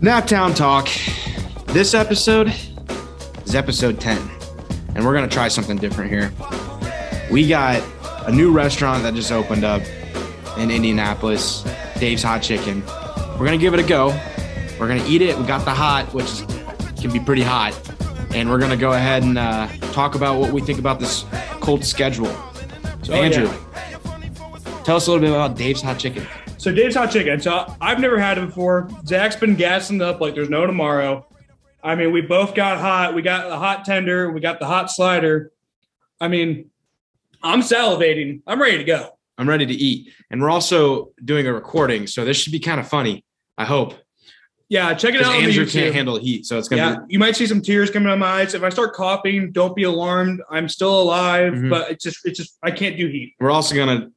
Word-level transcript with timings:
Naptown 0.00 0.54
Talk. 0.56 0.88
This 1.74 1.94
episode 1.94 2.52
is 3.44 3.54
episode 3.54 4.00
10, 4.00 4.18
and 4.94 5.04
we're 5.04 5.12
going 5.12 5.28
to 5.28 5.32
try 5.34 5.48
something 5.48 5.76
different 5.76 6.10
here. 6.10 6.32
We 7.30 7.46
got 7.46 7.82
a 8.26 8.32
new 8.32 8.50
restaurant 8.52 9.02
that 9.02 9.14
just 9.14 9.30
opened 9.30 9.64
up 9.64 9.82
in 10.56 10.70
Indianapolis, 10.70 11.64
Dave's 11.98 12.22
Hot 12.22 12.42
Chicken. 12.42 12.82
We're 13.32 13.46
going 13.46 13.52
to 13.52 13.58
give 13.58 13.74
it 13.74 13.80
a 13.80 13.86
go. 13.86 14.08
We're 14.78 14.88
going 14.88 15.02
to 15.02 15.08
eat 15.08 15.22
it. 15.22 15.36
We 15.36 15.44
got 15.44 15.64
the 15.64 15.74
hot, 15.74 16.12
which 16.14 16.24
is, 16.26 16.42
can 17.00 17.12
be 17.12 17.20
pretty 17.20 17.42
hot. 17.42 17.78
And 18.34 18.48
we're 18.48 18.58
going 18.58 18.70
to 18.70 18.76
go 18.76 18.92
ahead 18.92 19.22
and 19.22 19.36
uh, 19.36 19.68
talk 19.92 20.14
about 20.14 20.40
what 20.40 20.52
we 20.52 20.60
think 20.62 20.78
about 20.78 20.98
this 21.00 21.24
Colts 21.60 21.88
schedule. 21.88 22.32
So, 23.02 23.12
Oh, 23.12 23.16
Andrew, 23.22 23.44
yeah. 23.44 24.82
tell 24.84 24.96
us 24.96 25.06
a 25.06 25.10
little 25.12 25.20
bit 25.26 25.30
about 25.34 25.56
Dave's 25.56 25.82
Hot 25.82 25.98
Chicken. 25.98 26.26
So 26.60 26.70
Dave's 26.70 26.94
Hot 26.94 27.10
Chicken. 27.10 27.40
So 27.40 27.74
I've 27.80 28.00
never 28.00 28.18
had 28.20 28.36
it 28.36 28.44
before. 28.44 28.90
Zach's 29.06 29.34
been 29.34 29.54
gassing 29.54 30.02
up 30.02 30.20
like 30.20 30.34
there's 30.34 30.50
no 30.50 30.66
tomorrow. 30.66 31.26
I 31.82 31.94
mean, 31.94 32.12
we 32.12 32.20
both 32.20 32.54
got 32.54 32.76
hot. 32.78 33.14
We 33.14 33.22
got 33.22 33.48
the 33.48 33.58
hot 33.58 33.86
tender. 33.86 34.30
We 34.30 34.40
got 34.42 34.60
the 34.60 34.66
hot 34.66 34.90
slider. 34.90 35.52
I 36.20 36.28
mean, 36.28 36.68
I'm 37.42 37.62
salivating. 37.62 38.42
I'm 38.46 38.60
ready 38.60 38.76
to 38.76 38.84
go. 38.84 39.16
I'm 39.38 39.48
ready 39.48 39.64
to 39.64 39.72
eat. 39.72 40.12
And 40.30 40.42
we're 40.42 40.50
also 40.50 41.12
doing 41.24 41.46
a 41.46 41.52
recording, 41.54 42.06
so 42.06 42.26
this 42.26 42.36
should 42.36 42.52
be 42.52 42.60
kind 42.60 42.78
of 42.78 42.86
funny. 42.86 43.24
I 43.56 43.64
hope. 43.64 43.94
Yeah, 44.68 44.92
check 44.92 45.14
it 45.14 45.22
out. 45.22 45.32
Andrew 45.34 45.64
can't 45.66 45.94
handle 45.94 46.18
heat, 46.18 46.44
so 46.44 46.58
it's 46.58 46.68
gonna 46.68 46.82
Yeah, 46.82 46.96
be 47.08 47.14
you 47.14 47.18
might 47.18 47.36
see 47.36 47.46
some 47.46 47.62
tears 47.62 47.90
coming 47.90 48.06
out 48.08 48.12
of 48.12 48.18
my 48.18 48.26
eyes. 48.42 48.52
If 48.52 48.62
I 48.62 48.68
start 48.68 48.92
coughing, 48.92 49.50
don't 49.50 49.74
be 49.74 49.84
alarmed. 49.84 50.42
I'm 50.50 50.68
still 50.68 51.00
alive, 51.00 51.54
Mhm. 51.54 51.70
but 51.70 51.90
it's 51.90 52.04
just, 52.04 52.18
it's 52.26 52.38
just, 52.38 52.58
I 52.62 52.70
can't 52.70 52.98
do 52.98 53.06
heat. 53.06 53.32
we're 53.40 53.50
also 53.50 53.74
gonna 53.74 54.10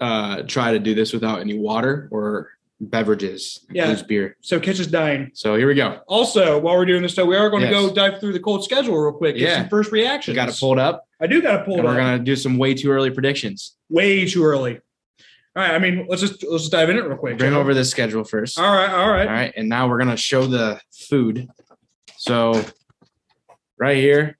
uh 0.00 0.42
try 0.42 0.72
to 0.72 0.78
do 0.78 0.94
this 0.94 1.12
without 1.12 1.40
any 1.40 1.58
water 1.58 2.08
or 2.10 2.50
beverages. 2.80 3.64
Yeah. 3.70 3.84
Includes 3.84 4.02
beer. 4.02 4.36
So 4.42 4.60
Kitch 4.60 4.78
is 4.80 4.86
dying. 4.86 5.30
So 5.34 5.56
here 5.56 5.66
we 5.66 5.74
go. 5.74 6.00
Also, 6.06 6.58
while 6.58 6.76
we're 6.76 6.84
doing 6.84 7.00
this, 7.02 7.14
though, 7.14 7.24
we 7.24 7.34
are 7.36 7.48
going 7.48 7.62
to 7.62 7.70
Yes. 7.70 7.88
go 7.88 7.94
dive 7.94 8.20
through 8.20 8.34
the 8.34 8.40
Colts 8.40 8.66
schedule 8.66 8.98
real 8.98 9.12
quick. 9.12 9.36
Get 9.36 9.42
Yeah. 9.48 9.60
some 9.60 9.68
first 9.70 9.92
reactions. 9.92 10.34
got 10.34 10.50
it 10.50 10.56
pulled 10.60 10.78
up, 10.78 11.06
I 11.20 11.26
do 11.26 11.40
got 11.40 11.56
to 11.58 11.64
pull 11.64 11.74
and 11.78 11.84
it 11.84 11.86
we're 11.86 11.96
gonna 11.96 12.18
do 12.18 12.36
some 12.36 12.58
way 12.58 12.74
too 12.74 12.90
early 12.90 13.10
predictions. 13.10 13.76
way 13.88 14.26
too 14.28 14.44
early. 14.44 14.74
All 15.56 15.62
right, 15.62 15.70
I 15.74 15.78
mean, 15.78 16.04
let's 16.06 16.20
just 16.20 16.44
let's 16.44 16.64
just 16.64 16.72
dive 16.72 16.90
in 16.90 16.98
it 16.98 17.04
real 17.04 17.16
quick. 17.16 17.38
Bring 17.38 17.54
over 17.54 17.72
the 17.72 17.82
schedule 17.84 18.24
first. 18.24 18.58
All 18.58 18.74
right, 18.74 18.90
all 18.90 19.08
right. 19.08 19.26
All 19.26 19.32
right, 19.32 19.52
and 19.56 19.70
now 19.70 19.88
we're 19.88 19.96
gonna 19.98 20.14
show 20.18 20.46
the 20.46 20.78
food. 20.92 21.48
So 22.18 22.62
right 23.78 23.96
here, 23.96 24.36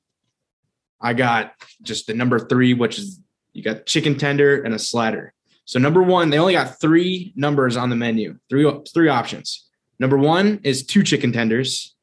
I 1.01 1.15
got 1.15 1.53
just 1.83 2.07
the 2.07 2.13
number 2.13 2.39
three, 2.39 2.75
which 2.75 2.99
is 2.99 3.19
you 3.55 3.63
got 3.63 3.87
chicken 3.87 4.19
tender 4.19 4.63
and 4.63 4.75
a 4.75 4.79
slider. 4.79 5.33
So 5.67 5.81
number 5.81 6.03
one, 6.03 6.31
they 6.31 6.39
only 6.39 6.55
got 6.55 6.81
three 6.81 7.33
numbers 7.37 7.77
on 7.77 7.91
the 7.91 7.97
menu, 7.97 8.39
three 8.49 8.71
three 8.95 9.09
options. 9.09 9.67
Number 9.99 10.17
one 10.17 10.61
is 10.63 10.87
two 10.87 11.03
chicken 11.03 11.33
tenders. 11.33 11.95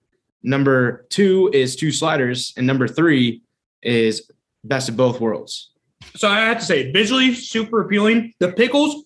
Number 0.43 1.05
two 1.09 1.49
is 1.53 1.77
two 1.77 1.91
sliders, 1.91 2.53
and 2.57 2.67
number 2.67 2.87
three 2.87 3.41
is 3.81 4.29
best 4.65 4.89
of 4.89 4.97
both 4.97 5.21
worlds. 5.21 5.71
So 6.15 6.27
I 6.27 6.41
have 6.41 6.59
to 6.59 6.65
say, 6.65 6.91
visually 6.91 7.33
super 7.33 7.81
appealing. 7.81 8.33
The 8.39 8.51
pickles, 8.51 9.05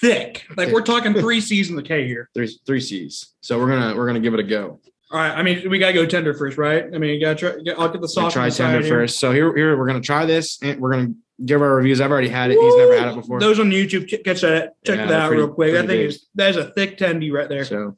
thick. 0.00 0.46
Like 0.56 0.70
we're 0.70 0.80
talking 0.80 1.12
three 1.12 1.42
C's 1.42 1.68
in 1.68 1.76
the 1.76 1.82
K 1.82 2.06
here. 2.06 2.30
Three 2.34 2.48
three 2.66 2.80
C's. 2.80 3.34
So 3.42 3.58
we're 3.58 3.68
gonna 3.68 3.94
we're 3.94 4.06
gonna 4.06 4.20
give 4.20 4.32
it 4.32 4.40
a 4.40 4.44
go. 4.44 4.80
All 5.12 5.18
right, 5.18 5.32
I 5.36 5.42
mean, 5.42 5.68
we 5.68 5.78
gotta 5.80 5.92
go 5.92 6.06
tender 6.06 6.34
first, 6.34 6.56
right? 6.56 6.84
I 6.84 6.98
mean, 6.98 7.10
you 7.10 7.20
gotta 7.20 7.34
try. 7.34 7.74
I'll 7.76 7.88
get 7.88 8.00
the 8.00 8.08
sauce. 8.08 8.32
try 8.32 8.42
on 8.44 8.48
the 8.48 8.54
side 8.54 8.72
tender 8.74 8.86
first. 8.88 9.18
So 9.18 9.32
here 9.32 9.54
here 9.56 9.76
we're 9.76 9.86
gonna 9.88 10.00
try 10.00 10.24
this, 10.24 10.62
and 10.62 10.80
we're 10.80 10.92
gonna 10.92 11.14
give 11.44 11.60
our 11.62 11.74
reviews. 11.74 12.00
I've 12.00 12.12
already 12.12 12.28
had 12.28 12.52
it. 12.52 12.58
He's 12.60 12.76
never 12.76 12.96
had 12.96 13.08
it 13.08 13.14
before. 13.16 13.40
Those 13.40 13.58
on 13.58 13.70
YouTube, 13.70 14.08
catch 14.24 14.42
that. 14.42 14.74
Check 14.86 14.98
Yeah, 14.98 15.06
that 15.06 15.20
out 15.22 15.28
pretty- 15.28 15.42
real 15.42 15.52
quick. 15.52 15.74
I 15.74 15.78
think 15.78 15.88
thing 15.88 16.00
is 16.02 16.26
that 16.36 16.50
is 16.50 16.56
a 16.58 16.70
thick 16.72 16.96
tendy 16.96 17.32
right 17.32 17.48
there. 17.48 17.64
So 17.64 17.96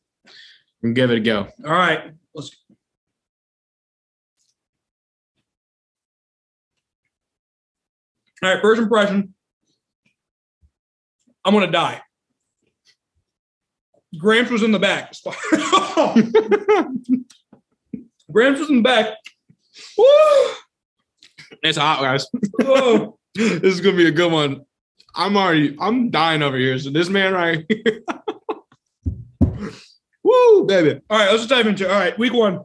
give 0.94 1.10
it 1.10 1.18
a 1.18 1.20
go. 1.20 1.48
All 1.66 1.70
right, 1.72 2.12
let's. 2.34 2.50
All 8.42 8.52
right, 8.52 8.60
first 8.62 8.80
impression. 8.80 9.34
I'm 11.44 11.54
gonna 11.54 11.70
die. 11.70 12.00
Gramps 14.18 14.50
was 14.50 14.62
in 14.62 14.72
the 14.72 14.78
back. 14.78 15.14
Gramps 18.30 18.60
was 18.60 18.68
in 18.70 18.76
the 18.76 18.82
back. 18.82 19.16
Woo! 19.96 20.04
It's 21.62 21.78
hot, 21.78 22.00
guys. 22.00 22.26
Whoa. 22.60 23.18
this 23.34 23.62
is 23.62 23.80
gonna 23.80 23.96
be 23.96 24.06
a 24.06 24.12
good 24.12 24.30
one. 24.30 24.62
I'm 25.14 25.36
already 25.36 25.76
I'm 25.80 26.10
dying 26.10 26.42
over 26.42 26.56
here. 26.56 26.78
So 26.78 26.90
this 26.90 27.08
man 27.08 27.32
right 27.32 27.64
here. 27.68 28.02
Woo, 30.22 30.66
baby. 30.66 31.00
All 31.10 31.18
right, 31.18 31.30
let's 31.30 31.38
just 31.38 31.48
dive 31.48 31.66
into 31.66 31.84
it. 31.84 31.90
All 31.90 31.98
right, 31.98 32.18
week 32.18 32.32
one. 32.32 32.60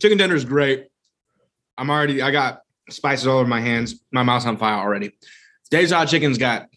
Chicken 0.00 0.18
tender 0.18 0.36
is 0.36 0.44
great. 0.44 0.86
I'm 1.78 1.90
already 1.90 2.22
I 2.22 2.30
got 2.30 2.60
spices 2.90 3.26
all 3.26 3.38
over 3.38 3.48
my 3.48 3.60
hands. 3.60 4.00
My 4.12 4.22
mouth's 4.22 4.46
on 4.46 4.56
fire 4.56 4.78
already. 4.80 5.12
Dave's 5.70 5.92
Hot 5.92 6.08
Chicken's 6.08 6.38
got 6.38 6.68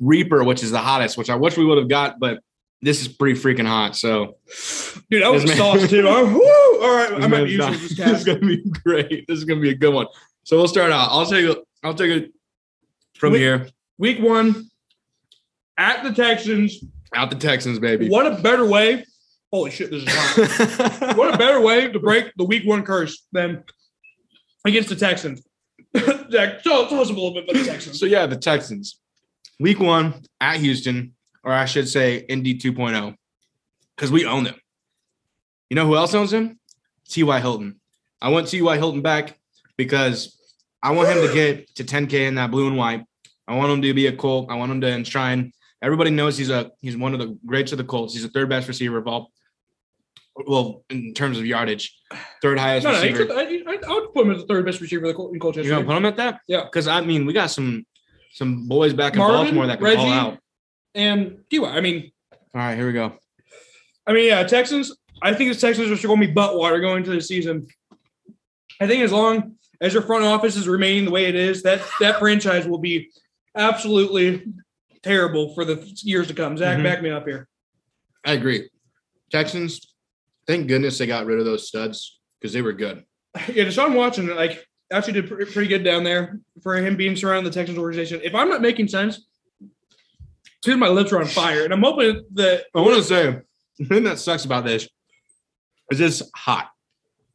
Reaper, 0.00 0.42
which 0.44 0.62
is 0.62 0.70
the 0.70 0.78
hottest, 0.78 1.16
which 1.16 1.30
I 1.30 1.36
wish 1.36 1.56
we 1.56 1.64
would 1.64 1.78
have 1.78 1.88
got, 1.88 2.18
but 2.18 2.40
this 2.82 3.00
is 3.00 3.08
pretty 3.08 3.38
freaking 3.38 3.66
hot. 3.66 3.96
So 3.96 4.36
Dude, 5.10 5.22
that 5.22 5.32
was 5.32 5.50
sauce 5.56 5.88
too. 5.88 6.04
Oh, 6.06 6.24
woo! 6.26 6.86
All 6.86 6.94
right, 6.94 7.10
This 7.10 7.24
I 7.24 7.28
might 7.28 7.48
man's 7.48 7.52
use 7.52 7.96
this 7.96 7.96
This 8.06 8.18
is 8.18 8.24
gonna 8.24 8.40
be 8.40 8.62
great. 8.84 9.26
This 9.26 9.38
is 9.38 9.44
gonna 9.44 9.60
be 9.60 9.70
a 9.70 9.74
good 9.74 9.94
one. 9.94 10.06
So 10.44 10.56
we'll 10.56 10.68
start 10.68 10.92
out. 10.92 11.08
I'll 11.10 11.26
take 11.26 11.44
a 11.44 11.56
I'll 11.82 11.94
take 11.94 12.10
it 12.10 12.32
from 13.16 13.32
Wait. 13.32 13.40
here. 13.40 13.68
Week 13.98 14.20
one 14.20 14.68
at 15.78 16.02
the 16.04 16.12
Texans. 16.12 16.82
Out 17.14 17.30
the 17.30 17.36
Texans, 17.36 17.78
baby. 17.78 18.08
What 18.08 18.26
a 18.26 18.36
better 18.42 18.66
way. 18.66 19.04
Holy 19.52 19.70
shit, 19.70 19.90
this 19.90 20.02
is 20.02 20.08
hot. 20.10 21.16
what 21.16 21.34
a 21.34 21.38
better 21.38 21.60
way 21.60 21.88
to 21.90 21.98
break 21.98 22.32
the 22.36 22.44
week 22.44 22.66
one 22.66 22.82
curse 22.82 23.26
than 23.32 23.64
against 24.64 24.88
the 24.88 24.96
Texans. 24.96 25.42
Zach, 25.96 26.62
tell, 26.62 26.88
tell 26.88 27.00
us 27.00 27.08
a 27.08 27.12
little 27.12 27.32
bit 27.32 27.44
about 27.44 27.54
the 27.56 27.64
Texans. 27.64 27.98
so 27.98 28.06
yeah, 28.06 28.26
the 28.26 28.36
Texans. 28.36 29.00
Week 29.58 29.80
one 29.80 30.14
at 30.40 30.58
Houston, 30.58 31.14
or 31.46 31.52
I 31.52 31.64
should 31.64 31.88
say 31.88 32.18
Indy 32.28 32.58
2.0, 32.58 33.14
because 33.94 34.10
we 34.10 34.26
own 34.26 34.44
them. 34.44 34.56
You 35.70 35.76
know 35.76 35.86
who 35.86 35.94
else 35.96 36.12
owns 36.12 36.32
them? 36.32 36.58
T.Y. 37.08 37.40
Hilton. 37.40 37.80
I 38.20 38.30
want 38.30 38.48
T.Y. 38.48 38.76
Hilton 38.76 39.00
back 39.00 39.38
because 39.76 40.36
I 40.82 40.90
want 40.90 41.08
him 41.08 41.26
to 41.26 41.32
get 41.32 41.72
to 41.76 41.84
10K 41.84 42.26
in 42.26 42.34
that 42.34 42.50
blue 42.50 42.66
and 42.66 42.76
white. 42.76 43.04
I 43.46 43.54
want 43.54 43.70
him 43.70 43.80
to 43.82 43.94
be 43.94 44.08
a 44.08 44.16
Colt. 44.16 44.50
I 44.50 44.56
want 44.56 44.72
him 44.72 44.80
to 44.80 44.88
enshrine. 44.88 45.52
Everybody 45.80 46.10
knows 46.10 46.36
he's 46.36 46.50
a 46.50 46.72
he's 46.80 46.96
one 46.96 47.12
of 47.12 47.20
the 47.20 47.38
greats 47.46 47.70
of 47.70 47.78
the 47.78 47.84
Colts. 47.84 48.12
He's 48.14 48.22
the 48.24 48.28
third 48.28 48.48
best 48.48 48.66
receiver 48.66 48.98
of 48.98 49.06
all. 49.06 49.30
Well, 50.46 50.84
in 50.90 51.14
terms 51.14 51.38
of 51.38 51.46
yardage, 51.46 51.96
third 52.42 52.58
highest 52.58 52.84
No, 52.84 52.92
no, 52.92 53.00
receiver. 53.00 53.32
I, 53.32 53.94
would 53.94 54.12
put 54.12 54.26
him 54.26 54.32
as 54.32 54.40
the 54.40 54.46
third 54.46 54.66
best 54.66 54.80
receiver 54.80 55.06
in 55.06 55.14
Col- 55.14 55.32
in 55.32 55.38
Colts 55.38 55.56
You're 55.58 55.68
gonna 55.68 55.86
put 55.86 55.96
him 55.96 56.06
at 56.06 56.16
that? 56.16 56.40
Yeah. 56.48 56.64
Because 56.64 56.88
I 56.88 57.02
mean, 57.02 57.24
we 57.24 57.32
got 57.32 57.50
some 57.50 57.86
some 58.32 58.66
boys 58.66 58.92
back 58.94 59.12
in 59.12 59.20
Marvin, 59.20 59.36
Baltimore 59.36 59.66
that 59.68 59.78
can 59.78 59.84
Reggie. 59.84 59.96
ball 59.96 60.12
out. 60.12 60.38
And 60.96 61.38
T.Y. 61.50 61.68
I 61.70 61.80
mean, 61.80 62.10
All 62.32 62.38
right, 62.54 62.74
here 62.76 62.86
we 62.86 62.92
go. 62.94 63.12
I 64.06 64.12
mean, 64.14 64.24
yeah, 64.26 64.42
Texans. 64.44 64.96
I 65.22 65.34
think 65.34 65.52
the 65.52 65.60
Texans 65.60 65.90
are 65.90 66.06
going 66.08 66.20
to 66.20 66.26
be 66.26 66.32
butt 66.32 66.56
water 66.56 66.80
going 66.80 66.98
into 66.98 67.10
the 67.10 67.20
season. 67.20 67.66
I 68.80 68.86
think 68.86 69.02
as 69.02 69.12
long 69.12 69.56
as 69.80 69.92
your 69.92 70.02
front 70.02 70.24
office 70.24 70.56
is 70.56 70.66
remaining 70.66 71.04
the 71.04 71.10
way 71.10 71.26
it 71.26 71.34
is, 71.34 71.62
that 71.64 71.82
that 72.00 72.18
franchise 72.18 72.66
will 72.66 72.78
be 72.78 73.10
absolutely 73.56 74.44
terrible 75.02 75.54
for 75.54 75.64
the 75.64 75.76
years 76.02 76.28
to 76.28 76.34
come. 76.34 76.56
Zach, 76.56 76.78
Mhm. 76.78 76.82
back 76.82 77.02
me 77.02 77.10
up 77.10 77.26
here. 77.26 77.46
I 78.24 78.32
agree. 78.32 78.68
Texans. 79.30 79.80
Thank 80.46 80.68
goodness 80.68 80.96
they 80.98 81.06
got 81.06 81.26
rid 81.26 81.38
of 81.40 81.44
those 81.44 81.66
studs 81.68 82.20
because 82.40 82.52
they 82.52 82.62
were 82.62 82.72
good. 82.72 83.04
Yeah, 83.52 83.64
Deshaun 83.64 83.94
Watson 83.94 84.34
like 84.34 84.66
actually 84.92 85.14
did 85.14 85.28
pre- 85.28 85.44
pretty 85.44 85.68
good 85.68 85.82
down 85.84 86.04
there 86.04 86.40
for 86.62 86.76
him 86.76 86.96
being 86.96 87.16
surrounded 87.16 87.52
the 87.52 87.54
Texans 87.54 87.76
organization. 87.78 88.20
If 88.22 88.34
I'm 88.34 88.48
not 88.48 88.62
making 88.62 88.88
sense, 88.88 89.26
dude, 90.62 90.78
my 90.78 90.88
lips 90.88 91.12
are 91.12 91.20
on 91.20 91.26
fire, 91.26 91.64
and 91.64 91.72
I'm 91.72 91.82
hoping 91.82 92.22
that 92.34 92.64
I 92.74 92.80
want 92.80 92.96
to 92.96 93.02
say 93.02 93.38
the 93.78 93.84
thing 93.86 94.04
that 94.04 94.18
sucks 94.18 94.44
about 94.44 94.64
this 94.64 94.88
is 95.92 96.00
it's 96.00 96.22
hot. 96.34 96.68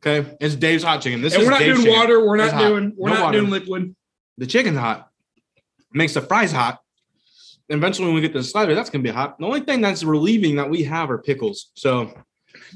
Okay, 0.06 0.36
it's 0.42 0.56
Dave's 0.56 0.84
hot 0.84 1.02
chicken. 1.02 1.22
This 1.22 1.34
and 1.34 1.44
is 1.44 1.48
we're 1.48 1.52
not 1.52 1.60
Dave's 1.60 1.76
doing 1.80 1.86
chicken. 1.86 2.00
water. 2.00 2.26
We're 2.28 2.38
It's 2.40 2.52
not 2.52 2.62
hot. 2.62 2.68
doing. 2.70 2.94
We're 2.98 3.10
No 3.10 3.16
not 3.16 3.24
water. 3.26 3.40
doing 3.40 3.52
liquid. 3.52 3.96
The 4.38 4.48
chicken's 4.48 4.78
hot. 4.78 5.10
Makes 5.94 6.14
the 6.16 6.22
fries 6.22 6.52
hot. 6.52 6.80
Eventually, 7.70 8.08
when 8.08 8.16
we 8.16 8.22
get 8.22 8.32
to 8.34 8.40
the 8.40 8.44
slider, 8.44 8.74
that's 8.76 8.90
gonna 8.90 9.04
be 9.04 9.10
hot. 9.12 9.38
The 9.40 9.46
only 9.46 9.62
thing 9.62 9.80
that's 9.82 10.04
relieving 10.04 10.56
that 10.56 10.70
we 10.70 10.84
have 10.84 11.12
are 11.12 11.20
pickles. 11.20 11.72
So 11.76 12.12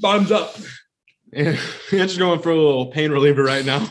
Bottoms 0.00 0.30
up. 0.30 0.56
yeah, 1.32 1.50
I'm 1.92 1.98
just 1.98 2.18
going 2.18 2.40
for 2.40 2.50
a 2.50 2.54
little 2.56 2.86
pain 2.86 3.10
reliever 3.10 3.42
right 3.42 3.64
now. 3.64 3.86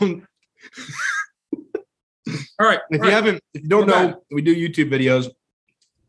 All 2.58 2.66
right. 2.66 2.80
If 2.90 3.00
all 3.00 3.06
you 3.06 3.12
right. 3.12 3.12
haven't, 3.12 3.40
if 3.54 3.62
you 3.62 3.68
don't 3.68 3.86
Not 3.86 4.10
know, 4.10 4.22
we 4.32 4.42
do 4.42 4.54
YouTube 4.54 4.90
videos 4.90 5.28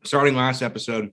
starting 0.07 0.35
last 0.35 0.61
episode. 0.61 1.11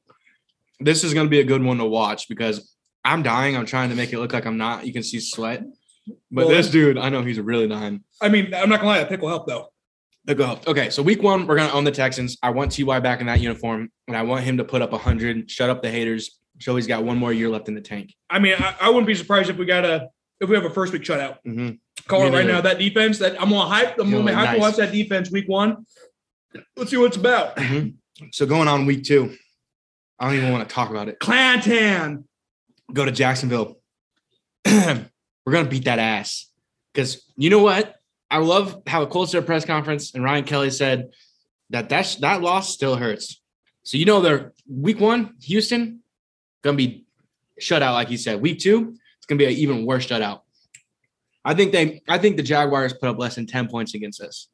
This 0.81 1.05
is 1.05 1.15
going 1.15 1.27
to 1.27 1.31
be 1.31 1.41
a 1.41 1.45
good 1.45 1.63
one 1.63 1.79
to 1.79 1.85
watch 1.85 2.29
because 2.29 2.75
I'm 3.05 3.23
dying. 3.23 3.57
I'm 3.57 3.67
trying 3.67 3.91
to 3.91 3.97
make 3.97 4.13
it 4.13 4.19
look 4.19 4.33
like 4.33 4.47
I'm 4.47 4.59
not. 4.59 4.87
You 4.87 4.93
can 4.93 5.03
see 5.03 5.21
sweat. 5.21 5.63
But 6.07 6.47
Well, 6.47 6.49
this 6.49 6.69
dude, 6.71 6.99
I 6.99 7.09
know 7.09 7.23
he's 7.23 7.41
really 7.41 7.69
dying. 7.69 8.03
I 8.21 8.29
mean, 8.29 8.55
I'm 8.55 8.69
not 8.69 8.81
gonna 8.81 8.89
lie, 8.89 8.99
that 8.99 9.09
pick 9.09 9.21
will 9.23 9.29
help 9.29 9.47
though. 9.47 9.69
Look 10.27 10.41
up. 10.41 10.67
Okay, 10.67 10.89
so 10.89 11.03
week 11.03 11.23
one, 11.23 11.47
we're 11.47 11.57
going 11.57 11.69
to 11.69 11.75
own 11.75 11.85
the 11.85 11.91
Texans. 11.91 12.39
I 12.43 12.49
want 12.49 12.73
Ty 12.73 13.01
back 13.01 13.21
in 13.21 13.27
that 13.27 13.41
uniform, 13.41 13.91
and 14.09 14.17
I 14.17 14.23
want 14.23 14.43
him 14.43 14.57
to 14.57 14.65
put 14.65 14.81
up 14.81 14.93
100, 14.93 15.51
shut 15.51 15.69
up 15.69 15.83
the 15.83 15.91
haters, 15.91 16.39
So 16.61 16.75
he's 16.77 16.87
got 16.87 17.05
one 17.05 17.19
more 17.19 17.31
year 17.31 17.51
left 17.51 17.69
in 17.69 17.75
the 17.75 17.83
tank. 17.83 18.15
I 18.31 18.39
mean, 18.39 18.55
I, 18.59 18.75
I 18.81 18.89
wouldn't 18.89 19.07
be 19.07 19.15
surprised 19.15 19.51
if 19.51 19.59
we 19.59 19.67
got 19.67 19.85
a 19.85 20.09
if 20.41 20.49
we 20.49 20.57
have 20.57 20.65
a 20.65 20.71
first 20.71 20.93
week 20.93 21.03
shutout. 21.03 21.39
Mm-hmm. 21.47 21.73
Call 22.09 22.21
Me 22.21 22.27
it 22.29 22.33
right 22.33 22.47
now. 22.47 22.61
That 22.61 22.79
defense, 22.79 23.19
that 23.19 23.41
I'm 23.41 23.51
gonna 23.51 23.69
hype. 23.69 23.97
The 23.97 24.05
moment. 24.05 24.31
I'm 24.31 24.35
gonna 24.35 24.37
hype 24.37 24.47
to 24.47 24.61
nice. 24.61 24.61
watch 24.61 24.77
that 24.77 24.93
defense 24.93 25.31
week 25.31 25.49
one. 25.49 25.85
Let's 26.77 26.91
see 26.91 26.97
what 26.97 27.07
it's 27.07 27.17
about. 27.17 27.59
So 28.33 28.47
going 28.47 28.69
on 28.69 28.87
week 28.87 29.05
two, 29.05 29.37
I 30.19 30.27
don't 30.27 30.37
even 30.37 30.53
want 30.53 30.69
to 30.69 30.75
talk 30.75 30.91
about 30.91 31.09
it. 31.09 31.19
Clanton. 31.19 32.29
Go 32.93 33.05
to 33.05 33.11
Jacksonville. 33.11 33.81
We're 34.67 35.53
gonna 35.53 35.69
beat 35.69 35.85
that 35.85 35.99
ass 35.99 36.51
because 36.93 37.25
you 37.37 37.51
know 37.51 37.59
what? 37.59 37.97
I 38.31 38.39
love 38.39 38.83
how 38.87 39.01
the 39.01 39.07
Colts 39.07 39.33
did 39.33 39.39
a 39.39 39.43
press 39.43 39.65
conference 39.65 40.15
and 40.15 40.23
Ryan 40.25 40.45
Kelly 40.45 40.71
said 40.71 41.11
that 41.71 41.89
that 41.89 42.03
sh- 42.03 42.17
that 42.17 42.41
loss 42.41 42.73
still 42.73 42.97
hurts. 42.97 43.41
So 43.83 43.99
you 43.99 44.05
know 44.05 44.21
they're 44.21 44.53
week 44.69 45.01
one, 45.01 45.35
Houston 45.43 46.01
gonna 46.63 46.77
be 46.77 47.05
shut 47.59 47.83
out 47.83 47.95
like 47.95 48.09
he 48.09 48.17
said. 48.17 48.41
Week 48.41 48.59
two, 48.59 48.97
it's 49.19 49.27
gonna 49.27 49.39
be 49.39 49.47
an 49.47 49.53
even 49.53 49.87
worse 49.87 50.07
shutout. 50.07 50.41
I 51.45 51.55
think 51.55 51.73
they 51.73 52.03
I 52.09 52.19
think 52.19 52.37
the 52.37 52.43
Jaguars 52.43 52.95
put 52.95 53.09
up 53.09 53.19
less 53.19 53.35
than 53.35 53.47
10 53.47 53.69
points 53.69 53.95
against 53.95 54.21
us. 54.21 54.49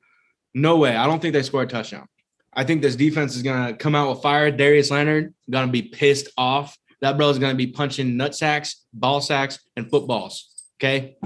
No 0.54 0.76
way. 0.76 0.96
I 0.96 1.06
don't 1.06 1.20
think 1.20 1.34
they 1.34 1.42
scored 1.42 1.68
a 1.68 1.70
touchdown. 1.70 2.08
I 2.52 2.64
think 2.64 2.82
this 2.82 2.96
defense 2.96 3.36
is 3.36 3.42
gonna 3.42 3.74
come 3.74 3.94
out 3.94 4.10
with 4.10 4.22
fire. 4.22 4.50
Darius 4.50 4.90
Leonard 4.90 5.34
gonna 5.48 5.70
be 5.70 5.82
pissed 5.82 6.28
off. 6.36 6.76
That 7.00 7.16
bro's 7.16 7.38
gonna 7.38 7.54
be 7.54 7.68
punching 7.68 8.16
nut 8.16 8.34
sacks, 8.34 8.84
ball 8.92 9.20
sacks, 9.20 9.58
and 9.76 9.88
footballs. 9.88 10.48
Okay. 10.80 11.16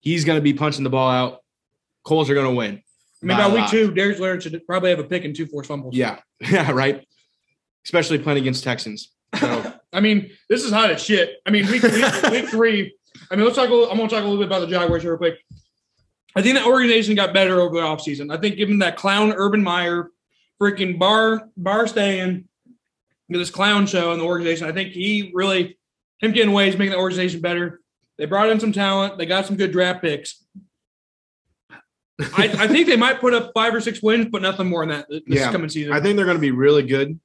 He's 0.00 0.24
gonna 0.24 0.40
be 0.40 0.52
punching 0.52 0.84
the 0.84 0.90
ball 0.90 1.10
out. 1.10 1.40
Colts 2.04 2.28
are 2.30 2.34
gonna 2.34 2.52
win. 2.52 2.82
I 3.22 3.26
mean, 3.26 3.36
By 3.36 3.48
by 3.48 3.54
week 3.54 3.60
lot. 3.62 3.70
two, 3.70 3.92
Darius 3.92 4.20
Leonard 4.20 4.42
should 4.42 4.66
probably 4.66 4.90
have 4.90 4.98
a 4.98 5.04
pick 5.04 5.24
and 5.24 5.34
two 5.34 5.46
forced 5.46 5.68
fumbles. 5.68 5.94
Yeah. 5.94 6.20
Yeah, 6.50 6.70
right. 6.72 7.06
Especially 7.84 8.18
playing 8.18 8.40
against 8.40 8.62
Texans. 8.62 9.12
So 9.38 9.72
I 9.92 10.00
mean, 10.00 10.30
this 10.50 10.62
is 10.64 10.70
hot 10.72 10.90
as 10.90 11.02
shit. 11.02 11.36
I 11.46 11.50
mean, 11.50 11.66
week, 11.70 11.82
week, 11.82 12.22
week 12.30 12.48
three. 12.48 12.94
I 13.30 13.36
mean, 13.36 13.44
let's 13.44 13.56
talk. 13.56 13.70
A 13.70 13.72
little, 13.72 13.90
I'm 13.90 13.96
going 13.96 14.08
to 14.10 14.14
talk 14.14 14.22
a 14.22 14.28
little 14.28 14.44
bit 14.44 14.46
about 14.48 14.60
the 14.60 14.66
Jaguars 14.66 15.04
real 15.04 15.16
quick. 15.16 15.38
I 16.36 16.42
think 16.42 16.56
that 16.56 16.66
organization 16.66 17.14
got 17.14 17.32
better 17.32 17.58
over 17.60 17.76
the 17.76 17.80
offseason. 17.80 18.30
I 18.30 18.36
think 18.36 18.56
given 18.56 18.80
that 18.80 18.96
clown 18.98 19.32
Urban 19.32 19.62
Meyer, 19.62 20.10
freaking 20.60 20.98
bar 20.98 21.48
bar 21.56 21.86
stand 21.86 22.46
this 23.28 23.50
clown 23.50 23.86
show 23.86 24.12
in 24.12 24.18
the 24.18 24.24
organization, 24.24 24.68
I 24.68 24.72
think 24.72 24.92
he 24.92 25.30
really 25.34 25.76
him 26.20 26.32
getting 26.32 26.50
away 26.50 26.68
is 26.68 26.76
making 26.78 26.92
the 26.92 26.98
organization 26.98 27.40
better. 27.40 27.80
They 28.18 28.24
brought 28.24 28.48
in 28.48 28.60
some 28.60 28.72
talent. 28.72 29.18
They 29.18 29.26
got 29.26 29.46
some 29.46 29.56
good 29.56 29.72
draft 29.72 30.00
picks. 30.02 30.42
I, 32.18 32.44
I 32.58 32.68
think 32.68 32.86
they 32.86 32.96
might 32.96 33.20
put 33.20 33.34
up 33.34 33.52
five 33.54 33.74
or 33.74 33.80
six 33.80 34.02
wins, 34.02 34.28
but 34.30 34.40
nothing 34.40 34.68
more 34.68 34.86
than 34.86 34.96
that 34.96 35.08
this 35.10 35.22
Yeah. 35.26 35.52
coming 35.52 35.68
season. 35.68 35.92
I 35.92 36.00
think 36.00 36.16
they're 36.16 36.24
going 36.24 36.38
to 36.38 36.40
be 36.40 36.50
really 36.50 36.82
good. 36.82 37.20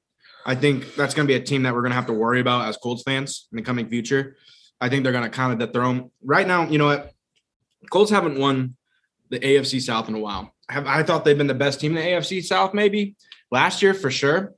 I 0.46 0.56
think 0.56 0.96
that's 0.96 1.14
going 1.14 1.28
to 1.28 1.32
be 1.32 1.38
a 1.40 1.44
team 1.44 1.64
that 1.64 1.74
we're 1.74 1.82
going 1.82 1.92
to 1.92 1.96
have 1.96 2.08
to 2.08 2.14
worry 2.14 2.42
about 2.42 2.68
as 2.68 2.76
Colts 2.76 3.04
fans 3.04 3.48
in 3.52 3.58
the 3.58 3.62
coming 3.62 3.88
future. 3.88 4.36
I 4.82 4.90
think 4.90 5.04
they're 5.04 5.14
going 5.14 5.24
to 5.24 5.30
kind 5.30 5.54
of 5.54 5.60
dethrone. 5.60 6.10
Right 6.24 6.48
now, 6.48 6.68
you 6.68 6.78
know 6.78 6.88
what? 6.88 7.14
Colts 7.90 8.12
haven't 8.12 8.38
won 8.38 8.76
the 9.30 9.40
AFC 9.40 9.80
South 9.82 10.10
in 10.10 10.16
a 10.16 10.20
while. 10.20 10.54
Have 10.72 10.88
I 10.88 11.04
thought 11.04 11.26
they've 11.26 11.38
been 11.38 11.48
the 11.48 11.54
best 11.54 11.82
team 11.82 11.98
in 11.98 12.04
the 12.04 12.10
AFC 12.12 12.44
South? 12.44 12.74
Maybe 12.74 13.16
last 13.52 13.82
year 13.82 13.94
for 13.94 14.10
sure. 14.10 14.54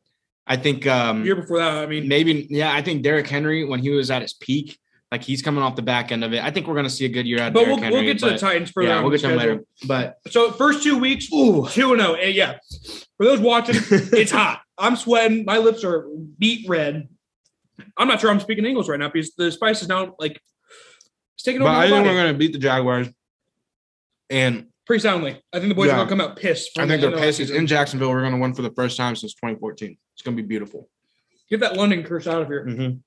I 0.45 0.57
think 0.57 0.85
um, 0.85 1.25
year 1.25 1.35
before 1.35 1.57
that, 1.57 1.83
I 1.83 1.85
mean, 1.87 2.07
maybe 2.07 2.47
yeah. 2.49 2.71
I 2.71 2.81
think 2.81 3.01
Derrick 3.01 3.27
Henry 3.27 3.65
when 3.65 3.79
he 3.79 3.89
was 3.89 4.11
at 4.11 4.21
his 4.21 4.33
peak, 4.33 4.77
like 5.11 5.23
he's 5.23 5.41
coming 5.41 5.63
off 5.63 5.75
the 5.75 5.81
back 5.81 6.11
end 6.11 6.23
of 6.23 6.33
it. 6.33 6.43
I 6.43 6.51
think 6.51 6.67
we're 6.67 6.75
going 6.75 6.85
to 6.85 6.91
see 6.91 7.05
a 7.05 7.09
good 7.09 7.25
year 7.25 7.39
out 7.39 7.47
of 7.47 7.53
but 7.53 7.61
Derrick 7.61 7.75
we'll, 7.75 7.83
Henry. 7.83 7.99
we'll 7.99 8.13
get 8.13 8.19
to 8.19 8.29
the 8.29 8.37
Titans 8.37 8.69
further. 8.69 8.89
yeah, 8.89 9.01
we'll 9.01 9.09
get 9.09 9.21
to 9.21 9.27
them 9.29 9.37
later. 9.37 9.63
But 9.87 10.17
So 10.27 10.51
first 10.51 10.83
two 10.83 10.97
weeks, 10.97 11.31
ooh, 11.33 11.67
two 11.69 11.93
and 11.93 12.01
zero. 12.01 12.13
Eh, 12.13 12.27
Yeah, 12.27 12.57
for 13.17 13.25
those 13.25 13.39
watching, 13.39 13.75
it's 13.89 14.31
hot. 14.31 14.61
I'm 14.77 14.95
sweating. 14.95 15.45
My 15.45 15.57
lips 15.57 15.83
are 15.83 16.07
beet 16.37 16.67
red. 16.67 17.07
I'm 17.97 18.07
not 18.07 18.19
sure 18.21 18.29
I'm 18.29 18.39
speaking 18.39 18.65
English 18.65 18.87
right 18.87 18.99
now 18.99 19.09
because 19.09 19.33
the 19.35 19.51
spice 19.51 19.81
is 19.81 19.87
now 19.87 20.15
like 20.19 20.39
it's 21.35 21.43
taking 21.43 21.61
but 21.61 21.67
over 21.69 21.75
I 21.75 21.83
think 21.83 21.95
body 21.95 22.09
we're 22.09 22.21
going 22.21 22.33
to 22.33 22.37
beat 22.37 22.53
the 22.53 22.59
Jaguars. 22.59 23.07
And 24.29 24.67
pretty 24.85 25.01
soundly. 25.01 25.41
I 25.53 25.59
think 25.59 25.69
the 25.69 25.75
boys 25.75 25.87
Yeah. 25.87 25.93
are 25.93 25.97
gonna 26.05 26.09
come 26.09 26.21
out 26.21 26.37
pissed. 26.37 26.77
I 26.77 26.87
think 26.87 27.01
the 27.01 27.09
they're 27.09 27.17
pissed. 27.19 27.39
It's 27.39 27.51
in 27.51 27.67
Jacksonville. 27.67 28.09
We're 28.09 28.21
going 28.21 28.33
to 28.33 28.39
win 28.39 28.53
for 28.53 28.61
the 28.63 28.71
first 28.71 28.97
time 28.97 29.15
since 29.15 29.33
2014. 29.35 29.97
It's 30.13 30.21
going 30.21 30.35
to 30.37 30.43
be 30.43 30.47
beautiful. 30.47 30.89
Get 31.49 31.59
that 31.61 31.75
London 31.77 32.03
curse 32.03 32.27
out 32.27 32.41
of 32.41 32.47
here. 32.47 32.65
Mm-hmm. 32.65 32.97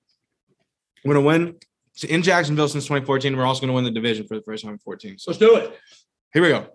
We're 1.08 1.14
going 1.14 1.24
to 1.24 1.26
win 1.26 1.56
it's 1.94 2.04
in 2.04 2.22
Jacksonville 2.22 2.68
since 2.68 2.84
2014. 2.84 3.36
We're 3.36 3.44
also 3.46 3.60
going 3.60 3.68
to 3.68 3.74
win 3.74 3.84
the 3.84 3.90
division 3.90 4.26
for 4.26 4.36
the 4.36 4.42
first 4.42 4.62
time 4.64 4.72
in 4.74 4.78
14. 4.78 5.18
So 5.18 5.30
Let's 5.30 5.38
do 5.38 5.56
it. 5.56 5.78
here 6.32 6.42
we 6.42 6.48
go. 6.48 6.66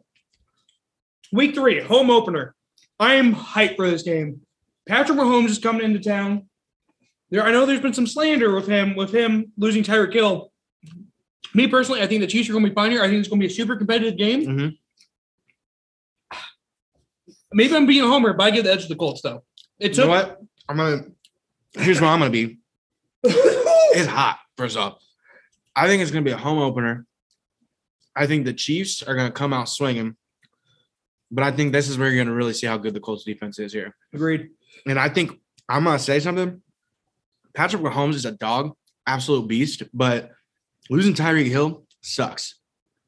Week 1.32 1.54
three, 1.56 1.80
home 1.80 2.10
opener. 2.10 2.56
I 3.00 3.16
am 3.16 3.34
hyped 3.36 3.76
for 3.76 3.90
this 3.90 4.04
game. 4.04 4.42
Patrick 4.88 5.18
Mahomes 5.18 5.50
is 5.50 5.60
coming 5.60 5.84
into 5.84 6.00
town. 6.00 6.48
There, 7.30 7.44
I 7.44 7.52
know 7.52 7.66
there's 7.66 7.80
been 7.82 7.94
some 7.94 8.08
slander 8.08 8.54
with 8.54 8.68
him, 8.68 8.96
with 8.96 9.14
him 9.14 9.52
losing 9.58 9.84
Tyreek 9.84 10.14
Hill. 10.14 10.52
Me 11.54 11.68
personally, 11.68 12.02
I 12.02 12.08
think 12.08 12.22
the 12.22 12.28
Chiefs 12.28 12.50
are 12.50 12.54
going 12.54 12.64
to 12.66 12.70
be 12.72 12.76
fine 12.76 12.92
here. 12.92 13.02
I 13.04 13.08
think 13.08 13.20
it's 13.20 13.30
going 13.30 13.40
to 13.40 13.48
be 13.48 13.52
a 13.52 13.56
super 13.56 13.76
competitive 13.76 14.18
game. 14.18 14.46
Mhm. 14.46 14.78
Maybe 17.54 17.76
I'm 17.76 17.86
being 17.86 18.04
a 18.04 18.08
homer, 18.08 18.34
but 18.34 18.44
I 18.44 18.52
give 18.52 18.64
the 18.64 18.72
edge 18.72 18.84
to 18.84 18.88
the 18.88 18.96
Colts 18.96 19.22
though. 19.22 19.44
It 19.80 19.98
You 19.98 20.04
know 20.04 20.10
what? 20.10 20.40
I'm 20.70 20.78
to, 20.78 21.12
here's 21.74 22.00
what 22.00 22.08
I'm 22.08 22.22
to 22.22 22.30
be. 22.30 22.58
It's 23.94 24.08
hot, 24.08 24.40
first 24.56 24.78
off. 24.78 25.04
I 25.76 25.86
think 25.86 26.02
it's 26.02 26.12
going 26.12 26.24
to 26.24 26.30
be 26.30 26.34
a 26.34 26.38
home 26.38 26.60
opener. 26.60 27.06
I 28.16 28.26
think 28.26 28.46
the 28.46 28.54
Chiefs 28.54 29.04
are 29.04 29.16
going 29.16 29.28
to 29.28 29.34
come 29.34 29.52
out 29.52 29.68
swinging. 29.68 30.16
But 31.30 31.44
I 31.44 31.52
think 31.52 31.74
this 31.74 31.90
is 31.90 31.98
where 31.98 32.08
you're 32.08 32.16
going 32.16 32.28
to 32.28 32.34
really 32.34 32.54
see 32.54 32.68
how 32.68 32.78
good 32.78 32.94
the 32.94 33.02
Colts 33.02 33.26
defense 33.26 33.60
is 33.60 33.74
here. 33.74 33.94
Agreed. 34.14 34.52
And 34.86 34.98
I 34.98 35.10
think 35.10 35.42
I'm 35.72 35.86
gonna 35.86 36.00
say 36.00 36.20
something. 36.20 36.62
Patrick 37.54 37.82
Mahomes 37.82 38.16
is 38.16 38.26
a 38.26 38.32
dog, 38.32 38.76
absolute 39.08 39.48
beast, 39.48 39.84
but 39.94 40.32
losing 40.90 41.14
Tyreek 41.14 41.48
Hill 41.48 41.86
sucks. 42.02 42.56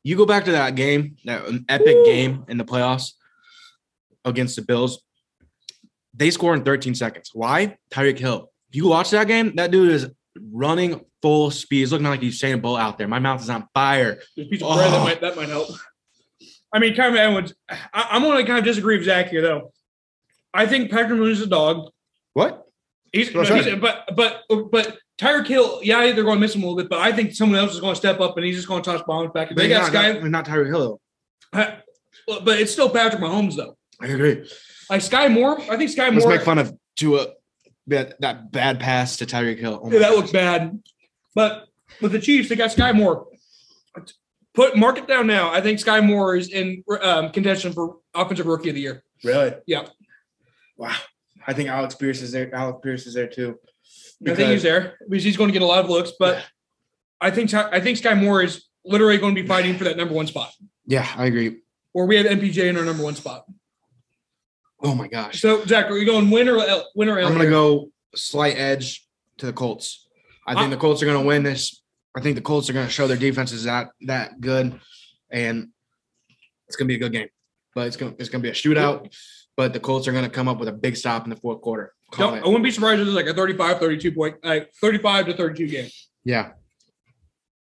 You 0.04 0.16
go 0.16 0.25
back 0.25 0.45
to 0.45 0.51
that 0.54 0.75
game, 0.75 1.18
that 1.25 1.44
epic 1.69 2.06
game 2.06 2.45
in 2.48 2.57
the 2.57 2.66
playoffs 2.66 3.13
against 4.25 4.55
the 4.55 4.61
Bills. 4.61 5.01
They 6.13 6.29
score 6.31 6.53
in 6.53 6.63
13 6.63 6.95
seconds. 6.95 7.31
Why? 7.33 7.77
Tyreek 7.91 8.19
Hill. 8.19 8.49
If 8.69 8.75
you 8.75 8.87
watch 8.87 9.09
that 9.11 9.27
game, 9.27 9.55
that 9.55 9.71
dude 9.71 9.91
is 9.91 10.07
running 10.51 11.01
full 11.21 11.49
speed. 11.51 11.79
He's 11.79 11.91
looking 11.91 12.07
like 12.07 12.21
he's 12.21 12.39
Usain 12.41 12.61
Bolt 12.61 12.79
out 12.79 12.97
there. 12.97 13.07
My 13.07 13.19
mouth 13.19 13.41
is 13.41 13.49
on 13.49 13.67
fire. 13.73 14.19
There's 14.35 14.47
a 14.47 14.49
piece 14.49 14.61
of 14.61 14.75
bread 14.75 14.91
that 14.91 14.99
Oh. 14.99 15.03
might 15.03 15.21
that 15.21 15.35
might 15.35 15.49
help. 15.49 15.69
I 16.73 16.79
mean, 16.79 16.93
Kyron 16.95 17.17
Edwards. 17.17 17.53
I, 17.69 17.77
I'm 17.93 18.21
going 18.23 18.37
to 18.39 18.45
kind 18.47 18.59
of 18.59 18.65
disagree 18.65 18.97
with 18.97 19.05
Zach 19.05 19.29
here 19.29 19.41
though. 19.41 19.71
I 20.53 20.65
think 20.67 20.91
Patrick 20.91 21.19
Mahomes 21.19 21.31
is 21.31 21.41
a 21.41 21.47
dog. 21.47 21.89
What? 22.33 22.65
He's, 23.11 23.31
That's 23.31 23.49
he's- 23.49 23.79
but 23.79 24.09
but 24.15 24.43
but 24.71 24.97
Tyreek 25.19 25.47
Hill, 25.47 25.79
yeah, 25.83 25.99
they're 26.13 26.23
going 26.23 26.37
to 26.37 26.39
miss 26.39 26.55
him 26.55 26.63
a 26.63 26.65
little 26.65 26.77
bit, 26.77 26.89
but 26.89 26.99
I 26.99 27.11
think 27.11 27.33
someone 27.35 27.59
else 27.59 27.73
is 27.73 27.80
going 27.80 27.94
to 27.94 27.99
step 27.99 28.19
up 28.19 28.35
and 28.37 28.45
he's 28.45 28.56
just 28.56 28.68
going 28.68 28.81
to 28.81 28.92
toss 28.92 29.03
bombs 29.06 29.30
back. 29.33 29.56
They 29.56 29.69
got 29.69 29.81
not, 29.81 29.87
Sky, 29.89 30.11
not, 30.13 30.23
not 30.30 30.45
Tyreek 30.45 30.68
Hill. 30.68 30.99
but 31.51 32.59
it's 32.59 32.71
still 32.71 32.89
Patrick 32.89 33.21
Mahomes 33.21 33.56
though. 33.56 33.77
I 34.04 34.07
agree. 34.07 34.48
Like 34.90 35.02
Skyy 35.02 35.31
Moore, 35.31 35.60
I 35.62 35.78
think 35.78 35.90
Sky 35.90 36.10
Let's 36.10 36.26
Moore. 36.26 36.36
make 36.36 36.44
fun 36.45 36.57
of 36.60 36.76
Tua 36.98 37.28
that 37.88 38.19
that 38.22 38.52
bad 38.52 38.80
pass 38.80 39.18
to 39.18 39.26
Tyreek 39.26 39.57
Hill. 39.60 39.80
Oh 39.83 39.90
Yeah, 39.92 40.00
that 40.00 40.10
gosh. 40.10 40.18
looks 40.18 40.31
bad. 40.31 40.80
But 41.36 41.66
with 42.02 42.12
the 42.12 42.19
Chiefs, 42.19 42.50
they 42.50 42.56
got 42.56 42.69
Skyy 42.69 42.94
Moore. 42.94 43.28
Put 44.54 44.78
mark 44.78 44.98
it 45.00 45.07
down 45.07 45.26
now. 45.26 45.52
I 45.52 45.62
think 45.62 45.80
Skyy 45.80 46.06
Moore 46.06 46.36
is 46.36 46.50
in 46.50 46.83
um, 47.02 47.31
contention 47.31 47.74
for 47.74 47.98
offensive 48.14 48.45
rookie 48.45 48.69
of 48.69 48.76
the 48.76 48.81
year. 48.81 49.04
Really? 49.24 49.54
Yeah. 49.66 49.88
Wow. 50.78 50.95
I 51.48 51.54
think 51.54 51.69
Alec 51.69 51.98
Pierce 51.98 52.22
is 52.22 52.31
there. 52.33 52.54
Alec 52.54 52.83
Pierce 52.83 53.07
is 53.07 53.14
there 53.16 53.28
too. 53.28 53.57
I 54.28 54.36
think 54.36 54.52
he's 54.52 54.64
there 54.64 54.98
because 55.10 55.24
he's 55.24 55.38
going 55.38 55.50
to 55.50 55.54
get 55.54 55.62
a 55.62 55.66
lot 55.66 55.83
of 55.83 55.90
looks. 55.90 56.12
But 56.19 56.45
I 57.19 57.31
think 57.31 57.54
I 57.54 57.80
think 57.80 57.98
Skyy 57.98 58.22
Moore 58.22 58.44
is 58.44 58.66
literally 58.86 59.18
going 59.18 59.33
to 59.33 59.42
be 59.42 59.48
fighting 59.48 59.76
for 59.78 59.86
that 59.86 59.98
number 59.98 60.14
one 60.14 60.28
spot. 60.28 60.52
Yeah, 60.86 61.07
I 61.16 61.26
agree. 61.26 61.62
Or 61.94 62.06
we 62.06 62.16
have 62.18 62.26
MPJ 62.26 62.66
in 62.66 62.78
our 62.78 62.86
number 62.86 63.04
one 63.04 63.16
spot. 63.16 63.45
Oh 64.83 64.94
my 64.94 65.07
gosh. 65.07 65.40
So 65.40 65.63
Zach, 65.66 65.90
are 65.90 65.97
you 65.97 66.06
going 66.06 66.30
win 66.30 66.49
or 66.49 66.57
L, 66.63 66.90
win 66.95 67.09
or 67.09 67.18
L? 67.19 67.28
I'm 67.28 67.33
gonna 67.37 67.49
go 67.49 67.92
slight 68.16 68.57
edge 68.57 69.07
to 69.37 69.45
the 69.45 69.54
Colts. 69.54 70.07
I 70.45 70.54
think 70.54 70.68
Uh, 70.68 70.69
the 70.71 70.78
Colts 70.78 71.02
are 71.02 71.06
gonna 71.06 71.21
win 71.21 71.44
this. 71.44 71.81
I 72.16 72.21
think 72.21 72.35
the 72.35 72.42
Colts 72.42 72.69
are 72.69 72.73
gonna 72.73 72.90
show 72.90 73.07
their 73.07 73.18
defense 73.18 73.52
is 73.54 73.63
that 73.63 73.90
that 74.02 74.42
good, 74.42 74.80
and 75.31 75.69
it's 76.68 76.75
gonna 76.75 76.87
be 76.90 76.95
a 76.95 76.99
good 76.99 77.13
game. 77.13 77.30
But 77.73 77.87
it's 77.87 77.95
gonna 77.95 78.13
it's 78.19 78.30
gonna 78.30 78.42
be 78.42 78.49
a 78.49 78.54
shootout. 78.54 79.13
But 79.56 79.71
the 79.73 79.80
Colts 79.80 80.07
are 80.07 80.11
gonna 80.11 80.30
come 80.30 80.47
up 80.47 80.59
with 80.59 80.68
a 80.68 80.73
big 80.73 80.97
stop 80.97 81.23
in 81.23 81.30
the 81.30 81.35
fourth 81.37 81.61
quarter. 81.61 81.94
Call 82.11 82.35
I 82.35 82.42
wouldn't 82.42 82.63
be 82.63 82.71
surprised 82.71 83.02
if 83.02 83.07
it's 83.07 83.16
like 83.16 83.25
a 83.25 83.33
35, 83.33 83.80
32 83.80 84.11
point, 84.11 84.35
like 84.44 84.71
35 84.81 85.28
to 85.28 85.33
32 85.33 85.68
game. 85.68 85.90
Yeah. 86.23 86.52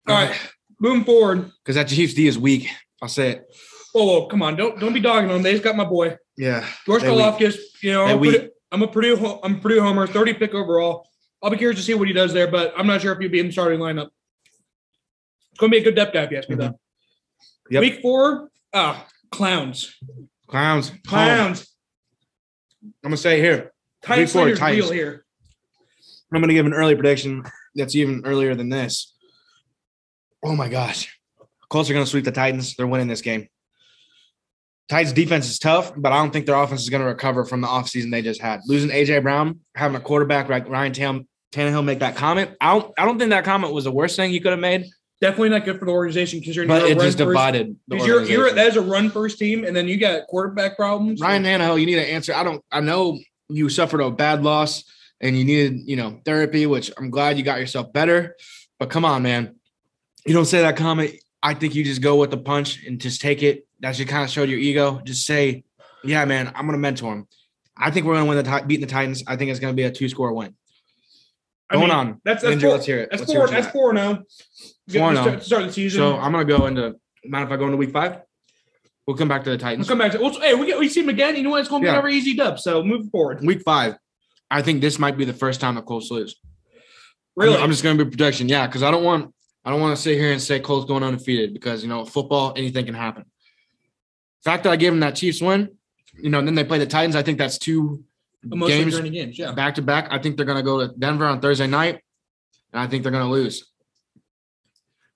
All 0.08 0.14
right, 0.16 0.36
moving 0.80 1.04
forward. 1.04 1.52
Because 1.62 1.76
that 1.76 1.86
Chiefs 1.88 2.14
D 2.14 2.26
is 2.26 2.36
weak. 2.38 2.68
I'll 3.00 3.08
say 3.08 3.30
it. 3.30 3.44
Whoa, 3.92 4.04
whoa, 4.04 4.26
come 4.26 4.42
on! 4.42 4.56
Don't 4.56 4.78
don't 4.80 4.92
be 4.92 5.00
dogging 5.00 5.28
them. 5.28 5.42
They 5.42 5.52
just 5.52 5.62
got 5.64 5.76
my 5.76 5.84
boy 5.84 6.16
Yeah. 6.36 6.66
George 6.86 7.02
weak. 7.02 7.10
You 7.82 7.92
know, 7.92 8.04
I'm. 8.04 8.18
Purdue, 8.18 8.50
I'm 8.70 8.82
a 8.82 8.88
Purdue. 8.88 9.40
I'm 9.42 9.56
a 9.56 9.58
Purdue 9.58 9.80
homer. 9.82 10.06
30 10.06 10.34
pick 10.34 10.54
overall. 10.54 11.06
I'll 11.42 11.50
be 11.50 11.56
curious 11.58 11.78
to 11.80 11.84
see 11.84 11.94
what 11.94 12.08
he 12.08 12.14
does 12.14 12.32
there, 12.32 12.50
but 12.50 12.72
I'm 12.76 12.86
not 12.86 13.02
sure 13.02 13.12
if 13.12 13.18
he'll 13.18 13.28
be 13.28 13.40
in 13.40 13.46
the 13.46 13.52
starting 13.52 13.80
lineup. 13.80 14.08
It's 15.50 15.58
going 15.58 15.70
to 15.70 15.76
be 15.76 15.80
a 15.80 15.84
good 15.84 15.96
depth 15.96 16.14
guy 16.14 16.22
if 16.22 16.30
you 16.30 16.38
ask 16.38 16.48
me 16.48 16.54
though. 16.56 16.78
Yep. 17.70 17.80
Week 17.80 18.00
four, 18.00 18.48
ah, 18.72 19.06
clowns, 19.30 19.94
Clowns. 20.46 20.92
Clowns. 21.06 21.68
I'm 22.82 22.92
gonna 23.02 23.16
say 23.16 23.38
it 23.38 23.42
here. 23.42 23.72
Titan 24.02 24.24
Week 24.24 24.30
four, 24.30 24.42
Slayer's 24.42 24.58
Titans. 24.58 24.90
real 24.90 24.92
here. 24.92 25.24
I'm 26.32 26.40
going 26.40 26.48
to 26.48 26.54
give 26.54 26.66
an 26.66 26.72
early 26.72 26.94
prediction 26.94 27.44
that's 27.74 27.94
even 27.94 28.22
earlier 28.24 28.54
than 28.54 28.70
this. 28.70 29.14
Oh 30.42 30.56
my 30.56 30.68
gosh. 30.68 31.18
Colts 31.68 31.90
are 31.90 31.92
going 31.92 32.04
to 32.04 32.10
sweep 32.10 32.24
the 32.24 32.32
Titans. 32.32 32.74
They're 32.74 32.86
winning 32.86 33.06
this 33.08 33.20
game. 33.20 33.48
Titans 34.88 35.12
defense 35.12 35.48
is 35.48 35.58
tough, 35.58 35.92
but 35.96 36.12
I 36.12 36.16
don't 36.16 36.32
think 36.32 36.46
their 36.46 36.56
offense 36.56 36.82
is 36.82 36.90
going 36.90 37.02
to 37.02 37.08
recover 37.08 37.44
from 37.44 37.60
the 37.60 37.68
offseason 37.68 38.10
they 38.10 38.22
just 38.22 38.40
had. 38.40 38.60
Losing 38.66 38.90
AJ 38.90 39.22
Brown, 39.22 39.60
having 39.74 39.96
a 39.96 40.00
quarterback 40.00 40.48
like 40.48 40.68
Ryan 40.68 40.92
Tam- 40.92 41.28
Tannehill 41.52 41.84
make 41.84 42.00
that 42.00 42.16
comment. 42.16 42.50
I 42.60 42.72
don't 42.72 42.92
I 42.98 43.04
don't 43.04 43.18
think 43.18 43.30
that 43.30 43.44
comment 43.44 43.72
was 43.72 43.84
the 43.84 43.92
worst 43.92 44.16
thing 44.16 44.30
he 44.30 44.40
could 44.40 44.52
have 44.52 44.60
made, 44.60 44.86
Definitely 45.22 45.50
not 45.50 45.64
good 45.64 45.78
for 45.78 45.84
the 45.84 45.92
organization 45.92 46.40
because 46.40 46.56
you're 46.56 46.66
but 46.66 46.82
it 46.82 46.98
just 46.98 47.16
divided. 47.16 47.76
Because 47.86 48.04
you're, 48.04 48.24
you're 48.24 48.52
that 48.52 48.66
is 48.66 48.74
a 48.74 48.82
run 48.82 49.08
first 49.08 49.38
team, 49.38 49.64
and 49.64 49.74
then 49.74 49.86
you 49.86 49.96
got 49.96 50.26
quarterback 50.26 50.74
problems. 50.74 51.20
Ryan 51.20 51.44
Tannehill, 51.44 51.78
you 51.78 51.86
need 51.86 51.98
an 51.98 52.06
answer. 52.06 52.34
I 52.34 52.42
don't. 52.42 52.60
I 52.72 52.80
know 52.80 53.20
you 53.48 53.68
suffered 53.68 54.00
a 54.00 54.10
bad 54.10 54.42
loss 54.42 54.82
and 55.20 55.38
you 55.38 55.44
needed, 55.44 55.82
you 55.84 55.94
know, 55.94 56.20
therapy, 56.24 56.66
which 56.66 56.90
I'm 56.98 57.08
glad 57.08 57.38
you 57.38 57.44
got 57.44 57.60
yourself 57.60 57.92
better. 57.92 58.34
But 58.80 58.90
come 58.90 59.04
on, 59.04 59.22
man, 59.22 59.54
you 60.26 60.34
don't 60.34 60.44
say 60.44 60.62
that 60.62 60.76
comment. 60.76 61.12
I 61.42 61.54
think 61.54 61.74
you 61.74 61.84
just 61.84 62.00
go 62.02 62.16
with 62.16 62.30
the 62.30 62.36
punch 62.38 62.84
and 62.84 63.00
just 63.00 63.20
take 63.20 63.42
it. 63.42 63.66
That 63.80 63.96
should 63.96 64.08
kind 64.08 64.24
of 64.24 64.30
show 64.30 64.42
your 64.44 64.58
ego. 64.58 65.00
Just 65.04 65.26
say, 65.26 65.64
"Yeah, 66.04 66.24
man, 66.24 66.52
I'm 66.54 66.66
gonna 66.66 66.78
mentor 66.78 67.12
him." 67.12 67.26
I 67.76 67.90
think 67.90 68.06
we're 68.06 68.14
gonna 68.14 68.26
win 68.26 68.36
the 68.36 68.44
Ti- 68.44 68.66
beating 68.66 68.86
the 68.86 68.92
Titans. 68.92 69.24
I 69.26 69.36
think 69.36 69.50
it's 69.50 69.60
gonna 69.60 69.72
be 69.72 69.82
a 69.82 69.90
two 69.90 70.08
score 70.08 70.32
win. 70.32 70.54
I 71.68 71.74
Going 71.76 71.88
mean, 71.88 71.96
on, 71.96 72.20
That's 72.24 72.42
that's 72.42 72.52
Andrew, 72.52 72.68
four, 72.68 72.76
let's 72.76 72.86
hear 72.86 72.98
it. 72.98 73.08
that's 73.10 73.22
Let's 73.22 73.32
four. 73.32 73.48
That's 73.48 73.66
got. 73.66 73.72
four 73.72 73.92
now. 73.92 74.10
Oh. 74.20 74.92
Four 74.92 75.08
and 75.08 75.18
oh. 75.18 75.38
Start, 75.40 75.66
the 75.66 75.72
season. 75.72 75.98
So 75.98 76.16
I'm 76.16 76.32
gonna 76.32 76.44
go 76.44 76.66
into. 76.66 76.94
Mind 77.24 77.44
if 77.46 77.50
I 77.52 77.56
go 77.56 77.64
into 77.64 77.76
week 77.76 77.90
five? 77.92 78.20
We'll 79.06 79.16
come 79.16 79.28
back 79.28 79.42
to 79.44 79.50
the 79.50 79.58
Titans. 79.58 79.88
We'll 79.88 79.96
come 79.96 79.98
back 79.98 80.12
to. 80.12 80.18
Well, 80.20 80.38
hey, 80.40 80.54
we 80.54 80.66
get 80.66 80.78
we 80.78 80.88
see 80.88 81.00
him 81.00 81.08
again. 81.08 81.34
You 81.34 81.42
know 81.42 81.50
what? 81.50 81.60
It's 81.60 81.68
going 81.68 81.82
to 81.82 81.86
be 81.86 81.88
Yeah. 81.88 81.94
another 81.94 82.08
easy 82.08 82.34
dub. 82.34 82.60
So 82.60 82.84
move 82.84 83.10
forward. 83.10 83.40
Week 83.44 83.62
five. 83.62 83.96
I 84.50 84.62
think 84.62 84.80
this 84.80 84.98
might 84.98 85.16
be 85.16 85.24
the 85.24 85.32
first 85.32 85.60
time 85.60 85.74
the 85.76 85.82
Colts 85.82 86.10
lose. 86.10 86.36
Really, 87.34 87.56
I'm, 87.56 87.64
I'm 87.64 87.70
just 87.70 87.82
going 87.82 87.96
to 87.96 88.04
be 88.04 88.10
protection. 88.10 88.48
Yeah, 88.48 88.66
because 88.66 88.82
I 88.82 88.90
don't 88.90 89.02
want 89.02 89.34
I 89.64 89.70
don't 89.70 89.80
want 89.80 89.96
to 89.96 90.02
sit 90.02 90.18
here 90.18 90.32
and 90.32 90.42
say 90.42 90.58
Colts 90.60 90.86
going 90.86 91.02
undefeated 91.02 91.52
because 91.52 91.82
you 91.82 91.88
know 91.88 92.04
football 92.04 92.52
anything 92.56 92.86
can 92.86 92.94
happen. 92.94 93.24
The 94.44 94.50
fact 94.50 94.64
that 94.64 94.72
I 94.72 94.76
gave 94.76 94.92
them 94.92 95.00
that 95.00 95.14
Chiefs 95.14 95.40
win, 95.40 95.70
you 96.20 96.30
know, 96.30 96.38
and 96.38 96.48
then 96.48 96.54
they 96.54 96.64
play 96.64 96.78
the 96.78 96.86
Titans. 96.86 97.14
I 97.14 97.22
think 97.22 97.38
that's 97.38 97.58
two 97.58 98.04
games 98.42 98.98
games. 98.98 99.38
Yeah. 99.38 99.52
back 99.52 99.76
to 99.76 99.82
back. 99.82 100.08
I 100.10 100.18
think 100.18 100.36
they're 100.36 100.46
going 100.46 100.58
to 100.58 100.64
go 100.64 100.86
to 100.86 100.92
Denver 100.98 101.26
on 101.26 101.40
Thursday 101.40 101.66
night, 101.66 102.00
and 102.72 102.80
I 102.80 102.86
think 102.86 103.02
they're 103.02 103.12
going 103.12 103.24
to 103.24 103.30
lose. 103.30 103.64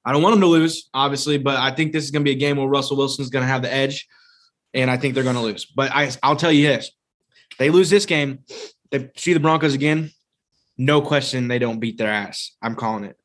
I 0.05 0.12
don't 0.12 0.23
want 0.23 0.35
them 0.35 0.43
to 0.43 0.47
lose, 0.47 0.88
obviously, 0.95 1.37
but 1.37 1.57
I 1.57 1.73
think 1.73 1.93
this 1.93 2.05
is 2.05 2.12
going 2.12 2.23
to 2.23 2.29
be 2.29 2.37
a 2.37 2.38
game 2.38 2.57
where 2.57 2.69
Russell 2.69 2.97
Wilson's 2.97 3.29
going 3.29 3.43
to 3.43 3.49
have 3.49 3.62
the 3.62 3.73
edge, 3.73 4.07
and 4.73 4.88
I 4.88 4.97
think 4.97 5.15
they're 5.15 5.25
going 5.25 5.35
to 5.35 5.43
lose. 5.43 5.65
But 5.65 5.91
I, 5.93 6.11
I'll 6.23 6.37
tell 6.37 6.53
you 6.53 6.69
this: 6.69 6.93
they 7.59 7.71
lose 7.71 7.91
this 7.91 8.07
game, 8.07 8.41
they 8.91 9.11
see 9.17 9.33
the 9.33 9.41
Broncos 9.41 9.75
again. 9.75 10.11
No 10.79 11.00
question, 11.00 11.49
they 11.49 11.59
don't 11.59 11.81
beat 11.81 11.99
their 11.99 12.11
ass. 12.11 12.53
I'm 12.62 12.76
calling 12.76 13.05
it. 13.05 13.17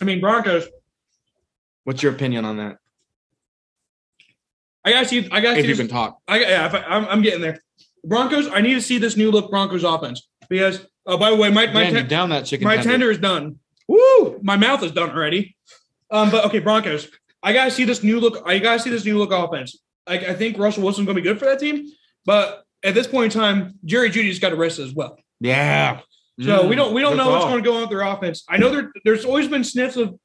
I 0.00 0.04
mean, 0.04 0.20
Broncos. 0.20 0.66
What's 1.84 2.02
your 2.02 2.12
opinion 2.12 2.44
on 2.44 2.56
that? 2.58 2.76
I 4.84 4.90
gotta 4.90 5.06
see. 5.08 5.28
I 5.30 5.40
gotta 5.40 5.58
If 5.58 5.64
see. 5.64 5.68
you 5.68 5.74
This, 5.74 5.78
can 5.78 5.88
talk, 5.88 6.18
I 6.28 6.40
yeah. 6.40 6.66
If 6.66 6.74
I, 6.74 6.78
I'm, 6.82 7.04
I'm 7.06 7.22
getting 7.22 7.40
there. 7.40 7.60
Broncos. 8.04 8.48
I 8.48 8.60
need 8.60 8.74
to 8.74 8.80
see 8.82 8.98
this 8.98 9.16
new 9.16 9.30
look 9.30 9.50
Broncos 9.50 9.84
offense 9.84 10.28
because. 10.48 10.86
Oh, 11.06 11.18
by 11.18 11.28
the 11.30 11.36
way, 11.36 11.50
my 11.50 11.66
my 11.66 11.90
ten- 11.90 12.08
down 12.08 12.30
that 12.30 12.46
chicken. 12.46 12.64
my 12.66 12.76
tender. 12.76 12.90
tender 12.90 13.10
is 13.10 13.18
done. 13.18 13.58
Woo! 13.88 14.40
My 14.42 14.56
mouth 14.56 14.82
is 14.82 14.92
done 14.92 15.10
already. 15.10 15.54
Um, 16.10 16.30
but 16.30 16.46
okay, 16.46 16.60
Broncos. 16.60 17.08
I 17.42 17.52
gotta 17.52 17.70
see 17.70 17.84
this 17.84 18.02
new 18.02 18.20
look. 18.20 18.42
I 18.46 18.58
gotta 18.58 18.78
see 18.78 18.88
this 18.88 19.04
new 19.04 19.18
look 19.18 19.30
offense. 19.30 19.78
I, 20.06 20.14
I 20.18 20.34
think 20.34 20.56
Russell 20.58 20.82
Wilson's 20.82 21.06
gonna 21.06 21.16
be 21.16 21.22
good 21.22 21.38
for 21.38 21.44
that 21.44 21.58
team, 21.60 21.86
but 22.24 22.64
at 22.82 22.94
this 22.94 23.06
point 23.06 23.34
in 23.34 23.38
time, 23.40 23.78
Jerry 23.84 24.08
Jeudy's 24.10 24.38
got 24.38 24.52
arrested 24.52 24.86
as 24.86 24.94
well. 24.94 25.18
Yeah. 25.40 26.00
So 26.40 26.64
Mm, 26.64 26.68
we 26.68 26.74
don't 26.76 26.94
we 26.94 27.00
don't 27.00 27.16
know 27.16 27.30
what's 27.30 27.44
call. 27.44 27.52
going 27.52 27.62
to 27.62 27.70
go 27.70 27.74
on 27.76 27.82
with 27.82 27.90
their 27.90 28.02
offense. 28.02 28.44
I 28.48 28.56
know 28.56 28.70
there 28.70 28.92
there's 29.04 29.24
always 29.24 29.46
been 29.48 29.62
sniffs 29.62 29.96
of 29.96 30.18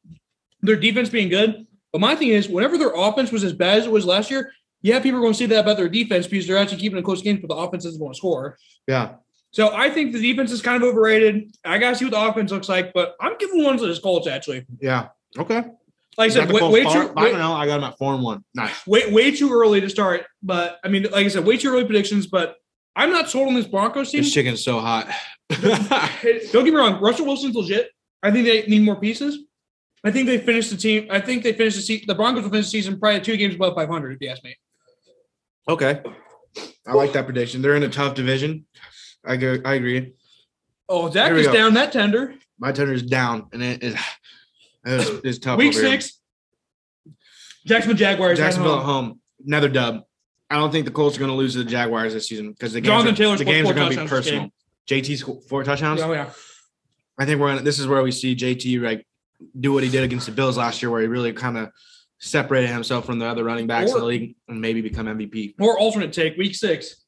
their 0.62 0.76
defense 0.76 1.10
being 1.10 1.30
good, 1.30 1.68
but 1.92 2.02
my 2.02 2.16
thing 2.16 2.30
is 2.30 2.50
whenever 2.50 2.78
their 2.78 2.94
offense 2.96 3.32
was 3.32 3.44
as 3.44 3.54
bad 3.54 3.80
as 3.80 3.86
it 3.86 3.92
was 3.92 4.06
last 4.06 4.32
year, 4.32 4.52
yeah, 4.82 5.00
people 5.00 5.20
are 5.20 5.22
going 5.22 5.34
to 5.34 5.38
say 5.38 5.46
that 5.46 5.60
about 5.60 5.78
their 5.78 5.88
defense 5.90 6.26
because 6.26 6.48
they're 6.48 6.58
actually 6.58 6.80
keeping 6.80 6.98
a 6.98 7.04
close 7.04 7.22
game, 7.22 7.40
but 7.40 7.48
the 7.48 7.56
offense 7.56 7.86
isn't 7.86 8.00
going 8.00 8.14
to 8.14 8.18
score. 8.18 8.58
Yeah. 8.88 9.16
So 9.52 9.74
I 9.76 9.90
think 9.90 10.14
the 10.14 10.22
defense 10.22 10.52
is 10.52 10.62
kind 10.62 10.82
of 10.82 10.90
overrated. 10.90 11.56
I 11.66 11.78
got 11.78 11.92
to 11.92 11.96
see 11.96 12.06
what 12.06 12.12
the 12.12 12.20
offense 12.22 12.52
looks 12.52 12.70
like, 12.70 12.94
but 12.94 13.16
I'm 13.20 13.38
giving 13.38 13.64
one 13.64 13.78
to 13.78 13.86
the 13.94 14.00
Colts 14.00 14.28
actually. 14.28 14.66
Yeah. 14.82 15.10
Okay. 15.38 15.64
Like 16.18 16.32
I 16.32 16.34
said, 16.34 16.52
way, 16.52 16.62
way 16.70 16.84
far? 16.84 17.06
too 17.06 17.14
I 17.16 17.30
don't 17.30 17.40
know. 17.40 17.54
I 17.54 17.66
got 17.66 17.76
them 17.80 17.86
at 17.86 17.98
four 17.98 18.14
and 18.14 18.22
one. 18.24 18.44
Nice. 18.54 18.86
way 18.86 19.12
way 19.12 19.32
too 19.32 19.52
early 19.54 19.80
to 19.80 19.90
start. 19.90 20.26
But 20.44 20.80
I 20.84 20.88
mean, 20.90 21.04
like 21.04 21.26
I 21.26 21.28
said, 21.30 21.46
way 21.46 21.56
too 21.58 21.70
early 21.70 21.86
predictions. 21.86 22.28
But 22.28 22.56
I'm 22.96 23.12
not 23.12 23.30
sold 23.30 23.48
on 23.48 23.54
this 23.54 23.68
Broncos 23.68 24.12
team. 24.12 24.24
This 24.24 24.34
chicken's 24.34 24.64
so 24.64 24.80
hot. 24.80 25.08
Don't 25.50 26.66
get 26.66 26.66
me 26.66 26.72
wrong, 26.72 27.02
Russell 27.02 27.26
Wilson's 27.26 27.56
legit. 27.56 27.90
I 28.22 28.32
think 28.32 28.46
they 28.46 28.66
need 28.68 28.84
more 28.84 29.00
pieces. 29.00 29.40
I 30.04 30.12
think 30.12 30.28
they 30.28 30.38
finished 30.38 30.70
the 30.70 30.78
team. 30.78 31.08
I 31.10 31.20
think 31.20 31.44
they 31.44 31.54
finished 31.54 31.78
the 31.78 31.82
season. 31.82 32.06
The 32.08 32.16
Broncos 32.16 32.44
will 32.44 32.52
finish 32.52 32.68
the 32.68 32.72
season 32.72 33.00
probably 33.00 33.20
two 33.22 33.36
games 33.36 33.56
above 33.56 33.76
500, 33.76 34.14
if 34.14 34.22
you 34.22 34.30
ask 34.30 34.44
me. 34.44 34.56
okay. 35.68 36.02
I 36.88 36.94
like 36.94 37.14
that 37.14 37.26
prediction. 37.26 37.62
They're 37.62 37.76
in 37.76 37.84
a 37.84 37.90
tough 37.90 38.16
division. 38.16 38.66
I 39.26 39.38
go. 39.38 39.58
I 39.64 39.76
agree. 39.76 40.14
Oh, 40.88 41.10
Zach 41.12 41.32
is 41.34 41.48
go. 41.48 41.54
down 41.54 41.74
that 41.76 41.92
tender. 41.92 42.34
My 42.58 42.72
tender 42.72 42.94
is 42.94 43.04
down, 43.04 43.48
and 43.54 43.62
it 43.62 43.84
is 43.84 43.96
it's, 44.86 45.10
it's 45.24 45.40
tough. 45.40 45.60
Week 45.60 45.74
over 45.76 45.82
here. 45.82 45.92
six, 45.92 46.20
Jacksonville 47.66 47.98
Jaguars. 47.98 48.40
Jacksonville 48.40 48.80
at 48.80 48.86
home. 48.86 49.06
home. 49.06 49.22
Another 49.46 49.70
dub. 49.70 50.04
I 50.50 50.56
don't 50.56 50.72
think 50.72 50.86
the 50.86 50.92
Colts 50.92 51.16
are 51.16 51.20
going 51.20 51.30
to 51.30 51.38
lose 51.38 51.54
to 51.54 51.60
the 51.64 51.70
Jaguars 51.70 52.14
this 52.14 52.28
season 52.28 52.52
because 52.52 52.74
the 52.74 52.82
games 52.82 53.04
Jonathan 53.04 53.26
are, 53.26 53.38
the 53.38 53.46
games 53.46 53.70
are 53.70 53.74
going 53.74 53.92
to 53.92 54.02
be 54.02 54.08
personal. 54.08 54.50
JT 54.90 55.18
scored 55.18 55.44
four 55.44 55.64
touchdowns. 55.64 56.02
Oh 56.02 56.12
yeah. 56.12 56.30
I 57.20 57.26
think 57.26 57.40
we're 57.40 57.50
gonna, 57.50 57.62
this 57.62 57.80
is 57.80 57.88
where 57.88 58.02
we 58.02 58.12
see 58.12 58.36
JT 58.36 58.82
like 58.82 59.06
do 59.60 59.72
what 59.74 59.84
he 59.84 59.90
did 59.90 60.04
against 60.04 60.26
the 60.26 60.32
Bills 60.32 60.58
last 60.58 60.82
year, 60.82 60.90
where 60.90 61.02
he 61.02 61.08
really 61.08 61.32
kind 61.34 61.58
of 61.58 61.70
separated 62.20 62.70
himself 62.70 63.06
from 63.06 63.20
the 63.20 63.26
other 63.26 63.44
running 63.44 63.68
backs 63.68 63.92
in 63.92 64.00
the 64.00 64.06
league 64.06 64.36
and 64.48 64.60
maybe 64.60 64.82
become 64.82 65.06
MVP. 65.06 65.56
Or 65.60 65.78
alternate 65.80 66.12
take, 66.12 66.38
week 66.38 66.56
six. 66.56 67.06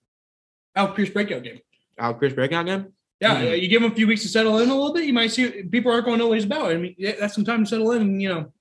Al 0.76 0.94
Pierce 0.94 1.10
breakout 1.10 1.44
game. 1.44 1.60
Al 1.98 2.14
Pierce 2.14 2.34
breakout 2.34 2.66
game. 2.66 2.94
Yeah, 3.20 3.36
Mhm. 3.42 3.62
you 3.62 3.68
give 3.68 3.84
him 3.84 3.92
a 3.92 3.96
few 3.96 4.08
weeks 4.08 4.22
to 4.24 4.28
settle 4.30 4.58
in 4.60 4.70
a 4.70 4.74
little 4.76 4.94
bit. 4.94 5.06
You 5.06 5.14
might 5.14 5.32
see 5.32 5.64
people 5.64 5.92
aren't 5.92 6.06
going 6.06 6.18
to 6.18 6.24
know 6.24 6.28
what 6.30 6.36
he's 6.36 6.46
about. 6.46 6.72
I 6.72 6.78
mean, 6.78 6.96
that's 6.98 7.36
some 7.36 7.46
time 7.46 7.64
to 7.66 7.70
settle 7.70 7.92
in 7.92 8.02
and 8.02 8.22
you 8.22 8.30
know 8.30 8.52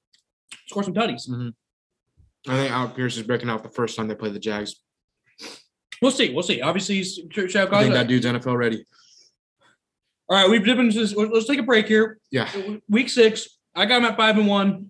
score 0.67 0.83
some 0.83 0.95
tutties. 0.95 1.29
I 2.49 2.57
think 2.57 2.73
Al 2.73 2.89
Pierce 2.89 3.17
is 3.17 3.23
breaking 3.23 3.49
out 3.49 3.63
the 3.63 3.69
first 3.71 3.97
time 3.97 4.09
they 4.09 4.15
play 4.15 4.31
the 4.31 4.39
Jags. 4.39 4.77
We'll 6.03 6.11
see. 6.11 6.33
We'll 6.33 6.43
see. 6.43 6.61
Obviously, 6.63 6.97
he's 6.97 7.21
Shaq 7.29 7.73
I 7.73 7.83
think 7.83 7.95
that 7.95 8.09
dude's 8.09 8.27
NFL 8.27 8.57
ready. 8.57 8.85
Right, 10.37 10.49
we've 10.51 10.65
dipped 10.65 10.81
into 10.81 10.99
this. 11.01 11.15
Let's 11.15 11.47
take 11.47 11.59
a 11.59 11.63
break 11.63 11.87
here. 11.87 12.19
Yeah. 12.31 12.49
Week 12.89 13.09
six. 13.09 13.49
I 13.75 13.87
got 13.87 13.99
him 13.99 14.05
at 14.05 14.17
five 14.17 14.37
and 14.39 14.47
one. 14.47 14.89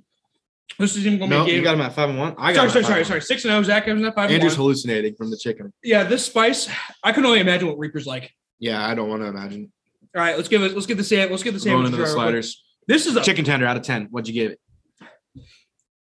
This 0.78 0.97
is 0.97 1.06
even 1.06 1.18
going 1.18 1.30
to 1.30 1.38
No, 1.38 1.44
be 1.44 1.50
a 1.52 1.54
you 1.56 1.62
got 1.62 1.75
him 1.75 1.80
at 1.80 1.92
five 1.94 2.09
and 2.11 2.18
one. 2.18 2.35
I 2.38 2.52
got 2.52 2.54
sorry, 2.54 2.66
him 2.66 2.70
sorry, 2.70 2.85
at 2.85 2.87
sorry, 2.87 3.04
sorry. 3.04 3.20
Six 3.23 3.44
and 3.44 3.50
zero. 3.52 3.62
Zach 3.62 3.85
has 3.85 3.99
him 3.99 4.04
at 4.04 4.14
five 4.14 4.25
and 4.25 4.30
one. 4.30 4.35
Andrew's 4.35 4.52
and 4.52 4.61
one. 4.61 4.64
hallucinating 4.66 5.14
from 5.16 5.30
the 5.30 5.37
chicken. 5.37 5.73
Yeah, 5.82 6.04
this 6.04 6.25
spice. 6.25 6.68
I 7.02 7.12
can 7.12 7.26
only 7.26 7.40
imagine 7.40 7.68
what 7.68 7.78
Reaper's 7.78 8.06
like. 8.06 8.30
Yeah, 8.59 8.87
I 8.87 8.94
don't 8.94 9.09
want 9.09 9.23
to 9.23 9.28
imagine. 9.28 9.73
All 10.14 10.23
right, 10.23 10.37
let's 10.37 10.49
give 10.49 10.62
it. 10.62 10.75
Let's 10.75 10.87
get 10.87 10.97
the 10.97 11.04
sand. 11.04 11.30
Let's 11.30 11.42
get 11.42 11.54
the 11.54 11.61
Going 11.61 11.87
into 11.87 11.90
the 11.92 11.97
try 11.99 12.04
real 12.06 12.14
quick. 12.14 12.23
sliders. 12.25 12.64
This 12.87 13.06
is 13.06 13.16
a 13.16 13.23
Chicken 13.23 13.44
tender 13.44 13.66
out 13.66 13.76
of 13.76 13.82
ten. 13.82 14.06
What'd 14.11 14.28
you 14.28 14.35
give 14.35 14.52
it? 14.52 14.61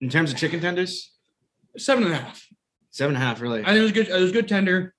In 0.01 0.09
terms 0.11 0.33
of 0.33 0.39
chicken 0.39 0.61
tenders, 0.61 1.13
seven 1.77 2.05
and 2.05 2.13
a 2.13 2.17
half. 2.17 2.45
seven 2.91 3.15
and 3.15 3.23
a 3.23 3.27
half. 3.27 3.41
Really? 3.41 3.61
I 3.63 3.67
think 3.67 3.79
it 3.79 3.83
was 3.83 3.93
good. 3.93 4.09
It 4.09 4.21
was 4.21 4.33
good 4.33 4.49
tender. 4.49 4.95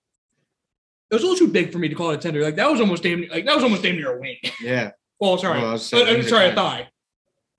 It 1.14 1.18
was 1.18 1.24
a 1.26 1.28
little 1.28 1.46
too 1.46 1.54
big 1.54 1.72
for 1.72 1.78
me 1.78 1.88
to 1.90 1.94
call 1.94 2.10
it 2.10 2.16
a 2.16 2.18
tender. 2.18 2.42
Like 2.42 2.56
that 2.56 2.68
was 2.72 2.82
almost 2.82 3.04
damn. 3.04 3.28
Like 3.30 3.46
that 3.46 3.54
was 3.54 3.64
almost 3.64 3.84
damn 3.84 3.98
near 3.98 4.18
a 4.18 4.20
wing. 4.20 4.38
yeah. 4.62 4.92
Well, 5.20 5.38
sorry, 5.38 5.62
Uh, 5.62 5.78
saying 5.78 6.08
uh, 6.08 6.20
are 6.20 6.24
sorry, 6.24 6.50
a 6.50 6.56
thigh. 6.56 6.90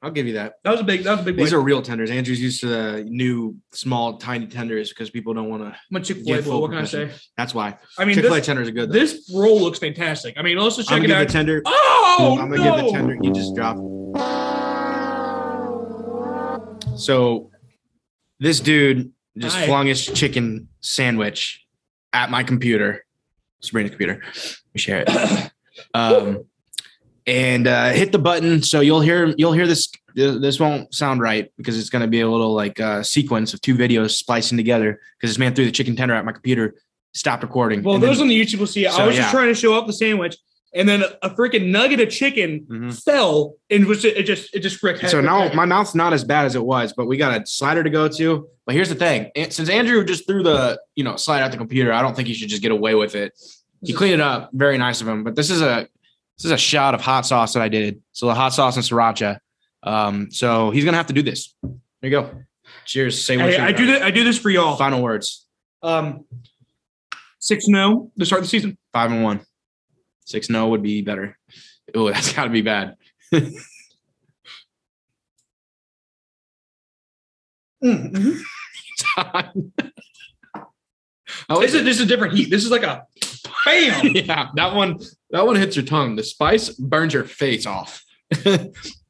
I'll 0.03 0.11
give 0.11 0.27
you 0.27 0.35
that. 0.35 0.55
That 0.65 0.73
was 0.73 0.81
a 0.81 0.85
big. 0.85 1.05
That 1.05 1.13
was 1.13 1.21
a 1.21 1.23
big. 1.23 1.37
These 1.37 1.53
are 1.55 1.61
real 1.61 1.81
tenders. 1.81 2.11
Andrew's 2.11 2.43
used 2.43 2.61
to 2.61 2.67
the 2.67 3.05
new 3.09 3.57
small 3.73 4.19
tiny 4.19 4.49
tenders 4.49 4.91
because 4.91 5.09
people 5.09 5.33
don't 5.33 5.49
want 5.49 5.63
to. 5.63 5.69
I'm 5.69 5.97
a 5.97 6.01
Chick 6.01 6.19
Fil 6.27 6.41
A 6.41 6.43
boy. 6.43 6.59
What 6.59 6.73
can 6.73 6.81
I 6.81 6.85
say? 6.85 7.11
That's 7.39 7.55
why 7.55 7.79
I 7.97 8.05
mean, 8.05 8.17
Chick 8.17 8.25
Fil 8.25 8.35
A 8.35 8.41
tenders 8.43 8.69
are 8.69 8.73
good. 8.73 8.91
Though. 8.91 8.99
this 8.99 9.33
roll 9.35 9.61
looks 9.63 9.79
fantastic. 9.79 10.35
I 10.37 10.43
mean, 10.43 10.59
let's 10.59 10.77
just 10.77 10.89
check 10.91 10.99
I'm 10.99 11.05
it 11.05 11.07
give 11.07 11.17
out. 11.17 11.29
tender. 11.31 11.63
oh 11.65 12.37
I'm 12.39 12.51
gonna 12.51 12.63
no! 12.65 12.77
give 12.77 12.85
the 12.87 12.91
tender. 12.91 13.19
You 13.23 13.33
just 13.33 13.55
dropped. 13.55 13.79
So, 16.99 17.51
this 18.41 18.61
dude 18.61 19.13
just 19.39 19.59
flung 19.61 19.87
his 19.87 20.05
chicken 20.05 20.69
sandwich 20.81 21.65
at 22.13 22.31
my 22.31 22.43
computer, 22.43 23.04
Sabrina's 23.65 23.91
computer. 23.91 24.23
We 24.73 24.81
share 24.81 25.05
it. 25.07 25.51
Um, 25.95 26.45
and 27.27 27.67
uh, 27.67 27.91
hit 27.91 28.13
the 28.13 28.19
button. 28.19 28.63
So 28.63 28.81
you'll 28.81 29.01
hear 29.01 29.35
you'll 29.37 29.53
hear 29.53 29.67
this. 29.67 29.91
This 30.15 30.61
won't 30.61 30.95
sound 30.95 31.21
right 31.21 31.51
because 31.57 31.77
it's 31.79 31.91
going 31.91 32.03
to 32.03 32.09
be 32.09 32.21
a 32.21 32.29
little 32.31 32.55
like 32.55 32.79
uh, 32.79 33.03
sequence 33.03 33.53
of 33.55 33.61
two 33.61 33.75
videos 33.75 34.11
splicing 34.13 34.57
together. 34.57 35.01
Because 35.19 35.31
this 35.31 35.39
man 35.39 35.55
threw 35.55 35.65
the 35.65 35.73
chicken 35.73 35.97
tender 35.97 36.15
at 36.15 36.25
my 36.25 36.31
computer, 36.33 36.77
stopped 37.15 37.43
recording. 37.43 37.83
Well, 37.83 37.95
and 37.95 38.03
then- 38.03 38.11
those 38.11 38.21
on 38.21 38.29
the 38.29 38.41
YouTube 38.41 38.59
will 38.61 38.67
see. 38.69 38.85
it. 38.85 38.93
I 38.93 38.97
So, 38.97 39.07
was 39.07 39.17
just 39.17 39.31
trying 39.31 39.49
to 39.49 39.55
show 39.55 39.75
off 39.75 39.87
the 39.89 39.93
sandwich, 39.93 40.37
and 40.75 40.89
then 40.89 41.03
a, 41.03 41.27
a 41.27 41.31
freaking 41.31 41.71
nugget 41.71 41.99
of 42.01 42.11
chicken 42.11 42.67
Mhm. 42.71 43.03
fell 43.03 43.55
and 43.71 43.87
was 43.87 44.05
it 44.05 44.23
just 44.25 44.55
it 44.55 44.61
just 44.61 44.77
fricked. 44.77 45.09
So 45.11 45.21
now 45.21 45.53
my 45.55 45.65
mouth's 45.65 45.95
not 45.97 46.13
as 46.13 46.23
bad 46.23 46.47
as 46.47 46.55
it 46.55 46.65
was, 46.65 46.93
but 46.93 47.07
we 47.07 47.17
got 47.17 47.41
a 47.43 47.45
slider 47.47 47.83
to 47.83 47.91
go 47.91 48.07
to. 48.09 48.47
But 48.67 48.75
here's 48.75 48.89
the 48.89 48.95
thing: 48.95 49.31
since 49.51 49.69
Andrew 49.69 50.05
just 50.05 50.27
threw 50.27 50.43
the 50.43 50.81
you 50.95 51.05
know 51.05 51.17
slide 51.17 51.43
at 51.43 51.51
the 51.51 51.59
computer, 51.59 51.93
I 51.93 52.03
don't 52.03 52.15
think 52.17 52.29
he 52.29 52.35
should 52.35 52.49
just 52.49 52.63
get 52.63 52.73
away 52.73 52.95
with 52.95 53.15
it. 53.15 53.33
He 53.83 53.93
cleaned 53.93 54.15
it 54.15 54.21
up, 54.21 54.51
very 54.53 54.79
nice 54.79 55.01
of 55.01 55.09
him. 55.09 55.25
But 55.25 55.35
this 55.37 55.51
is 55.51 55.61
a 55.61 55.87
This 56.39 56.47
is 56.47 56.51
a 56.51 56.57
shot 56.57 56.95
of 56.95 57.01
hot 57.01 57.27
sauce 57.27 57.53
that 57.53 57.63
I 57.63 57.69
did. 57.69 58.01
So 58.13 58.27
the 58.27 58.35
hot 58.35 58.55
sauce 58.55 58.77
and 58.77 58.85
sriracha. 58.85 59.39
Um, 59.83 60.31
so 60.31 60.71
he's 60.71 60.85
gonna 60.85 60.97
have 60.97 61.09
to 61.09 61.13
do 61.13 61.23
this. 61.23 61.55
There 61.63 61.73
you 62.03 62.11
go. 62.11 62.31
Cheers. 62.87 63.23
Say 63.23 63.37
what 63.37 63.51
Hey, 63.51 63.59
you 63.59 63.63
I 63.63 63.73
do 63.73 63.87
that. 63.87 64.03
I 64.03 64.11
do 64.11 64.25
this 64.25 64.39
for 64.39 64.49
y'all. 64.51 64.77
Final 64.77 65.03
words. 65.03 65.47
Um, 65.83 66.25
six 67.39 67.69
no 67.69 68.11
to 68.19 68.25
start 68.25 68.41
the 68.43 68.49
season. 68.49 68.79
Five 68.93 69.13
and 69.13 69.23
one. 69.23 69.41
Six 70.25 70.49
no 70.49 70.69
would 70.69 70.83
be 70.83 71.03
better. 71.03 71.39
Oh, 71.95 72.11
that's 72.11 72.33
gotta 72.33 72.49
be 72.51 72.63
bad. 72.63 72.97
Mm-hmm. 77.85 78.41
I 79.17 79.51
This 81.61 81.75
is 81.75 81.85
this 81.85 81.97
is 81.97 82.03
a 82.03 82.07
different 82.07 82.35
heat. 82.35 82.51
This 82.51 82.65
is 82.65 82.71
like 82.71 82.83
a 82.83 83.07
bam. 83.65 84.07
yeah, 84.15 84.49
that 84.55 84.75
one 84.75 85.01
that 85.31 85.47
one 85.47 85.57
hits 85.57 85.77
your 85.77 85.85
tongue. 85.85 86.17
The 86.17 86.23
spice 86.23 86.71
burns 86.71 87.15
your 87.15 87.25
face 87.25 87.67
off. 87.67 88.05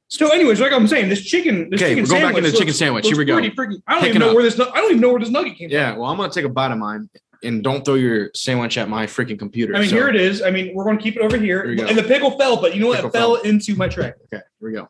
So, 0.07 0.28
anyways, 0.28 0.61
like 0.61 0.71
I'm 0.71 0.87
saying, 0.87 1.09
this 1.09 1.25
chicken, 1.25 1.71
this 1.71 1.83
Okay, 1.83 1.97
chicken 1.97 2.04
we're 2.04 2.09
going 2.09 2.23
back 2.23 2.35
sandwich 2.35 2.45
into 2.45 2.50
the 2.52 2.59
chicken 2.59 2.75
sandwich. 2.75 3.07
Here 3.07 3.19
we 3.19 3.25
go. 3.25 3.37
I 3.37 3.40
don't 3.40 4.04
even 4.07 4.21
know 4.21 4.28
up. 4.28 4.35
where 4.35 4.45
this. 4.45 4.61
I 4.61 4.64
don't 4.76 4.90
even 4.90 5.00
know 5.00 5.11
where 5.11 5.19
this 5.19 5.31
nugget 5.31 5.57
came 5.57 5.71
Yeah, 5.71 5.97
well, 5.97 6.09
I'm 6.09 6.16
gonna 6.16 6.33
take 6.33 6.45
a 6.45 6.49
bite 6.49 6.71
of 6.71 6.78
mine 6.78 7.09
and 7.43 7.64
don't 7.64 7.85
throw 7.85 7.95
your 7.95 8.31
sandwich 8.35 8.78
at 8.78 8.88
my 8.88 9.07
freaking 9.07 9.38
computer. 9.38 9.75
I 9.75 9.81
mean, 9.81 9.88
So- 9.88 9.97
here 9.97 10.09
it 10.09 10.16
is. 10.16 10.43
I 10.43 10.50
mean, 10.50 10.75
we're 10.75 10.85
going 10.85 10.99
to 10.99 11.02
keep 11.02 11.16
it 11.16 11.23
over 11.23 11.37
here, 11.37 11.69
Here 11.69 11.87
and 11.87 11.97
the 11.97 12.02
pickle 12.02 12.38
fell, 12.38 12.61
but 12.61 12.75
you 12.75 12.81
know 12.81 12.88
what? 12.88 12.97
Pickle 12.97 13.11
It 13.11 13.12
fell 13.12 13.35
into 13.37 13.75
my 13.76 13.88
tray. 13.88 14.09
Okay, 14.09 14.14
here 14.31 14.43
we 14.61 14.73
go. 14.73 14.88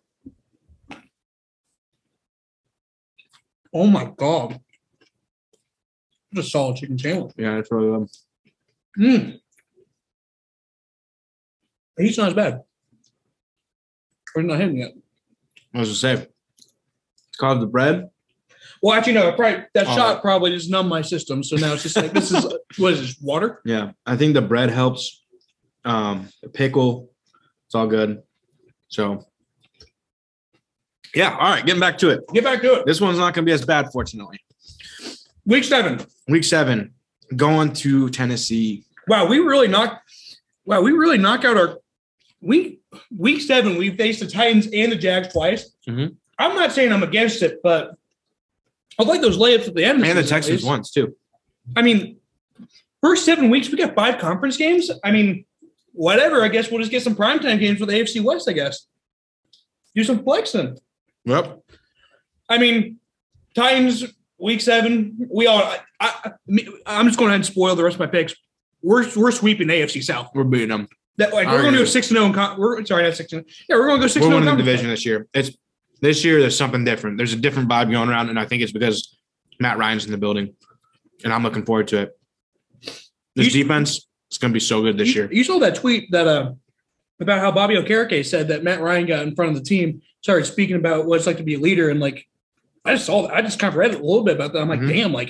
Oh 3.74 3.86
my 3.88 4.04
god, 4.16 4.60
what 6.30 6.44
a 6.44 6.48
solid 6.48 6.76
chicken 6.76 6.96
sandwich. 6.98 7.32
Yeah, 7.36 7.58
I 7.58 7.62
throw 7.62 7.92
them. 7.92 8.08
Mm. 8.98 9.40
He's 11.98 12.16
not 12.18 12.28
as 12.28 12.34
bad. 12.34 12.62
We're 14.34 14.42
not 14.42 14.58
hitting 14.60 14.78
yet. 14.78 14.92
I 15.74 15.80
was 15.80 15.88
gonna 16.02 16.18
say, 16.18 16.28
it's 16.58 17.36
called 17.36 17.60
the 17.60 17.66
bread. 17.66 18.10
Well, 18.82 18.94
actually, 18.96 19.14
no. 19.14 19.32
Probably 19.32 19.64
that 19.74 19.86
Oh. 19.88 19.94
shot 19.94 20.20
probably 20.22 20.50
just 20.50 20.70
numbed 20.70 20.88
my 20.88 21.02
system. 21.02 21.42
So 21.42 21.56
now 21.56 21.72
it's 21.72 21.82
just 21.82 21.96
like 21.96 22.12
this 22.12 22.30
is 22.32 22.44
what 22.78 22.92
is 22.94 23.00
this 23.00 23.20
water? 23.20 23.60
Yeah, 23.64 23.92
I 24.06 24.16
think 24.16 24.34
the 24.34 24.42
bread 24.42 24.70
helps. 24.70 25.22
Um, 25.84 26.28
the 26.42 26.48
pickle, 26.48 27.10
it's 27.66 27.74
all 27.74 27.86
good. 27.86 28.22
So, 28.88 29.26
yeah. 31.14 31.32
All 31.32 31.50
right, 31.50 31.64
getting 31.64 31.80
back 31.80 31.98
to 31.98 32.10
it. 32.10 32.20
Get 32.32 32.44
back 32.44 32.60
to 32.62 32.74
it. 32.74 32.86
This 32.86 33.00
one's 33.00 33.18
not 33.18 33.34
gonna 33.34 33.44
be 33.44 33.52
as 33.52 33.64
bad, 33.64 33.90
fortunately. 33.92 34.38
Week 35.46 35.64
seven. 35.64 36.04
Week 36.28 36.44
seven, 36.44 36.94
going 37.36 37.72
to 37.74 38.08
Tennessee. 38.10 38.84
Wow, 39.08 39.26
we 39.26 39.38
really 39.38 39.68
knocked. 39.68 40.10
Wow, 40.64 40.80
we 40.80 40.92
really 40.92 41.18
knock 41.18 41.44
out 41.44 41.56
our 41.56 41.78
week 42.40 42.80
week 43.16 43.40
seven. 43.42 43.76
We 43.76 43.94
faced 43.96 44.20
the 44.20 44.26
Titans 44.26 44.68
and 44.72 44.90
the 44.92 44.96
Jags 44.96 45.28
twice. 45.32 45.70
Mhm. 45.88 46.16
I'm 46.38 46.54
not 46.56 46.72
saying 46.72 46.92
I'm 46.92 47.02
against 47.02 47.42
it, 47.42 47.60
but 47.62 47.96
I 48.98 49.02
like 49.02 49.20
those 49.20 49.36
layups 49.38 49.68
at 49.68 49.74
the 49.74 49.84
end. 49.84 50.04
And 50.04 50.18
the 50.18 50.22
Texans 50.22 50.64
once 50.64 50.90
too. 50.90 51.14
I 51.76 51.82
mean, 51.82 52.16
first 53.02 53.24
seven 53.24 53.50
weeks 53.50 53.68
we 53.70 53.76
got 53.76 53.94
five 53.94 54.18
conference 54.18 54.56
games. 54.56 54.90
I 55.04 55.10
mean, 55.10 55.44
whatever. 55.92 56.42
I 56.42 56.48
guess 56.48 56.70
we'll 56.70 56.80
just 56.80 56.90
get 56.90 57.02
some 57.02 57.14
primetime 57.14 57.58
games 57.60 57.80
with 57.80 57.88
the 57.90 57.96
AFC 57.96 58.20
West. 58.20 58.48
I 58.48 58.52
guess 58.52 58.86
do 59.94 60.02
some 60.04 60.22
flexing. 60.24 60.78
Yep. 61.24 61.62
I 62.48 62.58
mean, 62.58 62.98
Titans 63.54 64.04
week 64.38 64.60
seven. 64.60 65.28
We 65.30 65.46
all. 65.46 65.58
I, 65.62 65.78
I, 66.00 66.32
I'm 66.86 67.06
just 67.06 67.18
going 67.18 67.28
ahead 67.30 67.36
and 67.36 67.46
spoil 67.46 67.74
the 67.76 67.84
rest 67.84 67.94
of 67.94 68.00
my 68.00 68.06
picks. 68.06 68.34
We're 68.82 69.06
we're 69.16 69.30
sweeping 69.32 69.68
AFC 69.68 70.02
South. 70.02 70.30
We're 70.34 70.44
beating 70.44 70.68
them. 70.68 70.88
That 71.16 71.32
like 71.32 71.46
we're 71.46 71.62
going 71.62 71.72
to 71.74 71.78
go 71.78 71.84
six 71.84 72.10
and 72.10 72.18
zero. 72.18 72.32
con- 72.32 72.58
We're 72.58 72.84
sorry, 72.84 73.04
not 73.04 73.14
six 73.14 73.32
and 73.32 73.44
yeah, 73.68 73.76
we're 73.76 73.86
going 73.86 74.00
to 74.00 74.04
go 74.04 74.08
six 74.08 74.24
We're 74.26 74.34
winning 74.34 74.50
the 74.50 74.56
division 74.56 74.88
this 74.88 75.06
year. 75.06 75.26
It's 75.32 75.56
this 76.00 76.24
year. 76.24 76.40
There's 76.40 76.56
something 76.56 76.84
different. 76.84 77.16
There's 77.16 77.32
a 77.32 77.36
different 77.36 77.68
vibe 77.68 77.90
going 77.90 78.08
around, 78.08 78.28
and 78.30 78.38
I 78.38 78.44
think 78.44 78.62
it's 78.62 78.72
because 78.72 79.16
Matt 79.60 79.78
Ryan's 79.78 80.04
in 80.04 80.10
the 80.10 80.18
building, 80.18 80.54
and 81.22 81.32
I'm 81.32 81.42
looking 81.42 81.64
forward 81.64 81.88
to 81.88 82.02
it. 82.02 82.18
This 83.36 83.54
You- 83.54 83.62
defense 83.62 84.06
is 84.30 84.38
going 84.38 84.50
to 84.50 84.54
be 84.54 84.60
so 84.60 84.82
good 84.82 84.98
this 84.98 85.14
you, 85.14 85.22
year. 85.22 85.32
You 85.32 85.44
saw 85.44 85.58
that 85.60 85.76
tweet 85.76 86.10
that 86.10 86.26
uh 86.26 86.52
about 87.20 87.38
how 87.38 87.52
Bobby 87.52 87.76
Okereke 87.76 88.26
said 88.26 88.48
that 88.48 88.64
Matt 88.64 88.80
Ryan 88.80 89.06
got 89.06 89.22
in 89.22 89.34
front 89.36 89.56
of 89.56 89.56
the 89.56 89.62
team, 89.62 90.02
started 90.24 90.46
speaking 90.46 90.76
about 90.76 91.04
what 91.04 91.16
it's 91.18 91.26
like 91.26 91.36
to 91.36 91.42
be 91.42 91.54
a 91.54 91.58
leader, 91.58 91.90
and 91.90 92.00
like 92.00 92.26
I 92.82 92.94
just 92.94 93.04
saw 93.04 93.22
that. 93.26 93.34
I 93.34 93.42
just 93.42 93.58
kind 93.58 93.70
of 93.70 93.76
read 93.76 93.90
a 93.92 93.98
little 93.98 94.24
bit 94.24 94.34
about 94.36 94.54
that. 94.54 94.62
I'm 94.62 94.70
like, 94.70 94.80
Mhm. 94.80 94.88
damn, 94.88 95.12
like 95.12 95.28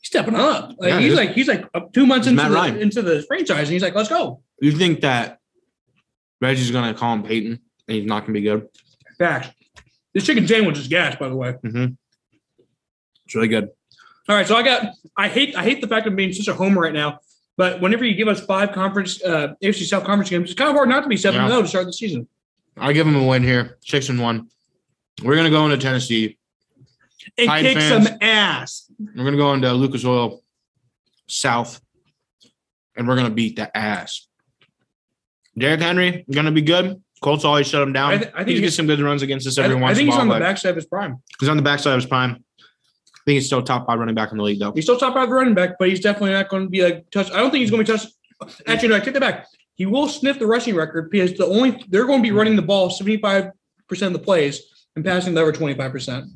he's 0.00 0.08
stepping 0.08 0.34
up. 0.34 0.70
Like 0.78 0.88
Yeah, 0.92 1.00
he's 1.00 1.14
like 1.14 1.32
he's 1.34 1.46
like 1.46 1.66
up 1.74 1.92
two 1.92 2.06
months 2.06 2.26
into 2.26 2.40
Matt 2.42 2.48
the, 2.50 2.54
Ryan. 2.54 2.78
into 2.78 3.02
the 3.02 3.22
franchise, 3.28 3.68
and 3.68 3.72
he's 3.74 3.82
like, 3.82 3.94
let's 3.94 4.08
go. 4.08 4.40
You 4.62 4.72
think 4.72 5.02
that 5.02 5.40
Reggie's 6.40 6.70
going 6.70 6.90
to 6.92 6.98
call 6.98 7.12
him 7.14 7.22
Peyton, 7.22 7.52
and 7.86 7.96
he's 7.96 8.06
not 8.06 8.20
going 8.20 8.32
to 8.32 8.40
be 8.40 8.46
good? 8.46 8.66
Facts. 9.18 9.48
This 10.14 10.24
chicken 10.24 10.48
sandwich 10.48 10.78
is 10.78 10.88
gas, 10.88 11.16
by 11.16 11.28
the 11.28 11.36
way. 11.36 11.52
Mm-hmm. 11.64 11.86
It's 13.26 13.34
really 13.34 13.48
good. 13.48 13.68
All 14.28 14.36
right, 14.36 14.46
so 14.46 14.56
I 14.56 14.62
got. 14.62 14.94
I 15.18 15.28
hate. 15.28 15.54
I 15.54 15.62
hate 15.64 15.82
the 15.82 15.86
fact 15.88 16.06
of 16.06 16.16
being 16.16 16.32
such 16.32 16.48
a 16.48 16.54
homer 16.54 16.80
right 16.80 16.94
now. 16.94 17.18
But 17.58 17.80
whenever 17.82 18.04
you 18.06 18.14
give 18.14 18.28
us 18.28 18.40
five 18.40 18.72
conference, 18.72 19.22
uh, 19.22 19.54
AFC 19.62 19.84
South 19.84 20.04
conference 20.04 20.30
games, 20.30 20.50
it's 20.50 20.58
kind 20.58 20.70
of 20.70 20.76
hard 20.76 20.88
not 20.88 21.02
to 21.02 21.08
be 21.08 21.16
seven 21.16 21.40
Yeah. 21.42 21.48
zero 21.48 21.62
to 21.62 21.68
start 21.68 21.86
the 21.86 21.92
season. 21.92 22.26
I 22.80 22.92
give 22.92 23.06
him 23.06 23.16
a 23.16 23.24
win 23.26 23.42
here, 23.42 23.78
six 23.80 24.08
and 24.08 24.20
one. 24.20 24.48
We're 25.22 25.34
going 25.34 25.46
to 25.46 25.50
go 25.50 25.64
into 25.64 25.78
Tennessee. 25.78 26.38
And 27.36 27.48
Titan 27.48 27.64
kick 27.74 27.78
fans. 27.78 28.06
some 28.08 28.18
ass. 28.20 28.90
We're 28.98 29.22
going 29.22 29.32
to 29.32 29.38
go 29.38 29.52
into 29.52 29.72
Lucas 29.72 30.04
Oil 30.04 30.42
South, 31.26 31.80
and 32.96 33.06
we're 33.06 33.16
going 33.16 33.28
to 33.28 33.34
beat 33.34 33.56
the 33.56 33.76
ass. 33.76 34.26
Derrick 35.56 35.80
Henry 35.80 36.24
going 36.30 36.46
to 36.46 36.52
be 36.52 36.62
good. 36.62 37.02
Colts 37.20 37.44
always 37.44 37.66
shut 37.66 37.82
him 37.82 37.92
down. 37.92 38.12
I 38.12 38.18
thi- 38.18 38.26
I 38.28 38.36
think 38.38 38.48
he 38.48 38.54
he- 38.56 38.60
gets 38.60 38.76
some 38.76 38.86
good 38.86 39.00
runs 39.00 39.22
against 39.22 39.46
us 39.46 39.58
I, 39.58 39.64
every 39.64 39.76
I 39.76 39.80
once 39.80 39.98
think 39.98 40.06
in 40.06 40.12
a 40.12 40.16
he's 40.16 40.20
on 40.20 40.28
the 40.28 40.38
backside 40.38 40.70
of 40.70 40.76
his 40.76 40.86
prime. 40.86 41.20
He's 41.40 41.48
on 41.48 41.56
the 41.56 41.62
backside 41.62 41.94
of 41.94 42.00
his 42.00 42.06
prime. 42.06 42.44
I 42.60 43.20
think 43.24 43.34
he's 43.36 43.46
still 43.46 43.62
top 43.62 43.86
five 43.86 43.98
running 43.98 44.14
back 44.14 44.30
in 44.30 44.38
the 44.38 44.44
league, 44.44 44.60
though. 44.60 44.72
He's 44.72 44.84
still 44.84 44.96
top 44.96 45.14
five 45.14 45.28
running 45.28 45.54
back, 45.54 45.78
but 45.78 45.88
he's 45.88 46.00
definitely 46.00 46.30
not 46.30 46.48
going 46.48 46.62
to 46.64 46.70
be 46.70 46.82
like 46.82 47.10
touch. 47.10 47.30
I 47.32 47.38
don't 47.38 47.50
think 47.50 47.60
he's 47.62 47.70
going 47.70 47.84
to 47.84 47.92
be 47.92 47.98
touched. 47.98 48.14
Actually, 48.66 48.90
no, 48.90 48.96
I 48.96 49.00
take 49.00 49.14
that 49.14 49.20
back. 49.20 49.46
He 49.78 49.86
will 49.86 50.08
sniff 50.08 50.40
the 50.40 50.46
rushing 50.46 50.74
record 50.74 51.08
because 51.10 51.34
the 51.34 51.46
only 51.46 51.82
they're 51.88 52.04
going 52.04 52.18
to 52.18 52.28
be 52.28 52.32
running 52.32 52.56
the 52.56 52.62
ball 52.62 52.90
seventy 52.90 53.16
five 53.16 53.52
percent 53.88 54.14
of 54.14 54.20
the 54.20 54.24
plays 54.24 54.60
and 54.96 55.04
passing 55.04 55.34
the 55.34 55.40
other 55.40 55.52
twenty 55.52 55.74
five 55.74 55.92
percent. 55.92 56.26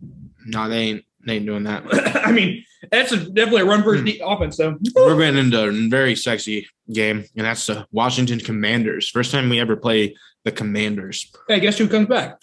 No, 0.46 0.68
they 0.68 0.78
ain't. 0.78 1.04
They 1.26 1.36
ain't 1.36 1.46
doing 1.46 1.64
that. 1.64 1.84
I 2.26 2.32
mean, 2.32 2.64
that's 2.90 3.12
a, 3.12 3.16
definitely 3.16 3.62
a 3.62 3.64
run 3.64 3.82
first 3.82 4.02
hmm. 4.02 4.22
offense, 4.24 4.56
though. 4.56 4.76
We're 4.94 5.16
getting 5.18 5.38
into 5.38 5.68
a 5.68 5.88
very 5.88 6.16
sexy 6.16 6.68
game, 6.92 7.24
and 7.36 7.46
that's 7.46 7.66
the 7.66 7.86
Washington 7.92 8.40
Commanders. 8.40 9.08
First 9.08 9.30
time 9.30 9.48
we 9.48 9.60
ever 9.60 9.76
play 9.76 10.16
the 10.44 10.50
Commanders. 10.50 11.30
Hey, 11.46 11.60
guess 11.60 11.78
who 11.78 11.88
comes 11.88 12.08
back? 12.08 12.40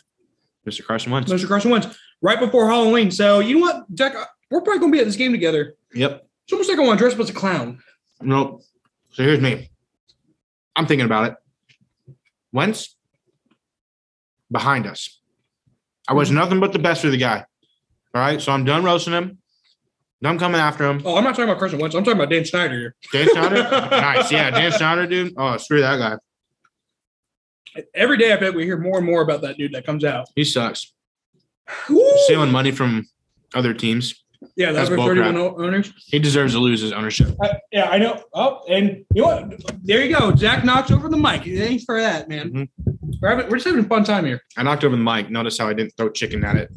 Mr. 0.65 0.85
Carson 0.85 1.12
Wentz. 1.12 1.31
Mr. 1.31 1.47
Carson 1.47 1.71
Wentz, 1.71 1.88
right 2.21 2.39
before 2.39 2.69
Halloween. 2.69 3.12
So 3.12 3.39
you 3.39 3.55
know 3.55 3.62
what, 3.62 3.93
Jack? 3.93 4.15
Uh, 4.15 4.25
we're 4.49 4.62
probably 4.62 4.79
going 4.79 4.91
to 4.91 4.95
be 4.95 5.01
at 5.01 5.05
this 5.05 5.15
game 5.15 5.31
together. 5.31 5.75
Yep. 5.93 6.25
It's 6.45 6.53
almost 6.53 6.69
like 6.69 6.79
I 6.79 6.81
want 6.81 6.99
to 6.99 7.03
dress 7.03 7.13
up 7.13 7.19
as 7.19 7.29
a 7.29 7.33
clown. 7.33 7.81
Nope. 8.21 8.63
So 9.12 9.23
here's 9.23 9.41
me. 9.41 9.69
I'm 10.79 10.85
thinking 10.85 11.05
about 11.05 11.31
it. 11.31 12.15
Wentz 12.53 12.95
behind 14.49 14.87
us. 14.87 15.19
I 16.07 16.13
was 16.13 16.29
hmm. 16.29 16.35
nothing 16.35 16.61
but 16.61 16.71
the 16.71 16.79
best 16.79 17.01
for 17.01 17.09
the 17.09 17.17
guy. 17.17 17.43
All 18.15 18.21
right. 18.21 18.41
So 18.41 18.53
I'm 18.53 18.63
done 18.63 18.85
roasting 18.85 19.11
him. 19.11 19.39
Done 20.21 20.39
coming 20.39 20.61
after 20.61 20.85
him. 20.85 21.01
Oh, 21.03 21.17
I'm 21.17 21.25
not 21.25 21.31
talking 21.31 21.45
about 21.49 21.59
Carson 21.59 21.79
Wentz. 21.79 21.95
I'm 21.97 22.05
talking 22.05 22.17
about 22.17 22.29
Dan 22.29 22.45
Snyder 22.45 22.79
here. 22.79 22.95
Dan 23.11 23.29
Snyder. 23.29 23.55
nice. 23.91 24.31
Yeah. 24.31 24.51
Dan 24.51 24.71
Snyder, 24.71 25.05
dude. 25.05 25.33
Oh, 25.35 25.57
screw 25.57 25.81
that 25.81 25.97
guy. 25.97 27.83
Every 27.93 28.17
day, 28.17 28.31
I 28.31 28.37
bet 28.37 28.55
we 28.55 28.63
hear 28.63 28.77
more 28.77 28.99
and 28.99 29.05
more 29.05 29.21
about 29.21 29.41
that 29.41 29.57
dude 29.57 29.73
that 29.73 29.85
comes 29.85 30.05
out. 30.05 30.29
He 30.33 30.45
sucks. 30.45 30.93
Woo! 31.89 32.09
Stealing 32.23 32.51
money 32.51 32.71
from 32.71 33.05
other 33.53 33.73
teams. 33.73 34.23
Yeah, 34.56 34.71
that's 34.71 34.89
bull 34.89 35.06
31 35.06 35.36
o- 35.38 35.56
owners. 35.58 35.91
He 36.08 36.17
deserves 36.19 36.54
to 36.54 36.60
lose 36.60 36.82
his 36.82 36.91
ownership. 36.93 37.36
I, 37.41 37.60
yeah, 37.71 37.89
I 37.89 37.97
know. 37.97 38.23
Oh, 38.34 38.62
and 38.69 39.06
you 39.13 39.21
know 39.21 39.28
what? 39.28 39.84
There 39.84 40.04
you 40.04 40.15
go. 40.17 40.34
Zach 40.36 40.63
knocks 40.63 40.91
over 40.91 41.10
the 41.10 41.17
mic. 41.17 41.43
Thanks 41.43 41.84
for 41.84 41.99
that, 41.99 42.30
man. 42.30 42.52
Mhm. 42.52 42.69
We're, 43.21 43.30
having, 43.30 43.45
we're 43.49 43.58
just 43.58 43.67
having 43.67 43.84
a 43.84 43.88
fun 43.88 44.04
time 44.06 44.25
here. 44.25 44.41
I 44.58 44.63
knocked 44.63 44.84
over 44.86 44.95
the 44.95 45.02
mic. 45.04 45.30
Notice 45.30 45.58
how 45.58 45.67
I 45.67 45.73
didn't 45.73 45.93
throw 45.97 46.10
chicken 46.10 46.43
at 46.45 46.56
it. 46.56 46.71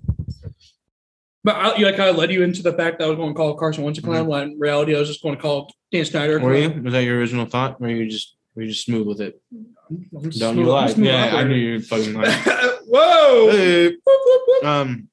But 1.44 1.56
I, 1.56 1.76
you 1.76 1.86
like 1.86 1.96
how 1.96 2.06
I 2.06 2.10
led 2.10 2.30
you 2.32 2.42
into 2.42 2.62
the 2.62 2.72
fact 2.72 2.98
that 2.98 3.04
I 3.06 3.08
was 3.08 3.16
going 3.16 3.30
to 3.30 3.34
call 3.36 3.54
Carson 3.54 3.82
Wentz 3.84 3.98
a 3.98 4.02
clown. 4.02 4.26
When 4.26 4.42
in 4.52 4.58
reality, 4.58 4.94
I 4.94 4.98
was 5.00 5.08
just 5.08 5.22
going 5.22 5.34
to 5.36 5.40
call 5.42 5.72
Dan 5.92 6.04
Snyder. 6.04 6.38
Were 6.40 6.56
you? 6.56 6.82
Was 6.82 6.92
that 6.92 7.02
your 7.04 7.18
original 7.18 7.46
thought? 7.46 7.76
Or 7.80 7.86
were 7.86 7.90
you 7.90 8.08
just 8.08 8.36
were 8.54 8.62
you 8.62 8.68
just 8.68 8.84
smooth 8.84 9.06
with 9.06 9.20
it? 9.20 9.40
Don't 10.38 10.56
you 10.56 10.64
lie? 10.64 10.88
Yeah, 10.96 11.32
I 11.34 11.44
knew 11.44 11.54
you 11.54 11.74
were 11.74 11.80
fucking 11.80 12.12
lying. 12.14 12.32
Whoa. 12.86 13.50
Hey. 13.50 13.86
Whoop, 13.88 14.00
whoop, 14.04 14.42
whoop. 14.46 14.64
Um, 14.64 15.08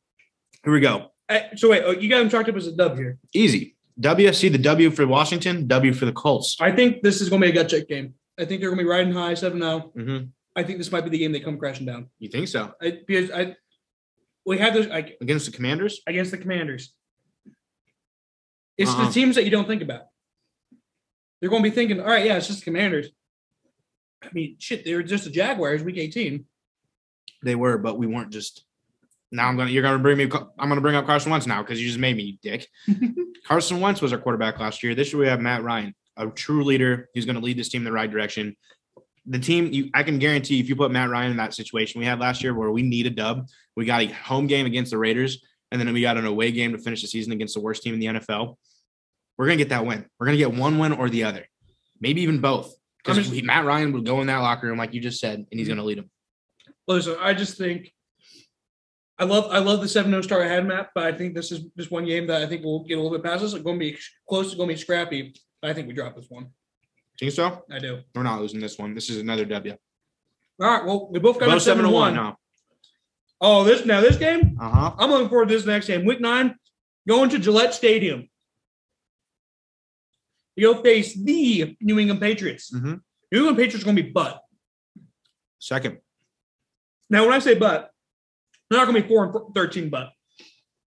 here 0.63 0.73
we 0.73 0.79
go. 0.81 1.08
Hey, 1.29 1.49
so 1.55 1.69
wait, 1.69 1.83
oh, 1.85 1.91
you 1.91 2.09
got 2.09 2.21
him 2.21 2.29
chalked 2.29 2.49
up 2.49 2.55
as 2.55 2.67
a 2.67 2.75
dub 2.75 2.97
here. 2.97 3.19
Easy. 3.33 3.75
WFC, 4.01 4.51
the 4.51 4.57
W 4.57 4.89
for 4.89 5.05
Washington, 5.05 5.67
W 5.67 5.93
for 5.93 6.05
the 6.05 6.11
Colts. 6.11 6.57
I 6.59 6.71
think 6.71 7.03
this 7.03 7.21
is 7.21 7.29
going 7.29 7.41
to 7.41 7.47
be 7.47 7.51
a 7.51 7.53
gut 7.53 7.69
check 7.69 7.87
game. 7.87 8.15
I 8.39 8.45
think 8.45 8.61
they're 8.61 8.69
going 8.69 8.79
to 8.79 8.83
be 8.83 8.89
riding 8.89 9.13
high 9.13 9.33
7 9.35 9.59
0. 9.59 9.91
Mm-hmm. 9.95 10.25
I 10.55 10.63
think 10.63 10.77
this 10.77 10.91
might 10.91 11.03
be 11.03 11.09
the 11.09 11.17
game 11.19 11.31
they 11.31 11.39
come 11.39 11.57
crashing 11.57 11.85
down. 11.85 12.09
You 12.17 12.29
think 12.29 12.47
so? 12.47 12.73
I, 12.81 12.99
because 13.05 13.29
I, 13.31 13.55
we 14.45 14.57
had 14.57 14.73
those 14.73 14.87
like 14.87 15.17
Against 15.21 15.45
the 15.45 15.51
Commanders? 15.51 16.01
against 16.07 16.31
the 16.31 16.37
Commanders. 16.37 16.93
It's 18.77 18.89
Uh-uh. 18.91 19.07
the 19.07 19.11
teams 19.11 19.35
that 19.35 19.43
you 19.43 19.51
don't 19.51 19.67
think 19.67 19.81
about. 19.81 20.03
They're 21.39 21.49
going 21.49 21.63
to 21.63 21.69
be 21.69 21.75
thinking, 21.75 21.99
all 21.99 22.07
right, 22.07 22.25
yeah, 22.25 22.37
it's 22.37 22.47
just 22.47 22.59
the 22.59 22.65
Commanders. 22.65 23.09
I 24.23 24.29
mean, 24.33 24.55
shit, 24.59 24.83
they 24.83 24.95
were 24.95 25.03
just 25.03 25.25
the 25.25 25.29
Jaguars 25.29 25.83
week 25.83 25.97
18. 25.97 26.45
They 27.43 27.55
were, 27.55 27.77
but 27.77 27.97
we 27.97 28.07
weren't 28.07 28.31
just. 28.31 28.63
Now 29.31 29.47
I'm 29.47 29.57
gonna. 29.57 29.69
You're 29.69 29.83
gonna 29.83 29.99
bring 29.99 30.17
me. 30.17 30.23
I'm 30.57 30.69
gonna 30.69 30.81
bring 30.81 30.95
up 30.95 31.05
Carson 31.05 31.31
Wentz 31.31 31.45
now 31.45 31.61
because 31.61 31.79
you 31.79 31.87
just 31.87 31.99
made 31.99 32.17
me, 32.17 32.23
you 32.23 32.37
dick. 32.41 32.67
Carson 33.47 33.79
Wentz 33.79 34.01
was 34.01 34.11
our 34.11 34.19
quarterback 34.19 34.59
last 34.59 34.83
year. 34.83 34.95
This 34.95 35.13
year 35.13 35.21
we 35.21 35.27
have 35.27 35.39
Matt 35.39 35.63
Ryan, 35.63 35.93
a 36.17 36.27
true 36.27 36.63
leader. 36.63 37.09
He's 37.13 37.25
gonna 37.25 37.39
lead 37.39 37.57
this 37.57 37.69
team 37.69 37.81
in 37.81 37.85
the 37.85 37.91
right 37.91 38.09
direction. 38.09 38.55
The 39.27 39.37
team, 39.37 39.71
you, 39.71 39.91
I 39.93 40.01
can 40.01 40.17
guarantee, 40.17 40.59
if 40.59 40.67
you 40.67 40.75
put 40.75 40.89
Matt 40.89 41.09
Ryan 41.09 41.31
in 41.31 41.37
that 41.37 41.53
situation 41.53 41.99
we 41.99 42.05
had 42.05 42.19
last 42.19 42.41
year, 42.41 42.55
where 42.55 42.71
we 42.71 42.81
need 42.81 43.05
a 43.05 43.11
dub, 43.11 43.47
we 43.75 43.85
got 43.85 44.01
a 44.01 44.07
home 44.07 44.47
game 44.47 44.65
against 44.65 44.91
the 44.91 44.97
Raiders, 44.97 45.45
and 45.71 45.79
then 45.79 45.93
we 45.93 46.01
got 46.01 46.17
an 46.17 46.25
away 46.25 46.51
game 46.51 46.71
to 46.71 46.79
finish 46.79 47.01
the 47.01 47.07
season 47.07 47.31
against 47.31 47.53
the 47.53 47.59
worst 47.59 47.83
team 47.83 47.93
in 47.93 47.99
the 47.99 48.07
NFL. 48.07 48.55
We're 49.37 49.45
gonna 49.45 49.57
get 49.57 49.69
that 49.69 49.85
win. 49.85 50.05
We're 50.19 50.25
gonna 50.25 50.37
get 50.37 50.53
one 50.53 50.79
win 50.79 50.93
or 50.93 51.07
the 51.09 51.25
other, 51.25 51.45
maybe 52.01 52.21
even 52.21 52.39
both. 52.39 52.73
Because 53.05 53.31
Matt 53.43 53.65
Ryan 53.65 53.93
would 53.93 54.05
go 54.05 54.19
in 54.21 54.27
that 54.27 54.39
locker 54.39 54.67
room 54.67 54.77
like 54.77 54.93
you 54.93 55.01
just 55.01 55.19
said, 55.19 55.35
and 55.35 55.47
he's 55.51 55.67
mm-hmm. 55.67 55.77
gonna 55.77 55.87
lead 55.87 55.99
them. 55.99 56.09
Listen, 56.87 57.17
I 57.19 57.35
just 57.35 57.57
think 57.57 57.93
I 59.19 59.25
love 59.25 59.51
I 59.51 59.59
love 59.59 59.81
the 59.81 59.87
7-0 59.87 60.23
start 60.23 60.43
I 60.43 60.47
had, 60.47 60.65
Matt, 60.65 60.91
but 60.95 61.03
I 61.03 61.11
think 61.11 61.35
this 61.35 61.51
is 61.51 61.65
just 61.77 61.91
one 61.91 62.05
game 62.05 62.25
that 62.27 62.41
I 62.41 62.47
think 62.47 62.63
we'll 62.63 62.83
get 62.83 62.97
a 62.97 63.01
little 63.01 63.17
bit 63.17 63.23
past 63.25 63.43
us. 63.43 63.53
It's 63.53 63.63
going 63.63 63.77
to 63.77 63.85
be 63.85 63.97
close. 64.27 64.47
It's 64.47 64.55
going 64.55 64.69
to 64.69 64.75
be 64.75 64.79
scrappy. 64.79 65.35
I 65.61 65.73
think 65.73 65.87
we 65.87 65.93
drop 65.93 66.15
this 66.15 66.27
one. 66.29 66.47
Think 67.19 67.33
so? 67.33 67.65
I 67.69 67.79
do. 67.79 67.99
We're 68.15 68.23
not 68.23 68.39
losing 68.39 68.61
this 68.61 68.77
one. 68.79 68.95
This 68.95 69.09
is 69.09 69.17
another 69.17 69.43
W. 69.43 69.75
All 70.61 70.67
right. 70.69 70.85
Well, 70.85 71.09
we 71.11 71.19
both 71.19 71.37
got 71.37 71.47
Both 71.47 71.57
a 71.57 71.59
seven 71.59 71.83
to 71.83 71.89
one. 71.89 72.13
now. 72.15 72.37
Oh, 73.41 73.63
this 73.65 73.85
now 73.85 73.99
this 73.99 74.15
game. 74.17 74.57
Uh 74.59 74.69
huh. 74.69 74.95
I'm 74.97 75.09
looking 75.09 75.29
forward 75.29 75.49
to 75.49 75.55
this 75.55 75.65
next 75.65 75.87
game. 75.87 76.05
Week 76.05 76.21
nine, 76.21 76.55
going 77.07 77.29
to 77.31 77.39
Gillette 77.39 77.73
Stadium. 77.73 78.29
You'll 80.55 80.81
face 80.81 81.13
the 81.15 81.75
New 81.81 81.99
England 81.99 82.21
Patriots. 82.21 82.71
Mm-hmm. 82.73 82.95
New 83.31 83.37
England 83.37 83.57
Patriots 83.57 83.81
are 83.81 83.85
going 83.85 83.97
to 83.97 84.03
be 84.03 84.09
butt. 84.11 84.41
Second. 85.59 85.99
Now, 87.09 87.23
when 87.23 87.33
I 87.33 87.39
say 87.39 87.55
butt, 87.55 87.91
they're 88.69 88.79
not 88.79 88.85
going 88.85 88.95
to 88.95 89.01
be 89.01 89.07
four 89.07 89.25
and 89.25 89.55
thirteen 89.55 89.89
but 89.89 90.09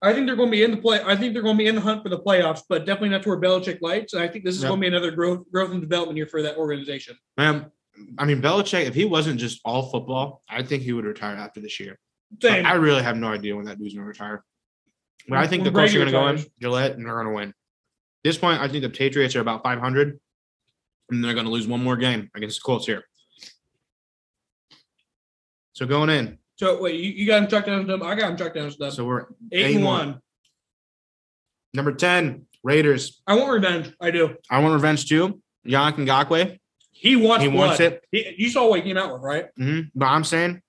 I 0.02 0.12
think 0.12 0.26
they're 0.26 0.36
going 0.36 0.48
to 0.48 0.56
be 0.56 0.64
in 0.64 0.72
the 0.72 0.76
play. 0.78 1.00
I 1.00 1.14
think 1.14 1.32
they're 1.32 1.42
going 1.42 1.56
to 1.56 1.62
be 1.62 1.68
in 1.68 1.76
the 1.76 1.80
hunt 1.80 2.02
for 2.02 2.08
the 2.08 2.18
playoffs, 2.18 2.62
but 2.68 2.84
definitely 2.84 3.10
not 3.10 3.22
to 3.22 3.28
where 3.28 3.40
Belichick 3.40 3.78
lights. 3.82 4.14
And 4.14 4.22
I 4.22 4.26
think 4.26 4.44
this 4.44 4.56
is 4.56 4.62
Yep. 4.62 4.70
going 4.70 4.80
to 4.80 4.82
be 4.82 4.88
another 4.88 5.12
growth, 5.12 5.44
growth 5.52 5.70
and 5.70 5.80
development 5.80 6.16
year 6.16 6.26
for 6.26 6.42
that 6.42 6.56
organization. 6.56 7.16
Man, 7.38 7.70
I 8.18 8.24
mean, 8.24 8.42
Belichick, 8.42 8.84
if 8.86 8.94
he 8.96 9.04
wasn't 9.04 9.38
just 9.38 9.60
all 9.64 9.90
football, 9.90 10.42
I 10.48 10.64
think 10.64 10.82
he 10.82 10.92
would 10.92 11.04
retire 11.04 11.36
after 11.36 11.60
this 11.60 11.78
year. 11.78 12.00
Same. 12.42 12.66
I 12.66 12.72
really 12.74 13.02
have 13.04 13.16
no 13.16 13.28
idea 13.28 13.54
when 13.54 13.66
that 13.66 13.78
dude's 13.78 13.94
going 13.94 14.02
to 14.02 14.08
retire. 14.08 14.42
But 15.28 15.38
I 15.38 15.46
think 15.46 15.62
the 15.62 15.70
Colts 15.70 15.94
are 15.94 15.98
going 15.98 16.06
to 16.06 16.12
go 16.12 16.28
in. 16.28 16.44
Gillette, 16.60 16.96
and 16.96 17.06
they're 17.06 17.14
going 17.14 17.26
to 17.28 17.32
win. 17.32 17.48
At 17.50 17.54
this 18.24 18.38
point, 18.38 18.60
I 18.60 18.66
think 18.66 18.82
the 18.82 18.90
Patriots 18.90 19.36
are 19.36 19.40
about 19.40 19.62
500, 19.62 20.18
and 21.10 21.24
they're 21.24 21.34
going 21.34 21.46
to 21.46 21.52
lose 21.52 21.68
one 21.68 21.82
more 21.82 21.96
game 21.96 22.28
against 22.34 22.58
the 22.58 22.64
Colts 22.64 22.86
here. 22.86 23.04
So 25.74 25.86
going 25.86 26.10
in, 26.10 26.38
So 26.62 26.81
wait, 26.81 26.94
you, 27.01 27.11
you 27.11 27.27
got 27.27 27.42
him 27.42 27.48
chucked 27.48 27.66
down 27.66 27.88
them. 27.88 28.05
I 28.05 28.14
got 28.14 28.31
him 28.31 28.37
chucked 28.37 28.55
down 28.55 28.70
them. 28.79 28.90
so 28.92 29.05
we're 29.05 29.22
eight, 29.51 29.64
eight 29.64 29.64
and 29.66 29.75
and 29.79 29.85
one. 29.85 30.20
number 31.75 31.90
10, 31.92 32.46
Raiders. 32.62 33.20
I 33.27 33.35
want 33.35 33.51
revenge. 33.51 33.92
I 34.01 34.12
do. 34.12 34.37
I 34.48 34.61
want 34.61 34.72
revenge 34.72 35.09
too. 35.09 35.40
Yannick 35.66 35.94
Ngakoue. 35.96 36.61
He 36.92 37.16
wants. 37.16 37.42
He 37.42 37.48
wants 37.48 37.81
it. 37.81 38.05
He, 38.12 38.37
you 38.38 38.48
saw 38.48 38.68
what 38.68 38.79
he 38.79 38.85
came 38.85 38.96
out 38.96 39.12
with, 39.12 39.22
right? 39.22 39.46
hmm 39.57 39.81
But 39.92 40.07
I'm 40.07 40.22
saying, 40.22 40.62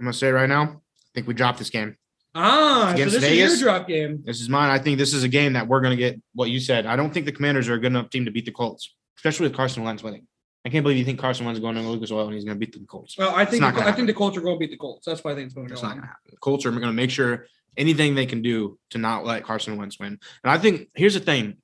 I'm 0.00 0.06
to 0.06 0.12
say 0.12 0.30
it 0.30 0.32
right 0.32 0.48
now, 0.48 0.62
I 0.64 1.08
think 1.14 1.28
we 1.28 1.34
drop 1.34 1.58
this 1.58 1.70
game. 1.70 1.96
Ah, 2.34 2.92
so 2.96 3.04
this 3.04 3.14
Vegas? 3.18 3.52
is 3.52 3.60
your 3.60 3.70
drop 3.70 3.86
game. 3.86 4.24
This 4.26 4.40
is 4.40 4.48
mine. 4.48 4.68
I 4.70 4.80
think 4.80 4.98
this 4.98 5.14
is 5.14 5.22
a 5.22 5.28
game 5.28 5.52
that 5.52 5.68
we're 5.68 5.80
going 5.80 5.96
to 5.96 5.96
get 5.96 6.20
what 6.34 6.50
you 6.50 6.58
said. 6.58 6.86
I 6.86 6.96
don't 6.96 7.14
think 7.14 7.24
the 7.24 7.30
Commanders 7.32 7.68
are 7.68 7.74
a 7.74 7.78
good 7.78 7.86
enough 7.92 8.10
team 8.10 8.24
to 8.24 8.32
beat 8.32 8.46
the 8.46 8.50
Colts, 8.50 8.92
especially 9.16 9.46
with 9.46 9.56
Carson 9.56 9.84
Wentz 9.84 10.02
winning. 10.02 10.26
I 10.66 10.68
can't 10.68 10.82
believe 10.82 10.98
you 10.98 11.04
think 11.04 11.20
Carson 11.20 11.46
Wentz 11.46 11.58
is 11.58 11.62
going 11.62 11.76
to 11.76 11.80
Lucas 11.80 12.10
Oil 12.10 12.24
and 12.24 12.34
he's 12.34 12.44
going 12.44 12.56
to 12.56 12.58
beat 12.58 12.72
the 12.72 12.84
Colts. 12.86 13.16
Well, 13.16 13.32
I 13.32 13.44
think 13.44 13.62
the, 13.62 13.86
I 13.86 13.92
think 13.92 14.08
the 14.08 14.12
Colts 14.12 14.36
are 14.36 14.40
going 14.40 14.56
to 14.56 14.58
beat 14.58 14.72
the 14.72 14.76
Colts. 14.76 15.06
That's 15.06 15.22
why 15.22 15.30
I 15.30 15.34
think 15.36 15.46
it's 15.46 15.54
going 15.54 15.68
to 15.68 15.72
It's 15.72 15.80
go 15.80 15.86
not 15.86 15.94
going 15.94 16.02
to 16.02 16.08
happen. 16.08 16.30
The 16.32 16.36
Colts 16.38 16.66
are 16.66 16.72
going 16.72 16.82
to 16.82 16.92
make 16.92 17.10
sure 17.10 17.46
anything 17.76 18.16
they 18.16 18.26
can 18.26 18.42
do 18.42 18.76
to 18.90 18.98
not 18.98 19.24
let 19.24 19.44
Carson 19.44 19.76
Wentz 19.76 20.00
win. 20.00 20.18
And 20.42 20.50
I 20.50 20.58
think 20.58 20.88
here's 20.96 21.14
the 21.14 21.20
thing. 21.20 21.58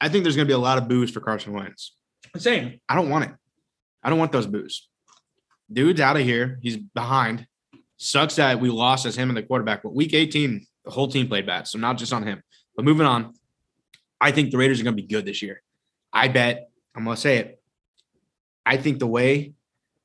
I 0.00 0.08
think 0.08 0.22
there's 0.22 0.36
going 0.36 0.46
to 0.46 0.48
be 0.48 0.54
a 0.54 0.58
lot 0.58 0.78
of 0.78 0.86
boos 0.86 1.10
for 1.10 1.18
Carson 1.18 1.52
Wentz. 1.52 1.96
Same. 2.36 2.78
I 2.88 2.94
don't 2.94 3.10
want 3.10 3.24
it. 3.24 3.32
I 4.04 4.08
don't 4.08 4.20
want 4.20 4.30
those 4.30 4.46
boos. 4.46 4.88
Dude's 5.72 6.00
out 6.00 6.16
of 6.16 6.22
here. 6.22 6.60
He's 6.62 6.76
behind. 6.76 7.48
Sucks 7.96 8.36
that 8.36 8.60
we 8.60 8.70
lost 8.70 9.04
as 9.04 9.16
him 9.16 9.30
and 9.30 9.36
the 9.36 9.42
quarterback. 9.42 9.82
But 9.82 9.96
week 9.96 10.14
18, 10.14 10.64
the 10.84 10.92
whole 10.92 11.08
team 11.08 11.26
played 11.26 11.46
bad. 11.46 11.66
So 11.66 11.80
not 11.80 11.98
just 11.98 12.12
on 12.12 12.22
him. 12.22 12.40
But 12.76 12.84
moving 12.84 13.06
on, 13.06 13.34
I 14.20 14.30
think 14.30 14.52
the 14.52 14.58
Raiders 14.58 14.80
are 14.80 14.84
going 14.84 14.96
to 14.96 15.02
be 15.02 15.08
good 15.08 15.24
this 15.24 15.42
year. 15.42 15.60
I 16.12 16.28
bet, 16.28 16.70
I'm 16.94 17.02
going 17.02 17.16
to 17.16 17.20
say 17.20 17.38
it. 17.38 17.60
I 18.66 18.76
think 18.76 18.98
the 18.98 19.06
way 19.06 19.52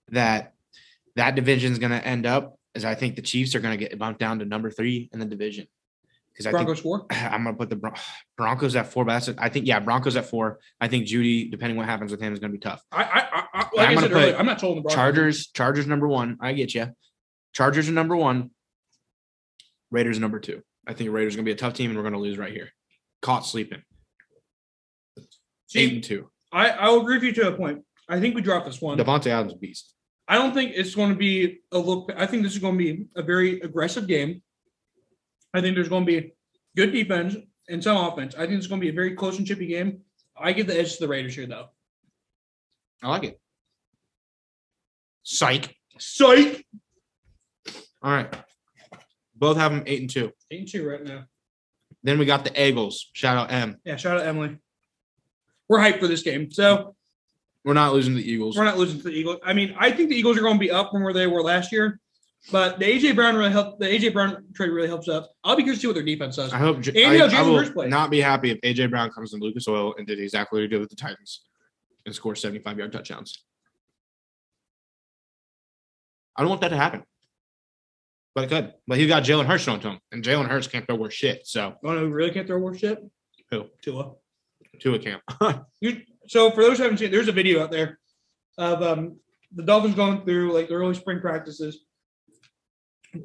that 0.10 0.54
that 1.16 1.36
division 1.36 1.72
is 1.72 1.80
going 1.80 1.92
to 1.92 2.06
end 2.06 2.26
up 2.26 2.58
is 2.76 2.86
I 2.86 2.96
think 2.96 3.16
the 3.16 3.22
Chiefs 3.22 3.56
are 3.56 3.60
going 3.60 3.78
to 3.78 3.84
get 3.84 3.98
bumped 3.98 4.20
down 4.20 4.40
to 4.40 4.46
number 4.46 4.70
three 4.70 5.10
in 5.12 5.20
the 5.20 5.26
division. 5.26 5.68
Because 6.40 6.54
I 6.54 6.58
think 6.58 6.68
Broncos 6.68 6.82
four. 6.82 7.06
I'm 7.12 7.44
gonna 7.44 7.58
put 7.58 7.70
the 7.70 7.76
Bron- 7.76 7.96
Broncos 8.38 8.76
at 8.78 8.88
four, 8.88 9.04
but 9.04 9.20
that's 9.20 9.38
I 9.38 9.50
think 9.50 9.68
yeah, 9.68 9.80
Broncos 9.80 10.16
at 10.16 10.26
four. 10.26 10.60
I 10.80 10.88
think 10.88 11.06
Jeudy, 11.06 11.52
depending 11.52 11.76
what 11.76 11.86
happens 11.86 12.12
with 12.12 12.22
him, 12.22 12.32
is 12.32 12.40
gonna 12.40 12.54
be 12.54 12.60
tough. 12.60 12.82
I, 12.94 13.04
I, 13.04 13.44
I, 13.54 13.70
like 13.74 13.90
I'm 13.90 13.98
I 13.98 14.02
gonna 14.02 14.16
earlier, 14.16 14.32
put 14.32 14.40
I'm 14.40 14.46
not 14.46 14.58
told 14.58 14.78
the 14.78 14.82
Broncos. 14.82 14.96
Chargers, 14.96 15.48
Chargers 15.48 15.86
number 15.88 16.08
one. 16.08 16.38
I 16.40 16.54
get 16.54 16.74
you. 16.74 16.88
Chargers 17.52 17.90
are 17.90 17.92
number 17.92 18.16
one. 18.16 18.52
Raiders 19.92 20.18
number 20.18 20.40
two. 20.40 20.62
I 20.88 20.94
think 20.94 21.12
Raiders 21.12 21.34
are 21.34 21.38
gonna 21.38 21.46
be 21.46 21.52
a 21.52 21.56
tough 21.56 21.74
team, 21.74 21.90
and 21.90 21.98
we're 21.98 22.04
gonna 22.04 22.20
lose 22.20 22.38
right 22.38 22.54
here. 22.54 22.70
Caught 23.22 23.46
sleeping. 23.46 23.84
Eight 25.18 25.26
See, 25.68 25.96
and 25.96 26.04
two. 26.04 26.30
I, 26.54 26.70
I 26.70 26.90
will 26.90 27.02
agree 27.02 27.16
with 27.16 27.24
you 27.24 27.34
to 27.34 27.50
a 27.50 27.52
point. 27.52 27.84
I 28.10 28.20
think 28.20 28.36
we 28.36 28.42
drop 28.42 28.66
this 28.66 28.82
one. 28.82 28.98
Davante 28.98 29.28
Adams 29.28 29.54
beast. 29.54 29.94
I 30.28 30.36
don't 30.36 30.54
think 30.54 30.74
it's 30.76 30.96
going 30.96 31.10
to 31.10 31.16
be 31.16 31.60
a 31.72 31.78
look. 31.78 32.12
I 32.16 32.26
think 32.26 32.44
this 32.44 32.54
is 32.54 32.60
going 32.60 32.78
to 32.78 32.84
be 32.84 33.06
a 33.16 33.22
very 33.22 33.62
aggressive 33.62 34.08
game. 34.08 34.42
I 35.54 35.62
think 35.62 35.76
there's 35.76 35.90
going 35.90 36.06
to 36.06 36.12
be 36.12 36.34
good 36.76 36.92
defense 36.92 37.36
and 37.68 37.84
some 37.84 37.98
offense. 37.98 38.36
I 38.36 38.46
think 38.46 38.54
it's 38.54 38.68
going 38.68 38.82
to 38.82 38.86
be 38.86 38.90
a 38.90 38.94
very 38.94 39.16
close 39.16 39.38
and 39.38 39.48
chippy 39.48 39.68
game. 39.68 40.02
I 40.38 40.54
give 40.54 40.68
the 40.68 40.80
edge 40.80 40.94
to 40.96 41.00
the 41.02 41.08
Raiders 41.08 41.36
here, 41.36 41.48
though. 41.48 41.68
I 43.02 43.10
like 43.10 43.24
it. 43.24 43.40
Psych. 45.24 45.76
Psych. 45.98 46.66
All 48.02 48.12
right. 48.12 48.34
Both 49.36 49.58
have 49.58 49.72
them 49.72 49.84
eight 49.86 50.02
and 50.02 50.10
two. 50.10 50.32
Eight 50.52 50.60
and 50.60 50.68
two 50.68 50.88
right 50.88 51.04
now. 51.04 51.26
Then 52.04 52.20
we 52.20 52.26
got 52.26 52.44
the 52.44 52.68
Eagles. 52.68 53.10
Shout 53.14 53.38
out 53.38 53.52
M. 53.52 53.78
Yeah, 53.84 53.96
shout 53.96 54.20
out 54.20 54.26
Emily. 54.26 54.58
We're 55.68 55.80
hyped 55.80 56.00
for 56.00 56.08
this 56.08 56.24
game. 56.24 56.52
So 56.52 56.96
We're 57.66 57.74
not 57.74 57.94
losing 57.94 58.16
to 58.16 58.22
the 58.22 58.30
Eagles. 58.32 58.58
we're 58.58 58.64
not 58.64 58.78
losing 58.78 58.98
to 58.98 59.04
the 59.04 59.12
Eagles. 59.12 59.38
I 59.44 59.54
mean, 59.54 59.76
I 59.78 59.92
think 59.92 60.10
the 60.10 60.16
Eagles 60.16 60.38
are 60.38 60.42
going 60.42 60.56
to 60.56 60.60
be 60.60 60.72
up 60.72 60.92
from 60.92 61.04
where 61.04 61.14
they 61.14 61.28
were 61.28 61.42
last 61.44 61.72
year. 61.72 62.00
But 62.54 62.80
the 62.80 62.86
AJ 62.86 63.16
Brown 63.16 63.36
really 63.36 63.52
helped. 63.52 63.80
The 63.82 63.86
AJ 63.88 64.14
Brown 64.14 64.46
trade 64.56 64.70
really 64.70 64.88
helps 64.88 65.10
up. 65.10 65.30
I'll 65.44 65.58
be 65.58 65.64
curious 65.64 65.80
to 65.80 65.82
see 65.82 65.88
what 65.88 65.96
their 65.96 66.04
defense 66.06 66.38
does. 66.38 66.54
I 66.54 66.58
hope. 66.58 66.80
J- 66.80 67.04
And 67.04 67.22
I, 67.22 67.40
I 67.40 67.42
will 67.42 67.88
not 67.90 68.10
be 68.10 68.22
happy 68.22 68.52
if 68.52 68.62
AJ 68.62 68.90
Brown 68.92 69.10
comes 69.12 69.32
to 69.32 69.38
Lucas 69.38 69.68
Oil 69.68 69.94
and 69.98 70.08
did 70.08 70.20
exactly 70.22 70.58
what 70.60 70.62
he 70.62 70.68
did 70.70 70.80
with 70.80 70.90
the 70.90 70.96
Titans 70.96 71.42
and 72.06 72.16
scores 72.16 72.42
seventy-five 72.42 72.78
yard 72.78 72.94
touchdowns. 72.94 73.44
I 76.38 76.42
don't 76.44 76.50
want 76.50 76.62
that 76.62 76.70
to 76.70 76.78
happen, 76.78 77.04
but 78.34 78.46
it 78.46 78.48
could. 78.50 78.74
But 78.88 78.98
he 78.98 79.08
got 79.08 79.24
Jalen 79.24 79.46
Hurts 79.46 79.66
thrown 79.66 79.82
to 79.82 79.90
him, 79.92 80.00
and 80.14 80.24
Jalen 80.24 80.48
Hurts 80.48 80.68
can't 80.68 80.88
throw 80.88 80.96
worth 80.96 81.14
shit. 81.14 81.46
So 81.46 81.76
Oh 81.84 81.94
no, 81.94 82.06
really 82.06 82.32
can't 82.32 82.48
throw 82.48 82.58
worse 82.60 82.80
shit. 82.80 83.00
Who? 83.52 83.66
Tua. 83.82 84.14
to 84.80 84.96
a 84.96 85.00
camp. 85.00 85.22
You, 85.82 86.02
so 86.30 86.52
for 86.52 86.62
those 86.64 86.78
who 86.78 86.84
haven't 86.84 87.00
seen, 87.00 87.10
there's 87.12 87.28
a 87.28 87.32
video 87.32 87.64
out 87.64 87.72
there 87.72 87.98
of 88.60 88.84
um, 88.84 89.18
the 89.56 89.64
Dolphins 89.64 89.96
going 89.96 90.24
through 90.24 90.54
like 90.54 90.68
the 90.68 90.76
early 90.76 90.94
spring 90.94 91.20
practices. 91.20 91.86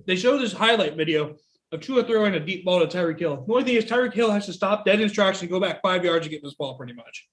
They 0.06 0.16
show 0.16 0.38
this 0.38 0.54
highlight 0.54 0.96
video 0.96 1.36
of 1.70 1.80
Tua 1.82 2.04
throwing 2.04 2.34
a 2.34 2.40
deep 2.40 2.64
ball 2.64 2.80
to 2.80 2.86
Tyreek 2.86 3.18
Hill. 3.18 3.44
The 3.46 3.52
only 3.52 3.64
thing 3.64 3.74
is 3.76 3.84
Tyreek 3.84 4.14
Hill 4.14 4.30
has 4.30 4.46
to 4.46 4.54
stop 4.54 4.86
dead 4.86 4.94
in 4.94 5.00
his 5.02 5.12
tracks 5.12 5.42
and 5.42 5.50
go 5.50 5.60
back 5.60 5.82
five 5.82 6.02
yards 6.02 6.24
to 6.24 6.30
get 6.30 6.42
this 6.42 6.54
ball, 6.54 6.78
pretty 6.78 6.94
much. 6.94 7.28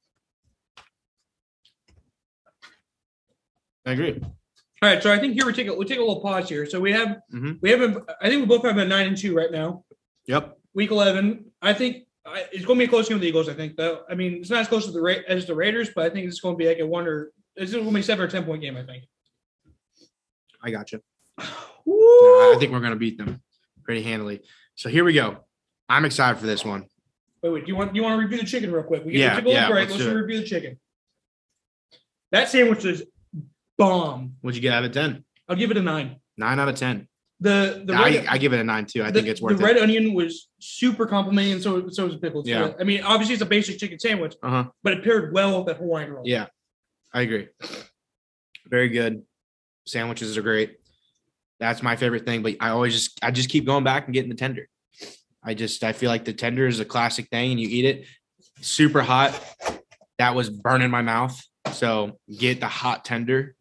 I 3.86 3.94
agree. 3.94 4.20
All 4.22 4.90
right, 4.90 5.02
so 5.02 5.14
I 5.14 5.20
think 5.20 5.36
here 5.36 5.46
we 5.46 5.54
take 5.54 5.68
a 5.68 5.74
we 5.74 5.86
take 5.86 5.98
a 6.00 6.02
little 6.02 6.20
pause 6.22 6.50
here. 6.50 6.66
So 6.66 6.80
we 6.82 6.92
have 6.92 7.20
Mhm. 7.34 7.60
we 7.62 7.70
have 7.72 7.82
a, 7.82 8.04
I 8.22 8.30
think 8.30 8.42
we 8.42 8.46
both 8.48 8.64
have 8.66 8.78
a 8.78 8.86
nine 8.86 9.08
and 9.08 9.18
two 9.18 9.36
right 9.36 9.52
now. 9.52 9.86
Yep. 10.26 10.58
Week 10.74 10.92
eleven, 10.92 11.46
I 11.62 11.74
think 11.74 12.08
I, 12.26 12.46
it's 12.52 12.66
going 12.66 12.78
to 12.80 12.86
be 12.86 12.88
a 12.88 12.88
close 12.88 13.08
game 13.08 13.16
with 13.16 13.22
the 13.24 13.28
Eagles. 13.28 13.50
I 13.50 13.54
think 13.54 13.76
though. 13.76 14.04
I 14.10 14.16
mean, 14.16 14.34
it's 14.36 14.50
not 14.50 14.62
as 14.62 14.68
close 14.68 14.88
as 14.88 14.94
the 14.94 15.02
Ra- 15.02 15.24
as 15.28 15.46
the 15.46 15.56
Raiders, 15.56 15.90
but 15.96 16.06
I 16.06 16.10
think 16.14 16.28
it's 16.28 16.40
going 16.40 16.56
to 16.56 16.58
be 16.58 16.68
like 16.68 16.80
a 16.80 16.86
one 16.86 17.08
or 17.08 17.32
it's 17.56 17.72
going 17.72 17.86
to 17.86 17.92
be 17.92 18.00
a 18.00 18.04
seven 18.04 18.26
or 18.26 18.28
ten 18.30 18.44
point 18.44 18.62
game. 18.62 18.78
I 18.78 18.84
think. 18.84 19.04
I 20.64 20.72
got 20.72 20.92
you. 20.92 21.02
Woo! 21.86 22.54
I 22.54 22.56
think 22.60 22.72
we're 22.72 22.80
gonna 22.80 22.96
beat 22.96 23.18
them 23.18 23.42
pretty 23.84 24.04
handily. 24.04 24.42
So 24.76 24.90
here 24.90 25.04
we 25.04 25.14
go. 25.14 25.38
I'm 25.90 26.06
excited 26.06 26.40
for 26.40 26.46
this 26.46 26.64
one. 26.64 26.86
Wait, 27.42 27.50
wait. 27.50 27.66
Do 27.66 27.72
you 27.72 27.76
want 27.76 27.96
you 27.96 28.04
want 28.04 28.20
to 28.20 28.24
review 28.24 28.38
the 28.38 28.46
chicken 28.46 28.72
real 28.72 28.84
quick? 28.84 29.04
We 29.04 29.18
Yeah, 29.18 29.32
we 29.32 29.36
took 29.38 29.46
a 29.46 29.48
little 29.48 29.62
yeah, 29.64 29.70
break. 29.70 29.90
let's 29.90 30.02
Let's, 30.02 30.14
review 30.14 30.40
the 30.40 30.46
chicken. 30.46 30.80
That 32.32 32.50
sandwich 32.50 32.86
is 32.86 33.04
bomb. 33.78 34.36
What'd 34.42 34.56
you 34.56 34.62
get 34.62 34.74
out 34.74 34.84
of 34.86 34.92
ten? 34.92 35.26
I'll 35.50 35.56
give 35.56 35.72
it 35.72 35.78
a 35.78 35.82
nine. 35.82 36.18
Nine 36.38 36.60
out 36.60 36.70
of 36.70 36.76
ten. 36.76 37.08
The 37.43 37.82
the 37.86 37.93
I, 37.95 38.04
red, 38.04 38.25
I 38.27 38.38
give 38.38 38.54
it 38.54 38.60
a 38.60 38.63
nine 38.63 38.86
too. 38.86 39.04
I 39.04 39.08
the, 39.08 39.13
think 39.13 39.27
it's 39.27 39.41
worth 39.41 39.58
the 39.58 39.63
it. 39.63 39.67
red 39.67 39.77
onion 39.77 40.13
was 40.13 40.47
super 40.60 41.08
complimenting, 41.08 41.54
and 41.54 41.62
so 41.62 41.89
so 41.89 42.06
was 42.06 42.13
the 42.13 42.19
pickles. 42.19 42.45
too. 42.45 42.51
Yeah. 42.51 42.73
I 42.80 42.84
mean, 42.84 43.01
obviously 43.01 43.34
it's 43.34 43.41
a 43.41 43.47
basic 43.47 43.80
chicken 43.80 43.99
sandwich, 43.99 44.36
Uh 44.43 44.49
huh. 44.49 44.63
but 44.84 44.93
it 44.93 45.04
paired 45.04 45.34
well 45.34 45.58
with 45.58 45.65
that 45.67 45.77
Hawaiian 45.77 46.12
roll. 46.12 46.23
Yeah, 46.25 46.45
I 47.13 47.21
agree. 47.21 47.47
Very 48.69 48.89
good. 48.89 49.23
Sandwiches 49.88 50.38
are 50.38 50.43
great. 50.43 50.77
That's 51.60 51.82
my 51.82 51.95
favorite 51.95 52.25
thing. 52.25 52.43
But 52.43 52.58
I 52.60 52.69
always 52.69 52.93
just 52.93 53.19
I 53.23 53.32
just 53.32 53.49
keep 53.49 53.65
going 53.65 53.84
back 53.84 54.06
and 54.06 54.13
getting 54.13 54.30
the 54.30 54.36
tender. 54.36 54.67
I 55.43 55.56
just 55.56 55.84
I 55.84 55.93
feel 55.93 56.10
like 56.12 56.25
the 56.25 56.34
tender 56.34 56.67
is 56.67 56.80
a 56.80 56.86
classic 56.86 57.27
thing, 57.30 57.51
and 57.51 57.60
you 57.60 57.67
eat 57.67 57.86
it 57.86 58.06
super 58.62 59.01
hot. 59.01 59.34
That 60.19 60.36
was 60.36 60.51
burning 60.51 60.91
my 60.91 61.01
mouth. 61.01 61.41
So 61.71 62.19
get 62.38 62.60
the 62.60 62.67
hot 62.67 63.04
tender. 63.04 63.56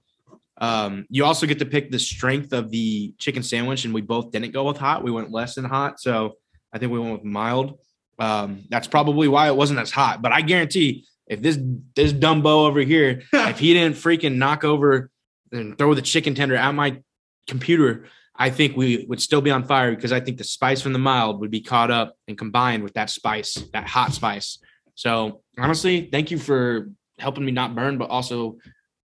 Um, 0.61 1.07
you 1.09 1.25
also 1.25 1.47
get 1.47 1.59
to 1.61 1.67
pick 1.67 1.91
the 1.91 1.99
strength 1.99 2.53
of 2.53 2.71
the 2.71 3.15
chicken 3.19 3.43
sandwich, 3.43 3.85
and 3.85 3.95
we 3.95 4.03
both 4.03 4.31
didn't 4.31 4.53
go 4.53 4.65
with 4.65 4.77
hot. 4.77 5.03
We 5.03 5.11
went 5.11 5.31
less 5.31 5.55
than 5.55 5.65
hot. 5.65 6.01
So 6.01 6.37
I 6.73 6.79
think 6.79 6.93
we 6.93 6.99
went 6.99 7.13
with 7.13 7.25
mild. 7.25 7.79
Um, 8.19 8.65
that's 8.69 8.87
probably 8.87 9.29
why 9.29 9.49
it 9.49 9.57
wasn't 9.57 9.81
as 9.81 9.91
hot. 9.91 10.21
But 10.21 10.33
I 10.33 10.43
guarantee 10.43 11.07
if 11.27 11.41
this 11.41 11.59
this 11.97 12.13
Dumbo 12.13 12.67
over 12.67 12.81
here, 12.81 13.23
if 13.33 13.59
he 13.59 13.73
didn't 13.73 13.97
freaking 13.97 14.37
knock 14.37 14.63
over 14.63 15.11
and 15.51 15.79
throw 15.79 15.95
the 15.95 16.03
chicken 16.03 16.35
tender 16.35 16.55
at 16.55 16.75
my 16.75 17.01
computer, 17.49 18.07
I 18.37 18.51
think 18.51 18.77
we 18.77 19.07
would 19.09 19.23
still 19.23 19.41
be 19.41 19.51
on 19.51 19.65
fire 19.65 19.95
because 19.95 20.13
I 20.13 20.21
think 20.21 20.39
the 20.39 20.45
spice 20.45 20.83
from 20.83 20.93
the 20.93 20.99
mild 20.99 21.41
would 21.41 21.51
be 21.51 21.61
caught 21.61 21.91
up 21.91 22.15
and 22.29 22.37
combined 22.37 22.83
with 22.83 22.95
that 22.95 23.11
spice, 23.11 23.55
that 23.73 23.87
hot 23.89 24.13
spice. 24.13 24.59
So 24.95 25.43
honestly, 25.59 26.09
thank 26.13 26.31
you 26.31 26.39
for 26.39 26.91
helping 27.19 27.45
me 27.45 27.53
not 27.53 27.75
burn, 27.75 27.97
but 27.97 28.11
also 28.11 28.59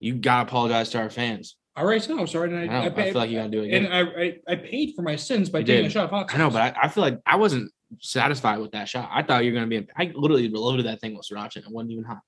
you 0.04 0.14
gotta 0.14 0.46
apologize 0.48 0.90
to 0.90 0.98
our 0.98 1.10
fans. 1.10 1.56
All 1.76 1.84
right, 1.86 2.00
so 2.02 2.16
I'm 2.18 2.26
sorry. 2.26 2.50
And 2.54 2.70
I, 2.70 2.82
I, 2.82 2.86
I, 2.86 2.90
paid, 2.90 3.12
feel 3.12 3.20
like 3.22 3.30
you 3.30 3.38
gotta 3.38 3.50
do 3.50 3.62
it 3.62 3.72
and 3.72 3.86
again. 3.86 3.92
I, 3.92 4.22
I, 4.22 4.52
I 4.52 4.56
paid 4.56 4.94
for 4.94 5.02
my 5.02 5.16
sins 5.16 5.48
by 5.48 5.60
You 5.60 5.64
taking 5.64 5.82
did. 5.84 5.88
a 5.88 5.90
shot 5.90 6.04
of 6.04 6.10
hot 6.10 6.34
I 6.34 6.38
know, 6.38 6.50
but 6.50 6.62
I, 6.62 6.84
I 6.84 6.88
feel 6.88 7.02
like 7.02 7.20
I 7.26 7.36
wasn't 7.36 7.72
satisfied 8.00 8.58
with 8.58 8.72
that 8.72 8.88
shot. 8.88 9.08
I 9.12 9.22
thought 9.22 9.44
you 9.44 9.52
were 9.52 9.56
gonna 9.56 9.66
be. 9.66 9.86
I 9.96 10.12
literally 10.14 10.48
loaded 10.48 10.86
that 10.86 11.00
thing 11.00 11.16
with 11.16 11.26
sriracha 11.26 11.56
and 11.56 11.64
it 11.64 11.70
wasn't 11.72 11.92
even 11.92 12.04
hot. 12.04 12.18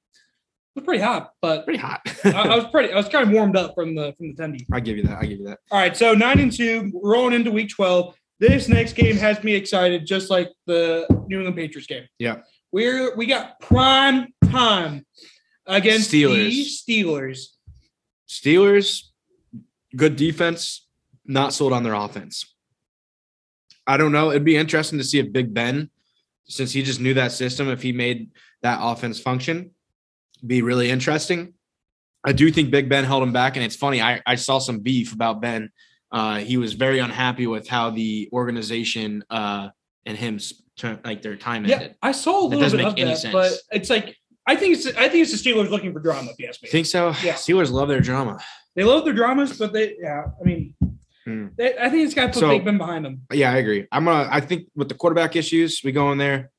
it 0.74 0.80
was 0.80 0.84
pretty 0.84 1.02
hot, 1.02 1.32
but 1.40 1.64
Pretty 1.64 1.78
hot. 1.78 2.00
I, 2.24 2.30
I 2.30 2.56
was 2.56 2.66
pretty. 2.72 2.92
I 2.92 2.96
was 2.96 3.08
kind 3.08 3.26
of 3.26 3.32
warmed 3.32 3.56
up 3.56 3.74
from 3.74 3.94
the 3.94 4.12
from 4.16 4.34
the 4.34 4.42
tendy. 4.42 4.64
I 4.72 4.80
give 4.80 4.96
you 4.96 5.04
that. 5.04 5.18
I 5.18 5.26
give 5.26 5.38
you 5.38 5.46
that. 5.46 5.58
All 5.70 5.78
right, 5.78 5.96
so 5.96 6.12
nine 6.14 6.40
and 6.40 6.50
two, 6.52 6.90
rolling 7.02 7.34
into 7.34 7.50
week 7.52 7.68
twelve. 7.70 8.16
This 8.40 8.68
next 8.68 8.94
game 8.94 9.16
has 9.16 9.42
me 9.44 9.54
excited, 9.54 10.06
just 10.06 10.28
like 10.28 10.50
the 10.66 11.06
New 11.28 11.36
England 11.38 11.56
Patriots 11.56 11.86
game. 11.86 12.04
Yeah. 12.18 12.38
we're 12.72 13.14
we 13.16 13.26
got 13.26 13.60
prime 13.60 14.34
time 14.50 15.06
against 15.66 16.10
Steelers. 16.12 16.50
the 16.86 17.04
Steelers. 17.04 17.46
Steelers. 18.28 19.02
Good 19.94 20.16
defense, 20.16 20.86
not 21.24 21.52
sold 21.54 21.72
on 21.72 21.82
their 21.82 21.94
offense. 21.94 22.54
I 23.86 23.96
don't 23.96 24.12
know. 24.12 24.30
It'd 24.30 24.44
be 24.44 24.56
interesting 24.56 24.98
to 24.98 25.04
see 25.04 25.18
if 25.18 25.32
Big 25.32 25.54
Ben, 25.54 25.90
since 26.44 26.72
he 26.72 26.82
just 26.82 27.00
knew 27.00 27.14
that 27.14 27.32
system, 27.32 27.68
if 27.68 27.82
he 27.82 27.92
made 27.92 28.30
that 28.62 28.78
offense 28.82 29.18
function, 29.20 29.70
be 30.46 30.60
really 30.60 30.90
interesting. 30.90 31.54
I 32.24 32.32
do 32.32 32.50
think 32.50 32.70
Big 32.70 32.88
Ben 32.88 33.04
held 33.04 33.22
him 33.22 33.32
back, 33.32 33.56
and 33.56 33.64
it's 33.64 33.76
funny. 33.76 34.02
I, 34.02 34.20
I 34.26 34.34
saw 34.34 34.58
some 34.58 34.80
beef 34.80 35.12
about 35.14 35.40
Ben. 35.40 35.70
Uh, 36.10 36.38
he 36.38 36.56
was 36.56 36.72
very 36.74 36.98
unhappy 36.98 37.46
with 37.46 37.68
how 37.68 37.90
the 37.90 38.28
organization 38.32 39.24
uh, 39.30 39.68
and 40.04 40.18
him 40.18 40.40
like 41.04 41.22
their 41.22 41.36
time 41.36 41.64
Yeah, 41.64 41.76
ended. 41.76 41.94
I 42.02 42.12
saw 42.12 42.46
a 42.46 42.50
That 42.50 42.56
little 42.56 42.60
doesn't 42.62 42.78
bit 42.78 42.84
make 42.84 42.92
of 42.92 42.98
any 42.98 43.10
that, 43.10 43.18
sense. 43.18 43.32
but 43.32 43.52
it's 43.70 43.88
like 43.88 44.16
I 44.46 44.54
think 44.56 44.74
it's 44.76 44.86
I 44.86 45.08
think 45.08 45.26
it's 45.28 45.42
the 45.42 45.50
Steelers 45.50 45.70
looking 45.70 45.92
for 45.92 46.00
drama. 46.00 46.30
If 46.30 46.38
you 46.38 46.46
ask 46.48 46.62
me, 46.62 46.68
Think 46.68 46.86
so? 46.86 47.08
Yeah. 47.22 47.34
Steelers 47.34 47.70
love 47.70 47.88
their 47.88 48.00
drama. 48.00 48.38
they 48.74 48.84
love 48.84 49.04
their 49.04 49.14
dramas, 49.14 49.58
but 49.58 49.72
they 49.72 49.96
yeah, 50.00 50.24
I 50.40 50.44
mean, 50.44 50.74
Hmm. 51.24 51.46
they, 51.58 51.76
I 51.76 51.90
think 51.90 52.04
it's 52.04 52.14
got 52.14 52.26
to 52.26 52.32
put 52.34 52.38
So- 52.38 52.58
Big 52.58 52.78
behind 52.78 53.04
them. 53.04 53.22
Yeah, 53.32 53.50
I 53.52 53.56
agree. 53.56 53.86
I'm 53.90 54.04
gonna. 54.04 54.28
I 54.30 54.40
think 54.40 54.68
with 54.76 54.88
the 54.88 54.94
quarterback 54.94 55.34
issues, 55.34 55.80
we 55.82 55.90
go 55.90 56.12
in 56.12 56.18
there, 56.18 56.50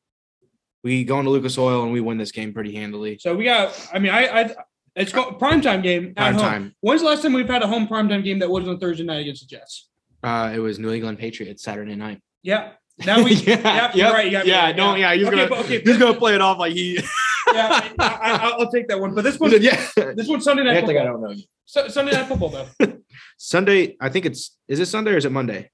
we 0.83 1.05
go 1.05 1.19
into 1.19 1.31
Lucas 1.31 1.57
Oil, 1.57 1.83
and 1.83 1.93
we 1.93 2.01
win 2.01 2.17
this 2.17 2.33
game 2.33 2.53
pretty 2.53 2.73
handily. 2.75 3.17
So 3.19 3.33
we 3.35 3.45
got. 3.45 3.71
I 3.93 3.99
mean, 3.99 4.11
I 4.11 4.41
I 4.41 4.55
it's 4.97 5.13
called 5.13 5.39
primetime 5.39 5.81
game 5.83 6.07
at 6.09 6.15
Prime 6.17 6.33
home. 6.33 6.41
time. 6.43 6.75
When's 6.81 7.01
the 7.01 7.07
last 7.07 7.21
time 7.21 7.31
we've 7.31 7.47
had 7.47 7.63
a 7.63 7.67
home 7.67 7.87
primetime 7.87 8.23
game 8.25 8.39
that 8.39 8.49
wasn't 8.49 8.71
on 8.71 8.79
Thursday 8.79 9.03
night 9.05 9.21
against 9.21 9.47
the 9.47 9.55
Jets? 9.55 9.87
Uh, 10.23 10.51
it 10.53 10.59
was 10.59 10.79
New 10.79 10.91
England 10.91 11.19
Patriots 11.19 11.63
Saturday 11.63 11.95
night. 11.95 12.19
Yeah. 12.43 12.71
Now 13.05 13.23
we. 13.23 13.33
yeah, 13.35 13.91
you're 13.95 14.05
yep, 14.07 14.13
right. 14.13 14.29
Yeah, 14.31 14.63
right, 14.65 14.75
don't. 14.75 14.99
Yeah, 14.99 15.13
he's 15.13 15.27
Okay, 15.27 15.35
gonna. 15.37 15.47
but- 15.49 15.59
okay, 15.59 15.79
he's 15.79 15.93
but- 15.97 15.99
gonna 15.99 16.17
play 16.19 16.35
it 16.35 16.41
off 16.41 16.57
like 16.57 16.73
he. 16.73 16.99
yeah, 17.57 17.89
I, 17.99 18.05
I, 18.07 18.49
I'll 18.59 18.71
take 18.71 18.87
that 18.89 18.99
one. 18.99 19.13
But 19.15 19.23
this 19.23 19.39
one, 19.39 19.51
said, 19.51 19.63
yeah. 19.63 19.89
this 20.15 20.27
one's 20.27 20.43
Sunday 20.43 20.63
night 20.63 20.77
I 20.83 20.85
think 20.85 20.99
I 20.99 21.03
don't 21.03 21.21
know. 21.21 21.31
you. 21.31 21.43
Su- 21.65 21.89
Sunday 21.89 22.11
night 22.13 22.27
football 22.27 22.49
though. 22.49 22.67
Sunday. 23.37 23.95
I 23.99 24.09
think 24.09 24.25
it's. 24.25 24.57
Is 24.67 24.79
it 24.79 24.85
Sunday 24.87 25.11
or 25.11 25.17
is 25.17 25.25
it 25.25 25.31
Monday? 25.31 25.69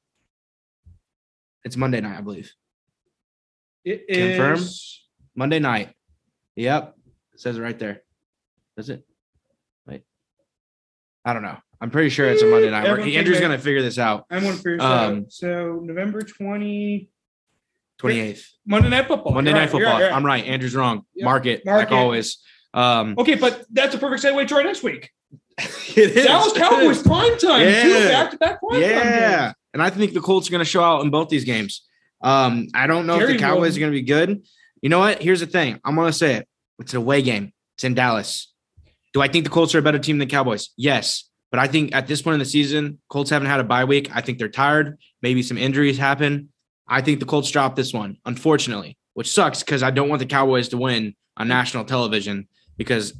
It's 1.63 1.77
Monday 1.77 2.01
night, 2.01 2.17
I 2.17 2.21
believe. 2.21 2.51
It 3.85 4.07
Confirm? 4.07 4.53
is- 4.55 5.01
Monday 5.35 5.59
night. 5.59 5.93
Yep. 6.55 6.95
It 7.33 7.39
says 7.39 7.57
it 7.57 7.61
right 7.61 7.77
there. 7.79 8.01
Does 8.77 8.89
it? 8.89 9.03
Wait. 9.87 10.03
I 11.25 11.33
don't 11.33 11.41
know. 11.43 11.57
I'm 11.81 11.89
pretty 11.89 12.09
sure 12.09 12.27
it's 12.27 12.41
a 12.41 12.45
Monday 12.45 12.69
night. 12.69 12.85
Everyone 12.85 13.11
Andrew's 13.11 13.39
gonna 13.41 13.57
figure 13.57 13.81
this 13.81 13.99
out. 13.99 14.25
I'm 14.29 14.41
going 14.43 14.53
to 14.55 14.57
figure 14.57 14.77
this 14.77 14.85
Um, 14.85 15.17
out. 15.17 15.31
So 15.33 15.81
November 15.83 16.21
twenty. 16.21 17.09
28th. 18.03 18.43
Monday 18.65 18.89
night 18.89 19.07
football. 19.07 19.33
Monday 19.33 19.51
You're 19.51 19.59
Night 19.59 19.63
right, 19.65 19.71
Football. 19.71 19.93
right, 19.93 20.03
right. 20.03 20.13
I'm 20.13 20.25
right. 20.25 20.45
Andrew's 20.45 20.75
wrong. 20.75 21.05
Yeah. 21.15 21.25
Mark 21.25 21.45
it, 21.45 21.65
Mark 21.65 21.79
like 21.79 21.91
it. 21.91 21.95
always. 21.95 22.37
Um, 22.73 23.15
Okay, 23.17 23.35
but 23.35 23.65
that's 23.71 23.93
a 23.95 23.97
perfect 23.97 24.23
segue 24.23 24.47
to 24.47 24.55
our 24.55 24.63
next 24.63 24.83
week. 24.83 25.11
it 25.57 25.97
is. 26.17 26.25
Dallas 26.25 26.53
Cowboys 26.53 27.01
prime 27.03 27.37
time. 27.37 27.61
Yeah. 27.61 28.07
back 28.09 28.31
to 28.31 28.37
back 28.37 28.59
prime 28.59 28.71
time. 28.73 28.81
Yeah, 28.81 29.41
games. 29.45 29.55
and 29.73 29.83
I 29.83 29.89
think 29.89 30.13
the 30.13 30.21
Colts 30.21 30.47
are 30.47 30.51
going 30.51 30.59
to 30.59 30.65
show 30.65 30.83
out 30.83 31.03
in 31.03 31.11
both 31.11 31.29
these 31.29 31.43
games. 31.43 31.83
Um, 32.21 32.67
I 32.73 32.87
don't 32.87 33.05
know 33.05 33.19
if 33.19 33.27
the 33.27 33.37
Cowboys 33.37 33.73
will. 33.73 33.77
are 33.77 33.79
going 33.81 33.91
to 33.93 33.99
be 33.99 34.05
good. 34.05 34.43
You 34.81 34.89
know 34.89 34.99
what? 34.99 35.21
Here's 35.21 35.41
the 35.41 35.45
thing. 35.47 35.79
I'm 35.85 35.95
going 35.95 36.07
to 36.11 36.17
say 36.17 36.35
it. 36.35 36.47
It's 36.79 36.93
an 36.93 36.97
away 36.99 37.21
game. 37.21 37.53
It's 37.75 37.83
in 37.83 37.93
Dallas. 37.93 38.51
Do 39.13 39.21
I 39.21 39.27
think 39.27 39.43
the 39.43 39.49
Colts 39.51 39.75
are 39.75 39.79
a 39.79 39.81
better 39.81 39.99
team 39.99 40.17
than 40.17 40.27
Cowboys? 40.27 40.69
Yes. 40.77 41.29
But 41.51 41.59
I 41.59 41.67
think 41.67 41.93
at 41.93 42.07
this 42.07 42.21
point 42.21 42.33
in 42.33 42.39
the 42.39 42.45
season, 42.45 42.99
Colts 43.09 43.29
haven't 43.29 43.47
had 43.47 43.59
a 43.59 43.63
bye 43.63 43.83
week. 43.85 44.09
I 44.15 44.21
think 44.21 44.39
they're 44.39 44.49
tired. 44.49 44.97
Maybe 45.21 45.43
some 45.43 45.57
injuries 45.57 45.99
happen. 45.99 46.49
I 46.87 47.01
think 47.01 47.19
the 47.19 47.25
Colts 47.25 47.49
drop 47.49 47.75
this 47.75 47.93
one, 47.93 48.17
unfortunately, 48.25 48.97
which 49.13 49.31
sucks 49.31 49.63
because 49.63 49.83
I 49.83 49.91
don't 49.91 50.09
want 50.09 50.19
the 50.19 50.25
Cowboys 50.25 50.69
to 50.69 50.77
win 50.77 51.15
on 51.37 51.47
national 51.47 51.85
television 51.85 52.47
because 52.77 53.13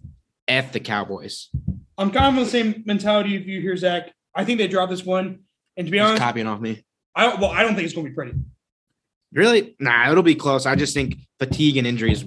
F 0.48 0.72
the 0.72 0.80
Cowboys. 0.80 1.50
I'm 1.98 2.12
kind 2.12 2.26
of 2.26 2.38
on 2.38 2.44
the 2.44 2.50
same 2.50 2.84
mentality 2.86 3.36
of 3.36 3.48
you 3.48 3.62
here, 3.62 3.78
Zach. 3.78 4.12
I 4.36 4.46
think 4.46 4.58
they 4.58 4.68
dropped 4.68 4.92
this 4.92 5.06
one. 5.06 5.40
And 5.78 5.88
to 5.88 5.92
be 5.92 5.98
Just 5.98 6.08
honest, 6.08 6.22
copying 6.22 6.48
off 6.48 6.60
me. 6.60 6.84
I 7.16 7.26
don't, 7.28 7.40
well, 7.40 7.52
I 7.52 7.64
don't 7.64 7.76
think 7.76 7.86
it's 7.86 7.94
going 7.94 8.06
to 8.06 8.12
be 8.12 8.16
pretty. 8.16 8.34
Really? 9.32 9.76
Nah, 9.80 10.12
it'll 10.12 10.24
be 10.24 10.36
close. 10.36 10.66
I 10.66 10.76
just 10.76 10.94
think 10.94 11.18
fatigue 11.40 11.78
and 11.78 11.88
injuries. 11.88 12.26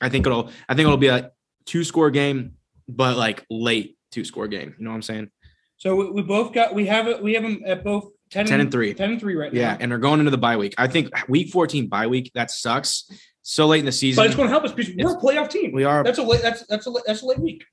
I 0.00 0.08
think 0.08 0.26
it'll. 0.26 0.50
I 0.68 0.74
think 0.74 0.86
it'll 0.86 0.96
be 0.96 1.08
a 1.08 1.32
two 1.66 1.84
score 1.84 2.10
game, 2.10 2.56
but 2.88 3.16
like 3.16 3.44
late 3.50 3.98
two 4.10 4.24
score 4.24 4.48
game. 4.48 4.74
You 4.78 4.84
know 4.84 4.90
what 4.90 4.96
I'm 4.96 5.02
saying? 5.02 5.30
So 5.76 5.96
we, 5.96 6.10
we 6.10 6.22
both 6.22 6.52
got 6.52 6.74
we 6.74 6.86
have 6.86 7.08
it. 7.08 7.22
We 7.22 7.34
have 7.34 7.42
them 7.42 7.62
at 7.66 7.84
both 7.84 8.10
10, 8.30 8.46
10 8.46 8.60
and 8.60 8.72
three. 8.72 8.92
Ten 8.94 9.10
and 9.12 9.20
three 9.20 9.34
right 9.36 9.52
now. 9.52 9.60
Yeah, 9.60 9.76
and 9.78 9.90
they're 9.90 9.98
going 9.98 10.18
into 10.20 10.30
the 10.30 10.38
bye 10.38 10.56
week. 10.56 10.74
I 10.78 10.86
think 10.88 11.10
week 11.28 11.50
14 11.50 11.86
bye 11.88 12.06
week 12.06 12.32
that 12.34 12.50
sucks. 12.50 13.08
So 13.42 13.66
late 13.68 13.78
in 13.80 13.86
the 13.86 13.92
season. 13.92 14.20
but 14.22 14.26
it's 14.26 14.34
going 14.34 14.48
to 14.48 14.50
help 14.52 14.64
us 14.64 14.72
because 14.72 14.92
we're 14.96 15.16
a 15.16 15.20
playoff 15.20 15.48
team. 15.48 15.70
we 15.72 15.84
are. 15.84 16.02
That's 16.02 16.18
a 16.18 16.22
late. 16.22 16.42
That's 16.42 16.66
that's 16.66 16.86
a 16.86 16.90
late, 16.90 17.04
that's 17.06 17.22
a 17.22 17.26
late 17.26 17.38
week. 17.38 17.64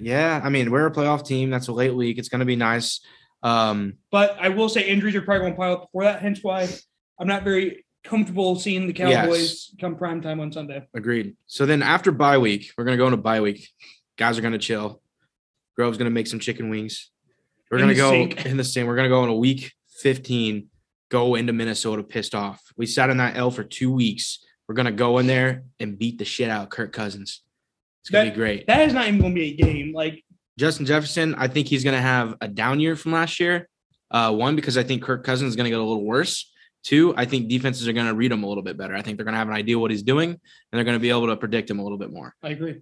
Yeah, 0.00 0.40
I 0.42 0.48
mean 0.48 0.70
we're 0.70 0.86
a 0.86 0.90
playoff 0.90 1.26
team. 1.26 1.50
That's 1.50 1.68
a 1.68 1.72
late 1.72 1.94
week. 1.94 2.16
It's 2.18 2.28
going 2.30 2.40
to 2.40 2.46
be 2.46 2.56
nice. 2.56 3.00
Um, 3.42 3.94
But 4.10 4.36
I 4.40 4.48
will 4.50 4.68
say 4.68 4.86
injuries 4.88 5.14
are 5.14 5.20
probably 5.22 5.40
going 5.40 5.52
to 5.52 5.56
pile 5.58 5.72
up 5.72 5.80
before 5.82 6.04
that. 6.04 6.22
Hence 6.22 6.38
why 6.42 6.68
I'm 7.18 7.26
not 7.26 7.42
very 7.44 7.84
comfortable 8.04 8.56
seeing 8.58 8.86
the 8.86 8.92
Cowboys 8.92 9.74
come 9.80 9.96
prime 9.96 10.22
time 10.22 10.40
on 10.40 10.50
Sunday. 10.52 10.86
agreed. 10.94 11.36
So 11.46 11.66
then 11.66 11.82
after 11.82 12.10
bye 12.10 12.38
week, 12.38 12.72
we're 12.78 12.84
going 12.84 12.96
to 12.96 13.02
go 13.02 13.06
into 13.06 13.18
bye 13.18 13.40
week. 13.40 13.68
Guys 14.16 14.38
are 14.38 14.42
going 14.42 14.52
to 14.52 14.58
chill. 14.58 15.02
Grove's 15.76 15.98
going 15.98 16.10
to 16.10 16.14
make 16.14 16.26
some 16.26 16.38
chicken 16.40 16.70
wings. 16.70 17.10
We're 17.70 17.78
In 17.78 17.88
to 17.88 17.94
go 17.94 18.10
sink. 18.10 18.44
in 18.46 18.56
the 18.56 18.64
same. 18.64 18.86
We're 18.86 18.96
going 18.96 19.08
to 19.08 19.14
go 19.14 19.24
in 19.24 19.30
a 19.30 19.36
week 19.36 19.72
15, 20.02 20.68
go 21.10 21.34
into 21.36 21.52
Minnesota 21.52 22.02
pissed 22.02 22.34
off. 22.34 22.60
We 22.76 22.86
sat 22.86 23.10
in 23.10 23.16
that 23.18 23.36
L 23.36 23.50
for 23.50 23.64
two 23.64 23.90
weeks. 23.92 24.44
We're 24.68 24.74
going 24.74 24.86
to 24.86 24.92
go 24.92 25.18
in 25.18 25.26
there 25.26 25.64
and 25.80 25.98
beat 25.98 26.18
the 26.18 26.24
shit 26.24 26.50
out 26.50 26.64
of 26.64 26.70
Kirk 26.70 26.92
Cousins. 26.92 27.42
It's 28.02 28.10
going 28.10 28.24
to 28.26 28.30
That- 28.30 28.34
be 28.34 28.38
great. 28.40 28.66
That 28.66 28.86
is 28.88 28.94
not 28.94 29.06
even 29.08 29.20
going 29.20 29.34
to 29.34 29.40
be 29.40 29.50
a 29.50 29.56
game. 29.56 29.92
Like 29.94 30.24
Justin 30.58 30.86
Jefferson, 30.86 31.34
I 31.36 31.48
think 31.48 31.68
he's 31.68 31.84
going 31.84 31.96
to 31.96 32.00
have 32.02 32.34
a 32.40 32.48
down 32.48 32.80
year 32.80 32.96
from 32.96 33.12
last 33.12 33.40
year. 33.40 33.68
Uh, 34.10 34.30
one, 34.32 34.56
because 34.56 34.76
I 34.76 34.82
think 34.82 35.02
Kirk 35.02 35.24
Cousins 35.24 35.50
is 35.50 35.56
going 35.56 35.64
to 35.64 35.70
get 35.70 35.78
a 35.78 35.82
little 35.82 36.04
worse. 36.04 36.50
Two, 36.84 37.14
I 37.16 37.24
think 37.24 37.48
defenses 37.48 37.86
are 37.88 37.92
going 37.92 38.06
to 38.08 38.14
read 38.14 38.32
him 38.32 38.42
a 38.42 38.46
little 38.48 38.62
bit 38.62 38.76
better. 38.76 38.94
I 38.94 39.02
think 39.02 39.16
they're 39.16 39.24
going 39.24 39.32
to 39.34 39.38
have 39.38 39.48
an 39.48 39.54
idea 39.54 39.78
what 39.78 39.90
he's 39.92 40.02
doing, 40.02 40.30
and 40.30 40.38
they're 40.72 40.84
going 40.84 40.96
to 40.96 41.00
be 41.00 41.10
able 41.10 41.28
to 41.28 41.36
predict 41.36 41.70
him 41.70 41.78
a 41.78 41.82
little 41.82 41.96
bit 41.96 42.12
more. 42.12 42.34
I 42.42 42.50
agree. 42.50 42.80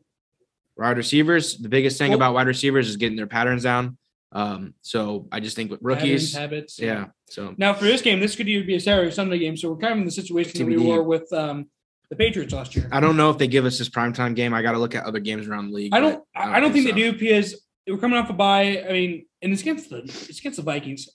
Wide 0.76 0.96
receivers, 0.96 1.58
the 1.58 1.68
biggest 1.68 1.98
thing 1.98 2.10
Well- 2.10 2.18
about 2.18 2.34
wide 2.34 2.46
receivers 2.46 2.88
is 2.88 2.96
getting 2.96 3.16
their 3.16 3.26
patterns 3.26 3.62
down. 3.62 3.98
Um, 4.32 4.74
so 4.82 5.26
I 5.32 5.40
just 5.40 5.56
think 5.56 5.70
with 5.70 5.80
rookies, 5.82 6.34
habits. 6.34 6.78
yeah. 6.78 7.06
So 7.28 7.54
Now 7.58 7.74
for 7.74 7.84
this 7.84 8.00
game, 8.00 8.20
this 8.20 8.36
could 8.36 8.48
either 8.48 8.64
be 8.64 8.76
a 8.76 8.80
Saturday 8.80 9.08
or 9.08 9.10
Sunday 9.10 9.38
game. 9.38 9.56
So 9.56 9.70
we're 9.70 9.78
kind 9.78 9.92
of 9.94 9.98
in 9.98 10.04
the 10.04 10.10
situation 10.10 10.58
that 10.58 10.66
we 10.66 10.76
were 10.76 11.02
with 11.02 11.32
um, 11.32 11.66
the 12.10 12.16
Patriots 12.16 12.52
last 12.52 12.76
year. 12.76 12.88
I 12.92 13.00
don't 13.00 13.16
know 13.16 13.30
if 13.30 13.38
they 13.38 13.48
give 13.48 13.64
us 13.64 13.78
this 13.78 13.88
primetime 13.88 14.36
game. 14.36 14.54
I 14.54 14.62
got 14.62 14.72
to 14.72 14.78
look 14.78 14.94
at 14.94 15.04
other 15.04 15.20
games 15.20 15.48
around 15.48 15.68
the 15.68 15.74
league. 15.74 15.94
I 15.94 16.00
don't. 16.00 16.22
I, 16.34 16.56
I 16.56 16.60
don't 16.60 16.72
think, 16.72 16.86
so. 16.86 16.94
they 16.94 17.00
do 17.00 17.12
because 17.12 17.60
we're 17.88 17.98
coming 17.98 18.18
off 18.18 18.30
a 18.30 18.32
bye. 18.32 18.84
I 18.88 18.92
mean, 18.92 19.26
and 19.42 19.52
it's 19.52 19.62
against 19.62 19.90
the 19.90 19.98
it's 19.98 20.38
against 20.38 20.56
the 20.58 20.62
Vikings. 20.62 21.08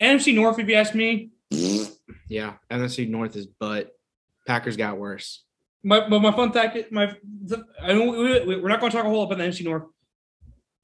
NFC 0.00 0.34
North, 0.34 0.58
if 0.60 0.68
you 0.68 0.74
ask 0.76 0.94
me, 0.94 1.30
Yeah, 2.28 2.54
NFC 2.70 3.08
North 3.08 3.34
is, 3.34 3.46
but 3.46 3.90
Packers 4.46 4.76
got 4.76 4.96
worse. 4.98 5.44
my 5.82 6.08
but 6.08 6.20
my 6.20 6.32
fun 6.32 6.52
fact, 6.52 6.92
my 6.92 7.16
the, 7.44 7.64
I 7.82 7.88
don't. 7.88 8.46
We, 8.46 8.60
we're 8.60 8.68
not 8.68 8.80
going 8.80 8.92
to 8.92 8.96
talk 8.96 9.06
a 9.06 9.08
whole 9.08 9.18
lot 9.18 9.32
about 9.32 9.38
the 9.38 9.44
NFC 9.44 9.64
North. 9.64 9.84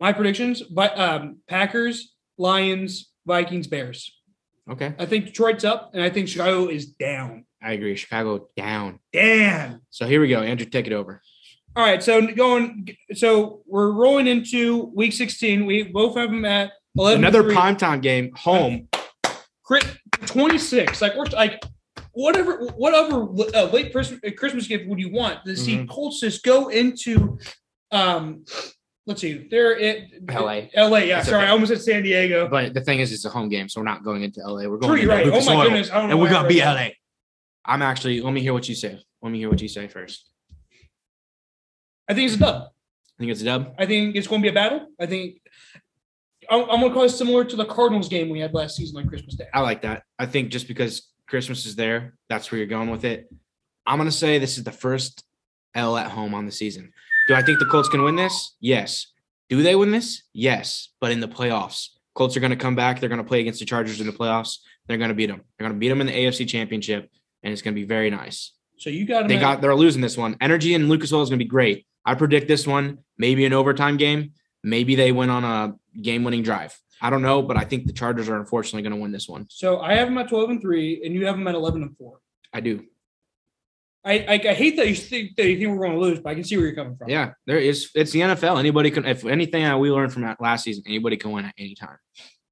My 0.00 0.12
predictions, 0.12 0.62
but 0.62 0.98
um, 0.98 1.38
Packers 1.48 2.14
Lions, 2.36 3.10
Vikings, 3.26 3.66
Bears. 3.66 4.12
Okay. 4.70 4.94
I 4.98 5.06
think 5.06 5.26
Detroit's 5.26 5.64
up, 5.64 5.90
and 5.94 6.02
I 6.02 6.10
think 6.10 6.28
Chicago 6.28 6.68
is 6.68 6.86
down. 6.86 7.44
I 7.62 7.72
agree. 7.72 7.96
Chicago 7.96 8.48
down. 8.56 8.98
Damn. 9.12 9.80
So 9.90 10.06
here 10.06 10.20
we 10.20 10.28
go. 10.28 10.42
Andrew, 10.42 10.66
take 10.66 10.86
it 10.86 10.92
over. 10.92 11.22
All 11.76 11.84
right, 11.84 12.02
so 12.02 12.24
going, 12.34 12.88
so 13.14 13.62
we're 13.66 13.90
rolling 13.90 14.26
into 14.26 14.92
week 14.94 15.12
16. 15.12 15.66
We 15.66 15.82
both 15.84 16.16
have 16.16 16.30
them 16.30 16.44
at 16.44 16.72
11. 16.96 17.18
Another 17.24 17.42
primetime 17.44 18.00
game, 18.00 18.32
home. 18.36 18.88
Crit 19.64 19.84
26. 20.26 21.00
Like 21.02 21.16
we're 21.16 21.24
like 21.26 21.62
whatever 22.12 22.66
whatever 22.76 23.22
uh, 23.56 23.64
late 23.72 23.90
Christmas, 23.92 24.20
Christmas 24.36 24.68
gift 24.68 24.86
would 24.86 25.00
you 25.00 25.10
want 25.10 25.44
to 25.46 25.56
see 25.56 25.78
Mhm. 25.78 25.88
Colts 25.88 26.20
just 26.20 26.44
go 26.44 26.68
into 26.68 27.38
um 27.90 28.44
let's 29.06 29.20
see 29.20 29.46
they're 29.50 29.78
at 29.78 29.98
LA. 30.28 30.62
LA 30.76 30.98
yeah 30.98 31.18
It's 31.18 31.28
sorry 31.28 31.42
okay. 31.42 31.48
I 31.48 31.50
almost 31.50 31.70
said 31.70 31.82
San 31.82 32.02
Diego 32.02 32.48
But 32.48 32.74
the 32.74 32.80
thing 32.80 33.00
is, 33.00 33.12
it's 33.12 33.24
a 33.24 33.30
home 33.30 33.48
game, 33.48 33.68
so 33.68 33.80
we're 33.80 33.84
not 33.84 34.04
going 34.04 34.22
into 34.22 34.40
LA. 34.40 34.68
We're 34.68 34.78
going 34.78 35.00
True, 35.00 35.08
right 35.08 35.26
oh 35.26 35.30
Lucas 35.30 35.46
my 35.46 35.54
Oil, 35.54 35.62
goodness 35.64 35.90
and 35.90 36.20
we're 36.20 36.30
gonna 36.30 36.48
be 36.48 36.60
that. 36.60 36.74
LA. 36.74 36.88
I'm 37.66 37.82
actually. 37.82 38.20
Let 38.20 38.32
me 38.32 38.40
hear 38.40 38.52
what 38.52 38.68
you 38.68 38.74
say. 38.74 39.02
Let 39.22 39.30
me 39.30 39.38
hear 39.38 39.48
what 39.48 39.60
you 39.60 39.68
say 39.68 39.88
first. 39.88 40.30
I 42.08 42.14
think 42.14 42.26
it's 42.26 42.36
a 42.36 42.40
dub 42.40 42.62
I 42.64 43.18
think 43.18 43.30
it's 43.30 43.40
a 43.40 43.44
dub. 43.44 43.74
I 43.78 43.86
think 43.86 44.16
it's 44.16 44.26
going 44.26 44.42
to 44.42 44.44
be 44.44 44.50
a 44.50 44.52
battle 44.52 44.88
I 45.00 45.06
think 45.06 45.40
I'm, 46.50 46.62
I'm 46.62 46.80
going 46.80 46.90
to 46.90 46.94
call 46.94 47.04
it 47.04 47.08
similar 47.08 47.44
to 47.44 47.56
the 47.56 47.64
Cardinals 47.64 48.10
game 48.10 48.28
we 48.28 48.40
had 48.40 48.52
last 48.52 48.76
season 48.76 48.98
on 48.98 49.08
Christmas 49.08 49.36
Day 49.36 49.46
I 49.54 49.60
like 49.60 49.80
that. 49.82 50.02
I 50.18 50.26
think 50.26 50.50
just 50.50 50.68
because 50.68 51.08
Christmas 51.26 51.64
is 51.64 51.74
there, 51.76 52.14
that's 52.28 52.50
where 52.50 52.58
you're 52.58 52.66
going 52.66 52.90
with 52.90 53.04
it. 53.04 53.28
I'm 53.86 53.98
gonna 53.98 54.10
say 54.10 54.38
this 54.38 54.58
is 54.58 54.64
the 54.64 54.72
first 54.72 55.24
L 55.74 55.96
at 55.96 56.10
home 56.10 56.34
on 56.34 56.46
the 56.46 56.52
season. 56.52 56.92
Do 57.28 57.34
I 57.34 57.42
think 57.42 57.58
the 57.58 57.66
Colts 57.66 57.88
can 57.88 58.02
win 58.02 58.16
this? 58.16 58.54
Yes. 58.60 59.06
Do 59.48 59.62
they 59.62 59.74
win 59.76 59.90
this? 59.90 60.22
Yes. 60.32 60.90
But 61.00 61.12
in 61.12 61.20
the 61.20 61.28
playoffs, 61.28 61.88
Colts 62.14 62.36
are 62.36 62.40
gonna 62.40 62.56
come 62.56 62.74
back. 62.74 63.00
They're 63.00 63.08
gonna 63.08 63.24
play 63.24 63.40
against 63.40 63.60
the 63.60 63.66
Chargers 63.66 64.00
in 64.00 64.06
the 64.06 64.12
playoffs. 64.12 64.58
They're 64.86 64.98
gonna 64.98 65.14
beat 65.14 65.26
them. 65.26 65.42
They're 65.58 65.66
gonna 65.68 65.78
beat 65.78 65.88
them 65.88 66.00
in 66.00 66.06
the 66.06 66.12
AFC 66.12 66.46
Championship, 66.46 67.10
and 67.42 67.52
it's 67.52 67.62
gonna 67.62 67.74
be 67.74 67.84
very 67.84 68.10
nice. 68.10 68.52
so 68.76 68.90
you 68.90 69.06
got 69.06 69.28
They 69.28 69.36
at- 69.36 69.40
got 69.40 69.60
they're 69.60 69.74
losing 69.74 70.02
this 70.02 70.16
one. 70.16 70.36
Energy 70.40 70.74
and 70.74 70.88
Lucas 70.88 71.12
Oil 71.12 71.22
is 71.22 71.28
gonna 71.30 71.38
be 71.38 71.44
great. 71.44 71.86
I 72.04 72.14
predict 72.14 72.48
this 72.48 72.66
one 72.66 72.98
maybe 73.16 73.44
an 73.46 73.52
overtime 73.52 73.96
game. 73.96 74.32
Maybe 74.64 74.94
they 74.96 75.12
win 75.12 75.30
on 75.30 75.44
a 75.44 75.74
game-winning 76.02 76.42
drive. 76.42 76.76
I 77.00 77.08
don't 77.10 77.22
know, 77.22 77.40
but 77.42 77.56
I 77.56 77.64
think 77.64 77.86
the 77.86 77.92
Chargers 77.92 78.28
are 78.28 78.38
unfortunately 78.38 78.82
gonna 78.82 79.00
win 79.00 79.12
this 79.12 79.28
one. 79.28 79.46
so 79.48 79.80
I 79.80 79.94
have 79.94 80.08
them 80.08 80.18
at 80.18 80.28
12 80.28 80.50
and 80.50 80.60
3 80.60 81.02
and 81.04 81.14
you 81.14 81.24
have 81.26 81.36
them 81.36 81.46
at 81.46 81.54
11 81.54 81.82
and 81.82 81.96
4 81.96 82.18
I 82.52 82.60
do. 82.60 82.84
I, 84.04 84.18
I, 84.18 84.32
I 84.50 84.54
hate 84.54 84.76
that 84.76 84.88
you 84.88 84.94
think 84.94 85.34
that 85.36 85.48
you 85.48 85.58
think 85.58 85.70
we're 85.70 85.86
going 85.86 85.98
to 85.98 85.98
lose, 85.98 86.20
but 86.20 86.30
I 86.30 86.34
can 86.34 86.44
see 86.44 86.56
where 86.56 86.66
you're 86.66 86.74
coming 86.74 86.96
from. 86.96 87.08
Yeah, 87.08 87.32
there 87.46 87.58
is. 87.58 87.90
It's 87.94 88.12
the 88.12 88.20
NFL. 88.20 88.58
Anybody 88.58 88.90
can. 88.90 89.06
If 89.06 89.24
anything 89.24 89.78
we 89.78 89.90
learned 89.90 90.12
from 90.12 90.22
that 90.22 90.40
last 90.40 90.64
season, 90.64 90.84
anybody 90.86 91.16
can 91.16 91.30
win 91.30 91.46
at 91.46 91.54
any 91.56 91.74
time. 91.74 91.96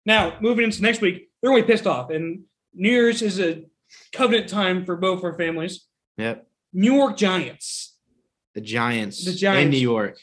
Now, 0.06 0.38
moving 0.40 0.64
into 0.64 0.80
next 0.82 1.00
week, 1.00 1.30
they're 1.40 1.50
going 1.50 1.62
to 1.62 1.66
be 1.66 1.72
pissed 1.72 1.86
off. 1.86 2.10
And 2.10 2.44
New 2.74 2.90
Year's 2.90 3.20
is 3.22 3.38
a 3.38 3.64
covenant 4.12 4.48
time 4.48 4.86
for 4.86 4.96
both 4.96 5.22
our 5.24 5.34
families. 5.34 5.86
Yep. 6.16 6.46
New 6.72 6.94
York 6.94 7.16
Giants. 7.16 7.96
The 8.54 8.60
Giants. 8.60 9.24
The 9.24 9.34
Giants. 9.34 9.64
in 9.64 9.70
New 9.70 9.78
York. 9.78 10.18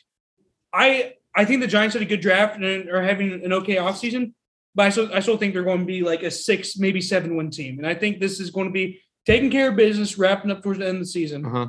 I 0.74 1.14
I 1.36 1.46
think 1.46 1.62
the 1.62 1.68
Giants 1.68 1.94
had 1.94 2.02
a 2.02 2.06
good 2.06 2.22
draft 2.22 2.58
and 2.58 2.90
are 2.90 3.04
having 3.04 3.46
an 3.46 3.54
okay 3.54 3.76
offseason, 3.76 4.34
but 4.76 4.88
I 4.88 4.90
still, 4.90 5.14
I 5.14 5.20
still 5.20 5.38
think 5.38 5.54
they're 5.54 5.64
going 5.64 5.80
to 5.80 5.86
be 5.86 6.02
like 6.02 6.24
a 6.24 6.32
six, 6.32 6.78
maybe 6.78 7.02
seven 7.02 7.36
win 7.36 7.52
team. 7.52 7.78
And 7.78 7.88
I 7.88 7.94
think 7.94 8.20
this 8.20 8.40
is 8.40 8.50
going 8.50 8.68
to 8.68 8.74
be 8.74 9.00
taking 9.26 9.52
care 9.52 9.70
of 9.70 9.76
business, 9.76 10.18
wrapping 10.18 10.52
up 10.52 10.64
towards 10.64 10.80
the 10.80 10.88
end 10.88 10.98
of 10.98 11.04
the 11.04 11.08
season. 11.08 11.46
Uh 11.46 11.50
huh. 11.50 11.68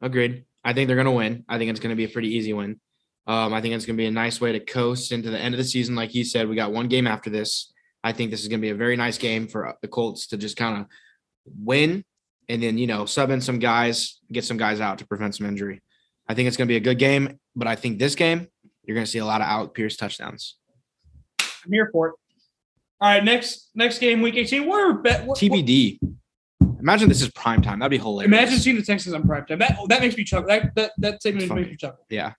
Agreed. 0.00 0.44
I 0.64 0.72
think 0.72 0.88
they're 0.88 0.96
gonna 0.96 1.12
win. 1.12 1.44
I 1.48 1.58
think 1.58 1.70
it's 1.70 1.80
gonna 1.80 1.96
be 1.96 2.04
a 2.04 2.08
pretty 2.08 2.34
easy 2.34 2.52
win. 2.52 2.80
Um, 3.26 3.52
I 3.52 3.60
think 3.60 3.74
it's 3.74 3.86
gonna 3.86 3.96
be 3.96 4.06
a 4.06 4.10
nice 4.10 4.40
way 4.40 4.52
to 4.52 4.60
coast 4.60 5.12
into 5.12 5.30
the 5.30 5.38
end 5.38 5.54
of 5.54 5.58
the 5.58 5.64
season. 5.64 5.94
Like 5.94 6.10
he 6.10 6.24
said, 6.24 6.48
we 6.48 6.56
got 6.56 6.72
one 6.72 6.88
game 6.88 7.06
after 7.06 7.30
this. 7.30 7.72
I 8.02 8.12
think 8.12 8.30
this 8.30 8.42
is 8.42 8.48
gonna 8.48 8.62
be 8.62 8.70
a 8.70 8.74
very 8.74 8.96
nice 8.96 9.18
game 9.18 9.48
for 9.48 9.66
uh, 9.68 9.72
the 9.82 9.88
Colts 9.88 10.28
to 10.28 10.36
just 10.36 10.56
kind 10.56 10.80
of 10.80 10.86
win, 11.44 12.04
and 12.48 12.62
then 12.62 12.78
you 12.78 12.86
know 12.86 13.06
sub 13.06 13.30
in 13.30 13.40
some 13.40 13.58
guys, 13.58 14.20
get 14.30 14.44
some 14.44 14.56
guys 14.56 14.80
out 14.80 14.98
to 14.98 15.06
prevent 15.06 15.34
some 15.34 15.46
injury. 15.46 15.82
I 16.28 16.34
think 16.34 16.48
it's 16.48 16.56
gonna 16.56 16.68
be 16.68 16.76
a 16.76 16.80
good 16.80 16.98
game, 16.98 17.38
but 17.54 17.68
I 17.68 17.76
think 17.76 17.98
this 17.98 18.14
game 18.14 18.48
you're 18.84 18.94
gonna 18.94 19.06
see 19.06 19.18
a 19.18 19.24
lot 19.24 19.40
of 19.40 19.46
Alec 19.48 19.74
Pierce 19.74 19.96
touchdowns. 19.96 20.56
I'm 21.64 21.72
here 21.72 21.90
for 21.92 22.08
it. 22.08 22.14
All 23.00 23.10
right, 23.10 23.22
next 23.22 23.70
next 23.74 23.98
game, 23.98 24.22
week 24.22 24.36
18. 24.36 24.66
What 24.66 24.80
are 24.80 24.94
bet? 24.94 25.26
What, 25.26 25.38
TBD. 25.38 25.98
Imagine 26.80 27.08
this 27.08 27.22
is 27.22 27.30
prime 27.30 27.62
time. 27.62 27.78
That'd 27.78 27.90
be 27.90 27.98
hilarious. 27.98 28.26
Imagine 28.26 28.58
seeing 28.58 28.76
the 28.76 28.82
Texans 28.82 29.14
on 29.14 29.26
prime 29.26 29.46
time. 29.46 29.58
That 29.58 29.78
that 29.88 30.00
makes 30.00 30.16
me 30.16 30.24
chuckle. 30.24 30.48
That 30.48 30.74
that 30.74 30.92
that 30.98 31.22
segment 31.22 31.52
makes 31.52 31.70
me 31.70 31.76
chuckle. 31.76 32.04
Yeah. 32.10 32.32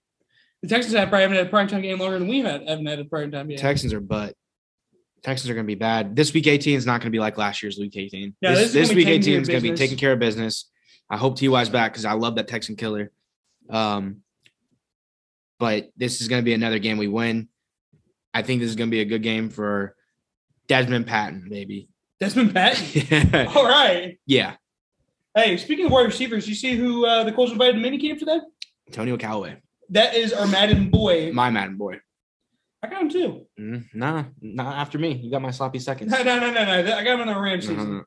The 0.62 0.68
Texans 0.68 0.94
have 0.94 1.08
probably 1.08 1.22
haven't 1.22 1.36
had 1.36 1.46
a 1.46 1.50
prime 1.50 1.68
time 1.68 1.82
game 1.82 1.98
longer 1.98 2.18
than 2.18 2.28
we 2.28 2.40
had 2.40 2.68
haven't 2.68 2.86
had 2.86 2.98
a 2.98 3.04
prime 3.04 3.30
time 3.30 3.50
yet. 3.50 3.60
Texans 3.60 3.92
are 3.92 4.00
butt. 4.00 4.34
Texans 5.22 5.50
are 5.50 5.54
going 5.54 5.66
to 5.66 5.68
be 5.68 5.74
bad. 5.74 6.14
This 6.16 6.32
week 6.32 6.46
18 6.46 6.76
is 6.76 6.86
not 6.86 7.00
going 7.00 7.10
to 7.10 7.16
be 7.16 7.18
like 7.18 7.36
last 7.36 7.62
year's 7.62 7.78
week 7.78 7.96
18. 7.96 8.34
Yeah, 8.40 8.50
this 8.50 8.58
this 8.58 8.66
is 8.68 8.72
this 8.72 8.94
week 8.96 9.08
18 9.08 9.42
is 9.42 9.48
going 9.48 9.62
to 9.62 9.70
be 9.70 9.76
taking 9.76 9.96
care 9.96 10.12
of 10.12 10.18
business. 10.18 10.70
I 11.10 11.16
hope 11.16 11.38
Ty's 11.38 11.68
back 11.68 11.92
because 11.92 12.04
I 12.04 12.12
love 12.12 12.36
that 12.36 12.48
Texan 12.48 12.76
killer. 12.76 13.10
Um, 13.70 14.22
but 15.58 15.90
this 15.96 16.20
is 16.20 16.28
going 16.28 16.40
to 16.40 16.44
be 16.44 16.54
another 16.54 16.78
game 16.78 16.98
we 16.98 17.08
win. 17.08 17.48
I 18.32 18.42
think 18.42 18.60
this 18.60 18.70
is 18.70 18.76
going 18.76 18.90
to 18.90 18.94
be 18.94 19.00
a 19.00 19.06
good 19.06 19.22
game 19.22 19.50
for 19.50 19.96
Dezmon 20.68 21.04
Patmon, 21.04 21.48
maybe. 21.48 21.88
Dezmon 22.22 22.50
Patmon. 22.50 23.46
All 23.56 23.64
right. 23.66 24.18
yeah, 24.26 24.56
Hey, 25.34 25.56
speaking 25.56 25.86
of 25.86 25.92
wide 25.92 26.06
receivers, 26.06 26.48
you 26.48 26.54
see 26.54 26.74
who 26.76 27.06
uh, 27.06 27.22
the 27.24 27.32
Colts 27.32 27.52
invited 27.52 27.80
to 27.80 27.88
minicamp 27.88 28.18
today? 28.18 28.40
Antonio 28.88 29.16
Callaway, 29.16 29.56
That 29.90 30.14
is 30.16 30.32
our 30.32 30.46
Madden 30.48 30.90
boy. 30.90 31.30
my 31.32 31.50
Madden 31.50 31.76
boy. 31.76 32.00
I 32.82 32.88
got 32.88 33.02
him 33.02 33.08
too. 33.08 33.46
Mm, 33.58 33.84
nah, 33.94 34.24
not 34.40 34.76
after 34.76 34.98
me. 34.98 35.12
You 35.14 35.30
got 35.30 35.42
my 35.42 35.50
sloppy 35.50 35.78
seconds. 35.80 36.10
No, 36.10 36.22
no, 36.22 36.38
no, 36.40 36.52
no, 36.52 36.64
no. 36.64 36.96
I 36.96 37.04
got 37.04 37.14
him 37.14 37.20
in 37.20 37.26
the 37.34 37.38
Rams 37.38 37.66
season. 37.66 37.98
Uh, 37.98 38.02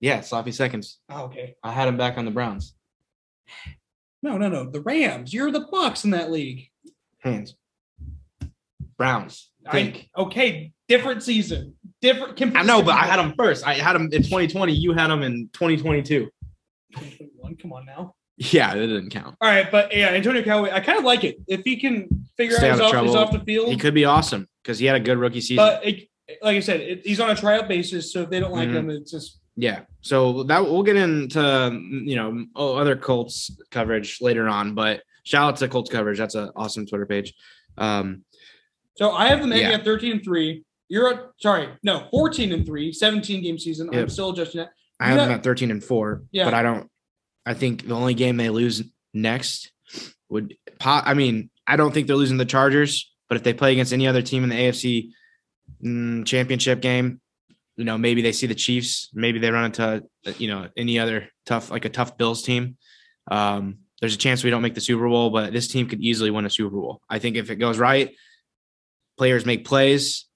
yeah, 0.00 0.20
sloppy 0.22 0.52
seconds. 0.52 0.98
Oh, 1.10 1.24
okay. 1.24 1.54
I 1.62 1.72
had 1.72 1.88
him 1.88 1.96
back 1.96 2.16
on 2.18 2.24
the 2.24 2.30
Browns. 2.30 2.74
No, 4.22 4.38
no, 4.38 4.48
no. 4.48 4.70
The 4.70 4.80
Rams. 4.80 5.32
You're 5.34 5.50
the 5.50 5.66
Bucks 5.70 6.04
in 6.04 6.10
that 6.10 6.30
league. 6.30 6.68
Hands. 7.20 7.54
Browns. 8.96 9.50
I, 9.66 9.70
Think. 9.72 10.08
okay, 10.16 10.72
different 10.88 11.22
season. 11.22 11.74
Different. 12.00 12.40
I 12.56 12.62
know, 12.62 12.82
but 12.82 12.94
I 12.94 13.04
had 13.06 13.18
them 13.18 13.34
first. 13.36 13.66
I 13.66 13.74
had 13.74 13.92
them 13.94 14.04
in 14.12 14.22
2020. 14.22 14.72
You 14.72 14.92
had 14.92 15.08
them 15.08 15.22
in 15.22 15.48
2022. 15.52 16.28
2021. 16.94 17.56
Come 17.56 17.72
on 17.72 17.86
now. 17.86 18.14
Yeah, 18.36 18.74
that 18.74 18.80
didn't 18.86 19.10
count. 19.10 19.36
All 19.40 19.48
right, 19.48 19.70
but 19.70 19.94
yeah, 19.94 20.08
Antonio 20.08 20.42
Callaway. 20.42 20.70
I 20.72 20.80
kind 20.80 20.98
of 20.98 21.04
like 21.04 21.22
it 21.22 21.36
if 21.46 21.60
he 21.64 21.76
can 21.76 22.26
figure 22.36 22.56
Stay 22.56 22.70
out 22.70 22.72
his 22.72 22.80
out 22.80 22.86
off, 22.86 22.94
of 22.94 23.02
his 23.04 23.12
trouble. 23.12 23.28
off 23.28 23.32
the 23.32 23.44
field. 23.44 23.68
He 23.68 23.76
could 23.76 23.94
be 23.94 24.04
awesome 24.04 24.48
because 24.62 24.78
he 24.78 24.86
had 24.86 24.96
a 24.96 25.00
good 25.00 25.18
rookie 25.18 25.40
season. 25.40 25.56
but 25.56 25.86
it, 25.86 26.08
like 26.42 26.56
I 26.56 26.60
said, 26.60 26.80
it, 26.80 27.02
he's 27.04 27.20
on 27.20 27.30
a 27.30 27.36
tryout 27.36 27.68
basis. 27.68 28.12
So 28.12 28.22
if 28.22 28.30
they 28.30 28.40
don't 28.40 28.52
like 28.52 28.68
Mhm. 28.68 28.74
him, 28.74 28.90
it's 28.90 29.10
just 29.12 29.38
yeah. 29.54 29.80
So 30.00 30.42
that 30.44 30.64
we'll 30.64 30.82
get 30.82 30.96
into 30.96 31.78
you 32.04 32.16
know 32.16 32.46
oh, 32.56 32.74
other 32.76 32.96
Colts 32.96 33.50
coverage 33.70 34.18
later 34.20 34.48
on. 34.48 34.74
But 34.74 35.02
shout 35.24 35.48
out 35.52 35.56
to 35.58 35.68
Colts 35.68 35.90
coverage. 35.90 36.18
That's 36.18 36.34
an 36.34 36.50
awesome 36.56 36.86
Twitter 36.86 37.06
page. 37.06 37.34
Um, 37.78 38.24
So 38.96 39.12
I 39.12 39.28
have 39.28 39.40
them 39.40 39.52
ending 39.52 39.70
Yeah. 39.70 39.76
at 39.76 39.84
13 39.84 40.12
and 40.12 40.24
3. 40.24 40.64
You're 40.88 41.12
at, 41.12 41.22
sorry, 41.40 41.68
no, 41.82 42.06
14 42.10 42.52
and 42.52 42.66
3, 42.66 42.92
17 42.92 43.42
game 43.42 43.58
season. 43.58 43.88
I'm 43.94 44.08
still 44.08 44.30
adjusting 44.30 44.60
that. 44.60 44.72
I 45.00 45.08
have 45.08 45.16
them 45.16 45.30
at 45.30 45.42
13 45.42 45.70
and 45.70 45.82
four. 45.82 46.22
Yeah. 46.30 46.44
But 46.44 46.54
I 46.54 46.62
don't. 46.62 46.88
I 47.44 47.54
think 47.54 47.88
the 47.88 47.94
only 47.94 48.14
game 48.14 48.36
they 48.36 48.50
lose 48.50 48.82
next 49.12 49.72
would. 50.28 50.54
I 50.80 51.14
mean, 51.14 51.50
I 51.66 51.76
don't 51.76 51.92
think 51.92 52.06
they're 52.06 52.16
losing 52.16 52.36
the 52.36 52.44
Chargers. 52.44 53.12
But 53.28 53.36
if 53.36 53.42
they 53.42 53.54
play 53.54 53.72
against 53.72 53.94
any 53.94 54.06
other 54.06 54.20
team 54.22 54.44
in 54.44 54.50
the 54.50 54.56
AFC 54.56 55.10
mm, 55.82 56.26
Championship 56.26 56.82
game, 56.82 57.20
you 57.76 57.84
know, 57.84 57.96
maybe 57.96 58.20
they 58.20 58.32
see 58.32 58.46
the 58.46 58.54
Chiefs. 58.54 59.08
Maybe 59.14 59.38
they 59.38 59.50
run 59.50 59.64
into 59.64 60.04
you 60.38 60.48
know 60.48 60.68
any 60.76 60.98
other 60.98 61.28
tough 61.46 61.70
like 61.70 61.84
a 61.84 61.88
tough 61.88 62.18
Bills 62.18 62.42
team. 62.42 62.76
Um, 63.30 63.78
there's 64.00 64.14
a 64.14 64.18
chance 64.18 64.44
we 64.44 64.50
don't 64.50 64.62
make 64.62 64.74
the 64.74 64.80
Super 64.80 65.08
Bowl, 65.08 65.30
but 65.30 65.52
this 65.52 65.68
team 65.68 65.88
could 65.88 66.00
easily 66.00 66.30
win 66.30 66.44
a 66.44 66.50
Super 66.50 66.76
Bowl. 66.76 67.00
I 67.08 67.18
think 67.18 67.36
if 67.36 67.50
it 67.50 67.56
goes 67.56 67.78
right, 67.78 68.14
players 69.16 69.46
make 69.46 69.64
plays. 69.64 70.26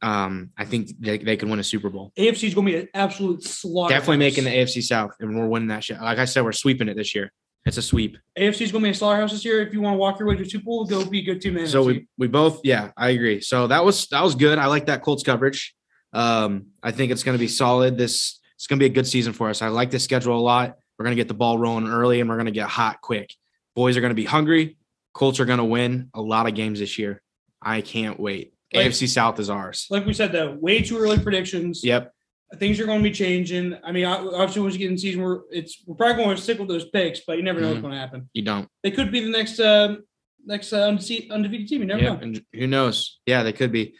Um, 0.00 0.50
I 0.58 0.64
think 0.64 0.90
they, 0.98 1.18
they 1.18 1.36
could 1.36 1.48
win 1.48 1.60
a 1.60 1.64
Super 1.64 1.88
Bowl. 1.88 2.12
AFC 2.18 2.48
is 2.48 2.54
going 2.54 2.66
to 2.66 2.72
be 2.72 2.78
an 2.80 2.88
absolute 2.92 3.44
slaughter. 3.44 3.94
Definitely 3.94 4.16
making 4.16 4.44
the 4.44 4.50
AFC 4.50 4.82
South, 4.82 5.12
and 5.20 5.38
we're 5.38 5.46
winning 5.46 5.68
that 5.68 5.84
shit. 5.84 6.00
Like 6.00 6.18
I 6.18 6.24
said, 6.24 6.42
we're 6.44 6.52
sweeping 6.52 6.88
it 6.88 6.96
this 6.96 7.14
year. 7.14 7.32
It's 7.64 7.76
a 7.76 7.82
sweep. 7.82 8.16
AFC 8.36 8.62
is 8.62 8.72
going 8.72 8.82
to 8.82 8.88
be 8.88 8.90
a 8.90 8.94
slaughterhouse 8.94 9.30
this 9.30 9.44
year. 9.44 9.62
If 9.62 9.72
you 9.72 9.80
want 9.80 9.94
to 9.94 9.98
walk 9.98 10.18
your 10.18 10.26
way 10.26 10.34
to 10.36 10.44
Super 10.44 10.64
Bowl, 10.64 10.84
go 10.84 11.04
be 11.04 11.20
a 11.20 11.22
good 11.22 11.40
team. 11.40 11.64
So 11.68 11.84
we 11.84 12.08
we 12.18 12.26
both, 12.26 12.60
yeah, 12.64 12.90
I 12.96 13.10
agree. 13.10 13.40
So 13.40 13.68
that 13.68 13.84
was 13.84 14.08
that 14.08 14.22
was 14.22 14.34
good. 14.34 14.58
I 14.58 14.66
like 14.66 14.86
that 14.86 15.02
Colts 15.02 15.22
coverage. 15.22 15.74
Um, 16.12 16.66
I 16.82 16.90
think 16.90 17.12
it's 17.12 17.22
going 17.22 17.36
to 17.36 17.40
be 17.40 17.48
solid. 17.48 17.96
This 17.96 18.40
it's 18.56 18.66
going 18.66 18.78
to 18.78 18.82
be 18.82 18.90
a 18.90 18.94
good 18.94 19.06
season 19.06 19.32
for 19.32 19.48
us. 19.48 19.62
I 19.62 19.68
like 19.68 19.90
this 19.92 20.02
schedule 20.02 20.36
a 20.36 20.40
lot. 20.40 20.76
We're 20.98 21.04
going 21.04 21.16
to 21.16 21.20
get 21.20 21.28
the 21.28 21.34
ball 21.34 21.58
rolling 21.58 21.88
early, 21.88 22.20
and 22.20 22.28
we're 22.28 22.36
going 22.36 22.46
to 22.46 22.52
get 22.52 22.68
hot 22.68 23.00
quick. 23.00 23.34
Boys 23.74 23.96
are 23.96 24.00
going 24.00 24.10
to 24.10 24.14
be 24.14 24.24
hungry. 24.24 24.76
Colts 25.14 25.40
are 25.40 25.44
going 25.44 25.58
to 25.58 25.64
win 25.64 26.10
a 26.14 26.20
lot 26.20 26.48
of 26.48 26.54
games 26.54 26.80
this 26.80 26.98
year. 26.98 27.22
I 27.62 27.80
can't 27.80 28.18
wait. 28.20 28.54
Like- 28.74 28.86
AFC 28.88 29.06
South 29.08 29.38
is 29.38 29.50
ours. 29.50 29.86
like 29.90 30.06
we 30.06 30.12
said, 30.14 30.32
though, 30.32 30.56
way 30.60 30.82
too 30.82 30.98
early 30.98 31.18
predictions. 31.18 31.84
Yep. 31.84 32.12
Things 32.58 32.78
are 32.80 32.86
going 32.86 32.98
to 32.98 33.02
be 33.02 33.10
changing. 33.14 33.76
I 33.82 33.92
mean, 33.92 34.04
obviously, 34.04 34.60
once 34.62 34.74
you 34.74 34.78
get 34.80 34.90
in 34.90 34.98
season, 34.98 35.22
we're 35.22 35.40
it's 35.50 35.82
we're 35.86 35.94
probably 35.96 36.22
going 36.22 36.36
to 36.36 36.42
stick 36.42 36.58
with 36.58 36.68
those 36.68 36.84
picks, 36.90 37.20
but 37.26 37.38
you 37.38 37.42
never 37.42 37.60
know 37.60 37.68
Mhm. 37.68 37.70
what's 37.70 37.80
going 37.82 37.94
to 37.94 37.98
happen. 38.00 38.28
You 38.34 38.42
don't. 38.42 38.68
They 38.82 38.90
could 38.90 39.10
be 39.10 39.20
the 39.20 39.30
next 39.30 39.58
um, 39.60 40.02
next 40.44 40.72
uh, 40.72 40.88
undefe- 40.88 41.30
undefeated 41.30 41.68
team. 41.68 41.80
You 41.80 41.86
never 41.86 42.02
Yeah. 42.02 42.12
know. 42.14 42.18
And 42.20 42.44
who 42.52 42.66
knows? 42.66 43.20
Yeah, 43.26 43.42
they 43.42 43.52
could 43.54 43.72
be. 43.72 43.94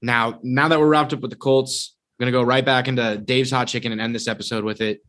Now, 0.00 0.40
now 0.42 0.68
that 0.68 0.80
we're 0.80 0.88
wrapped 0.88 1.12
up 1.12 1.20
with 1.20 1.30
the 1.30 1.36
Colts, 1.36 1.94
I'm 2.18 2.24
gonna 2.24 2.32
go 2.32 2.42
right 2.42 2.64
back 2.64 2.88
into 2.88 3.18
Dave's 3.18 3.50
hot 3.50 3.68
chicken 3.68 3.92
and 3.92 4.00
end 4.00 4.14
this 4.14 4.26
episode 4.28 4.64
with 4.64 4.80
it. 4.80 5.00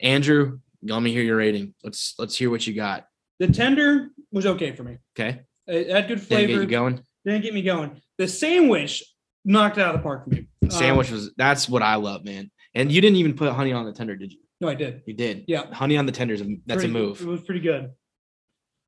Andrew, 0.00 0.60
let 0.82 1.02
me 1.02 1.12
hear 1.12 1.22
your 1.22 1.36
rating. 1.36 1.74
Let's 1.82 2.14
let's 2.18 2.36
hear 2.36 2.50
what 2.50 2.66
you 2.66 2.74
got. 2.74 3.06
The 3.40 3.48
tender 3.48 4.10
was 4.30 4.46
okay 4.46 4.72
for 4.74 4.84
me. 4.84 4.98
Okay, 5.18 5.40
It 5.68 5.90
had 5.90 6.08
good 6.08 6.14
didn't 6.16 6.28
flavor. 6.28 6.52
get 6.54 6.60
you 6.62 6.66
going. 6.66 7.02
Didn't 7.24 7.42
get 7.42 7.54
me 7.54 7.62
going. 7.62 8.00
The 8.16 8.26
sandwich 8.26 9.04
knocked 9.44 9.78
it 9.78 9.82
out 9.82 9.94
of 9.94 10.00
the 10.00 10.02
park 10.02 10.24
for 10.24 10.30
me. 10.30 10.48
Um, 10.62 10.70
Sandwich 10.70 11.10
was 11.10 11.32
that's 11.36 11.68
what 11.68 11.82
I 11.82 11.94
love, 11.96 12.24
man. 12.24 12.50
And 12.74 12.90
you 12.92 13.00
didn't 13.00 13.16
even 13.16 13.34
put 13.34 13.50
honey 13.52 13.72
on 13.72 13.84
the 13.86 13.92
tender, 13.92 14.16
did 14.16 14.32
you? 14.32 14.38
no, 14.60 14.68
I 14.68 14.74
did. 14.74 15.02
You 15.06 15.14
did. 15.14 15.44
Yeah. 15.46 15.72
Honey 15.72 15.96
on 15.96 16.04
the 16.06 16.12
tenders. 16.12 16.40
That's 16.66 16.82
Pretty- 16.82 16.86
a 16.88 16.88
move. 16.88 17.20
It 17.20 17.26
was 17.26 17.42
pretty 17.42 17.60
good. 17.60 17.90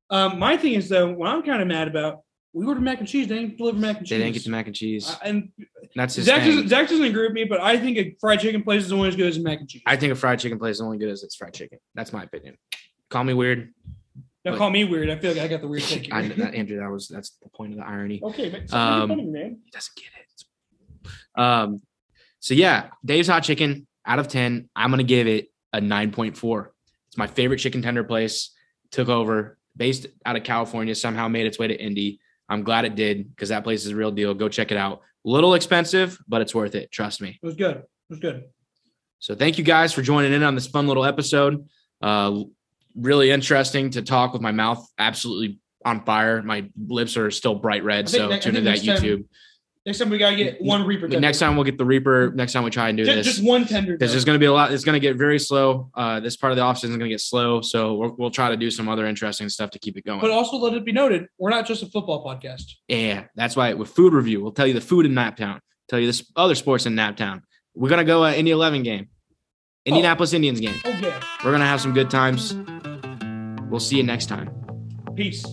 Um, 0.09 0.39
my 0.39 0.57
thing 0.57 0.73
is 0.73 0.89
though, 0.89 1.11
what 1.13 1.29
I'm 1.29 1.41
kind 1.43 1.61
of 1.61 1.67
mad 1.67 1.87
about, 1.87 2.19
we 2.53 2.65
ordered 2.65 2.83
mac 2.83 2.99
and 2.99 3.07
cheese. 3.07 3.27
They 3.29 3.39
didn't 3.39 3.57
deliver 3.57 3.77
mac 3.79 3.97
and 3.99 4.05
cheese. 4.05 4.17
They 4.17 4.23
didn't 4.23 4.33
get 4.33 4.43
the 4.43 4.49
mac 4.49 4.67
and 4.67 4.75
cheese. 4.75 5.09
Uh, 5.09 5.15
and 5.23 5.49
That's 5.95 6.15
his 6.15 6.25
Zach 6.25 6.43
doesn't, 6.43 6.67
Zach 6.67 6.89
doesn't 6.89 7.05
agree 7.05 7.23
with 7.23 7.31
me, 7.31 7.45
but 7.45 7.61
I 7.61 7.77
think 7.77 7.97
a 7.97 8.13
fried 8.19 8.41
chicken 8.41 8.61
place 8.63 8.83
is 8.83 8.91
only 8.91 9.07
as 9.07 9.15
good 9.15 9.27
as 9.27 9.37
a 9.37 9.41
mac 9.41 9.59
and 9.61 9.69
cheese. 9.69 9.81
I 9.85 9.95
think 9.95 10.11
a 10.11 10.15
fried 10.15 10.39
chicken 10.39 10.59
place 10.59 10.75
is 10.75 10.81
only 10.81 10.97
good 10.97 11.09
as 11.09 11.23
it's 11.23 11.35
fried 11.35 11.53
chicken. 11.53 11.79
That's 11.95 12.11
my 12.11 12.23
opinion. 12.23 12.57
Call 13.09 13.23
me 13.23 13.33
weird. 13.33 13.73
Don't 14.43 14.53
but- 14.53 14.57
call 14.57 14.69
me 14.69 14.83
weird. 14.85 15.09
I 15.09 15.17
feel 15.17 15.33
like 15.33 15.41
I 15.41 15.47
got 15.47 15.61
the 15.61 15.67
weird 15.67 15.83
take. 15.83 16.09
I, 16.13 16.27
that, 16.29 16.55
Andrew, 16.55 16.79
that 16.79 16.89
was 16.89 17.07
that's 17.07 17.31
the 17.41 17.49
point 17.49 17.73
of 17.73 17.77
the 17.79 17.85
irony. 17.85 18.19
okay, 18.23 18.49
but 18.49 18.73
Um, 18.73 19.09
funny, 19.09 19.25
man. 19.25 19.59
He 19.65 19.71
doesn't 19.71 19.95
get 19.95 20.05
it. 20.05 21.41
Um, 21.41 21.81
so 22.39 22.53
yeah, 22.53 22.87
Dave's 23.05 23.27
Hot 23.27 23.43
Chicken 23.43 23.87
out 24.05 24.19
of 24.19 24.27
ten, 24.27 24.69
I'm 24.75 24.89
gonna 24.89 25.03
give 25.03 25.27
it 25.27 25.51
a 25.73 25.79
nine 25.81 26.11
point 26.11 26.37
four. 26.37 26.73
It's 27.09 27.17
my 27.17 27.27
favorite 27.27 27.57
chicken 27.57 27.81
tender 27.81 28.03
place. 28.03 28.51
Took 28.91 29.09
over, 29.09 29.57
based 29.77 30.07
out 30.25 30.35
of 30.35 30.43
California, 30.43 30.95
somehow 30.95 31.27
made 31.27 31.45
its 31.45 31.57
way 31.59 31.67
to 31.67 31.75
Indy. 31.75 32.19
I'm 32.49 32.63
glad 32.63 32.83
it 32.83 32.95
did 32.95 33.29
because 33.29 33.49
that 33.49 33.63
place 33.63 33.85
is 33.85 33.91
a 33.91 33.95
real 33.95 34.11
deal. 34.11 34.33
Go 34.33 34.49
check 34.49 34.71
it 34.71 34.77
out. 34.77 35.01
Little 35.23 35.53
expensive, 35.53 36.17
but 36.27 36.41
it's 36.41 36.53
worth 36.53 36.75
it. 36.75 36.91
Trust 36.91 37.21
me. 37.21 37.39
It 37.41 37.45
was 37.45 37.55
good. 37.55 37.77
It 37.77 37.85
was 38.09 38.19
good. 38.19 38.45
So 39.19 39.35
thank 39.35 39.57
you 39.57 39.63
guys 39.63 39.93
for 39.93 40.01
joining 40.01 40.33
in 40.33 40.43
on 40.43 40.55
this 40.55 40.67
fun 40.67 40.87
little 40.87 41.05
episode. 41.05 41.69
Uh, 42.01 42.41
really 42.95 43.31
interesting 43.31 43.91
to 43.91 44.01
talk 44.01 44.33
with 44.33 44.41
my 44.41 44.51
mouth 44.51 44.85
absolutely 44.97 45.59
on 45.85 46.03
fire. 46.05 46.41
My 46.43 46.69
lips 46.87 47.17
are 47.17 47.31
still 47.31 47.55
bright 47.55 47.83
red. 47.83 48.09
So 48.09 48.27
ne- 48.27 48.39
tune 48.39 48.55
into 48.55 48.69
that 48.69 48.83
next 48.83 48.85
time- 48.85 48.97
YouTube. 48.97 49.25
Next 49.83 49.97
time 49.97 50.11
we 50.11 50.19
gotta 50.19 50.35
get 50.35 50.61
one 50.61 50.85
reaper. 50.85 51.07
But 51.07 51.21
next 51.21 51.39
time 51.39 51.55
we'll 51.55 51.63
get 51.63 51.79
the 51.79 51.85
Reaper. 51.85 52.31
Next 52.35 52.53
time 52.53 52.63
we 52.63 52.69
try 52.69 52.89
and 52.89 52.97
do 52.99 53.03
just, 53.03 53.15
this. 53.15 53.25
just 53.25 53.43
one 53.43 53.65
tender. 53.65 53.93
because 53.93 54.11
there's 54.11 54.25
going 54.25 54.35
to 54.35 54.39
be 54.39 54.45
a 54.45 54.53
lot. 54.53 54.71
It's 54.71 54.83
going 54.83 54.93
to 54.93 54.99
get 54.99 55.17
very 55.17 55.39
slow. 55.39 55.89
Uh, 55.95 56.19
this 56.19 56.37
part 56.37 56.51
of 56.51 56.57
the 56.57 56.61
offseason 56.61 56.91
is 56.91 56.97
going 56.97 56.99
to 56.99 57.09
get 57.09 57.19
slow, 57.19 57.61
so 57.61 57.95
we'll, 57.95 58.15
we'll 58.19 58.29
try 58.29 58.49
to 58.51 58.57
do 58.57 58.69
some 58.69 58.87
other 58.87 59.07
interesting 59.07 59.49
stuff 59.49 59.71
to 59.71 59.79
keep 59.79 59.97
it 59.97 60.05
going. 60.05 60.21
But 60.21 60.29
also 60.29 60.57
let 60.57 60.73
it 60.73 60.85
be 60.85 60.91
noted, 60.91 61.25
we're 61.39 61.49
not 61.49 61.65
just 61.65 61.81
a 61.81 61.87
football 61.87 62.23
podcast. 62.23 62.73
yeah, 62.87 63.23
that's 63.35 63.55
why 63.55 63.73
with 63.73 63.89
food 63.89 64.13
review, 64.13 64.39
we'll 64.43 64.51
tell 64.51 64.67
you 64.67 64.75
the 64.75 64.81
food 64.81 65.07
in 65.07 65.13
Naptown, 65.13 65.59
tell 65.89 65.97
you 65.97 66.05
this 66.05 66.31
other 66.35 66.53
sports 66.53 66.85
in 66.85 66.93
Naptown. 66.93 67.41
We're 67.73 67.89
going 67.89 67.97
to 67.97 68.05
go 68.05 68.23
uh, 68.23 68.33
Indy 68.33 68.51
11 68.51 68.83
game, 68.83 69.09
Indianapolis 69.87 70.33
Indians 70.33 70.59
game. 70.59 70.79
Oh 70.85 70.89
yeah. 71.01 71.19
We're 71.43 71.49
going 71.49 71.61
to 71.61 71.65
have 71.65 71.81
some 71.81 71.95
good 71.95 72.11
times. 72.11 72.53
We'll 73.71 73.79
see 73.79 73.95
you 73.95 74.03
next 74.03 74.25
time. 74.25 74.49
Peace. 75.15 75.45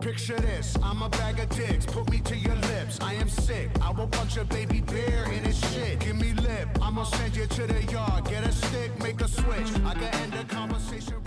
Picture 0.00 0.40
this, 0.40 0.76
I'm 0.82 1.02
a 1.02 1.10
bag 1.10 1.38
of 1.38 1.50
dicks. 1.50 1.84
Put 1.84 2.10
me 2.10 2.20
to 2.20 2.34
your 2.36 2.54
lips. 2.54 2.98
I 3.02 3.12
am 3.14 3.28
sick. 3.28 3.68
I 3.82 3.90
will 3.90 4.08
punch 4.08 4.38
a 4.38 4.44
baby 4.44 4.80
bear 4.80 5.30
in 5.30 5.44
his 5.44 5.60
shit. 5.72 6.00
Give 6.00 6.16
me 6.16 6.32
lip. 6.32 6.68
I'ma 6.80 7.04
send 7.04 7.36
you 7.36 7.46
to 7.46 7.66
the 7.66 7.84
yard. 7.84 8.24
Get 8.24 8.46
a 8.46 8.50
stick, 8.50 8.98
make 9.02 9.20
a 9.20 9.28
switch. 9.28 9.68
I 9.84 9.92
can 9.92 10.14
end 10.22 10.32
the 10.32 10.44
conversation. 10.44 11.22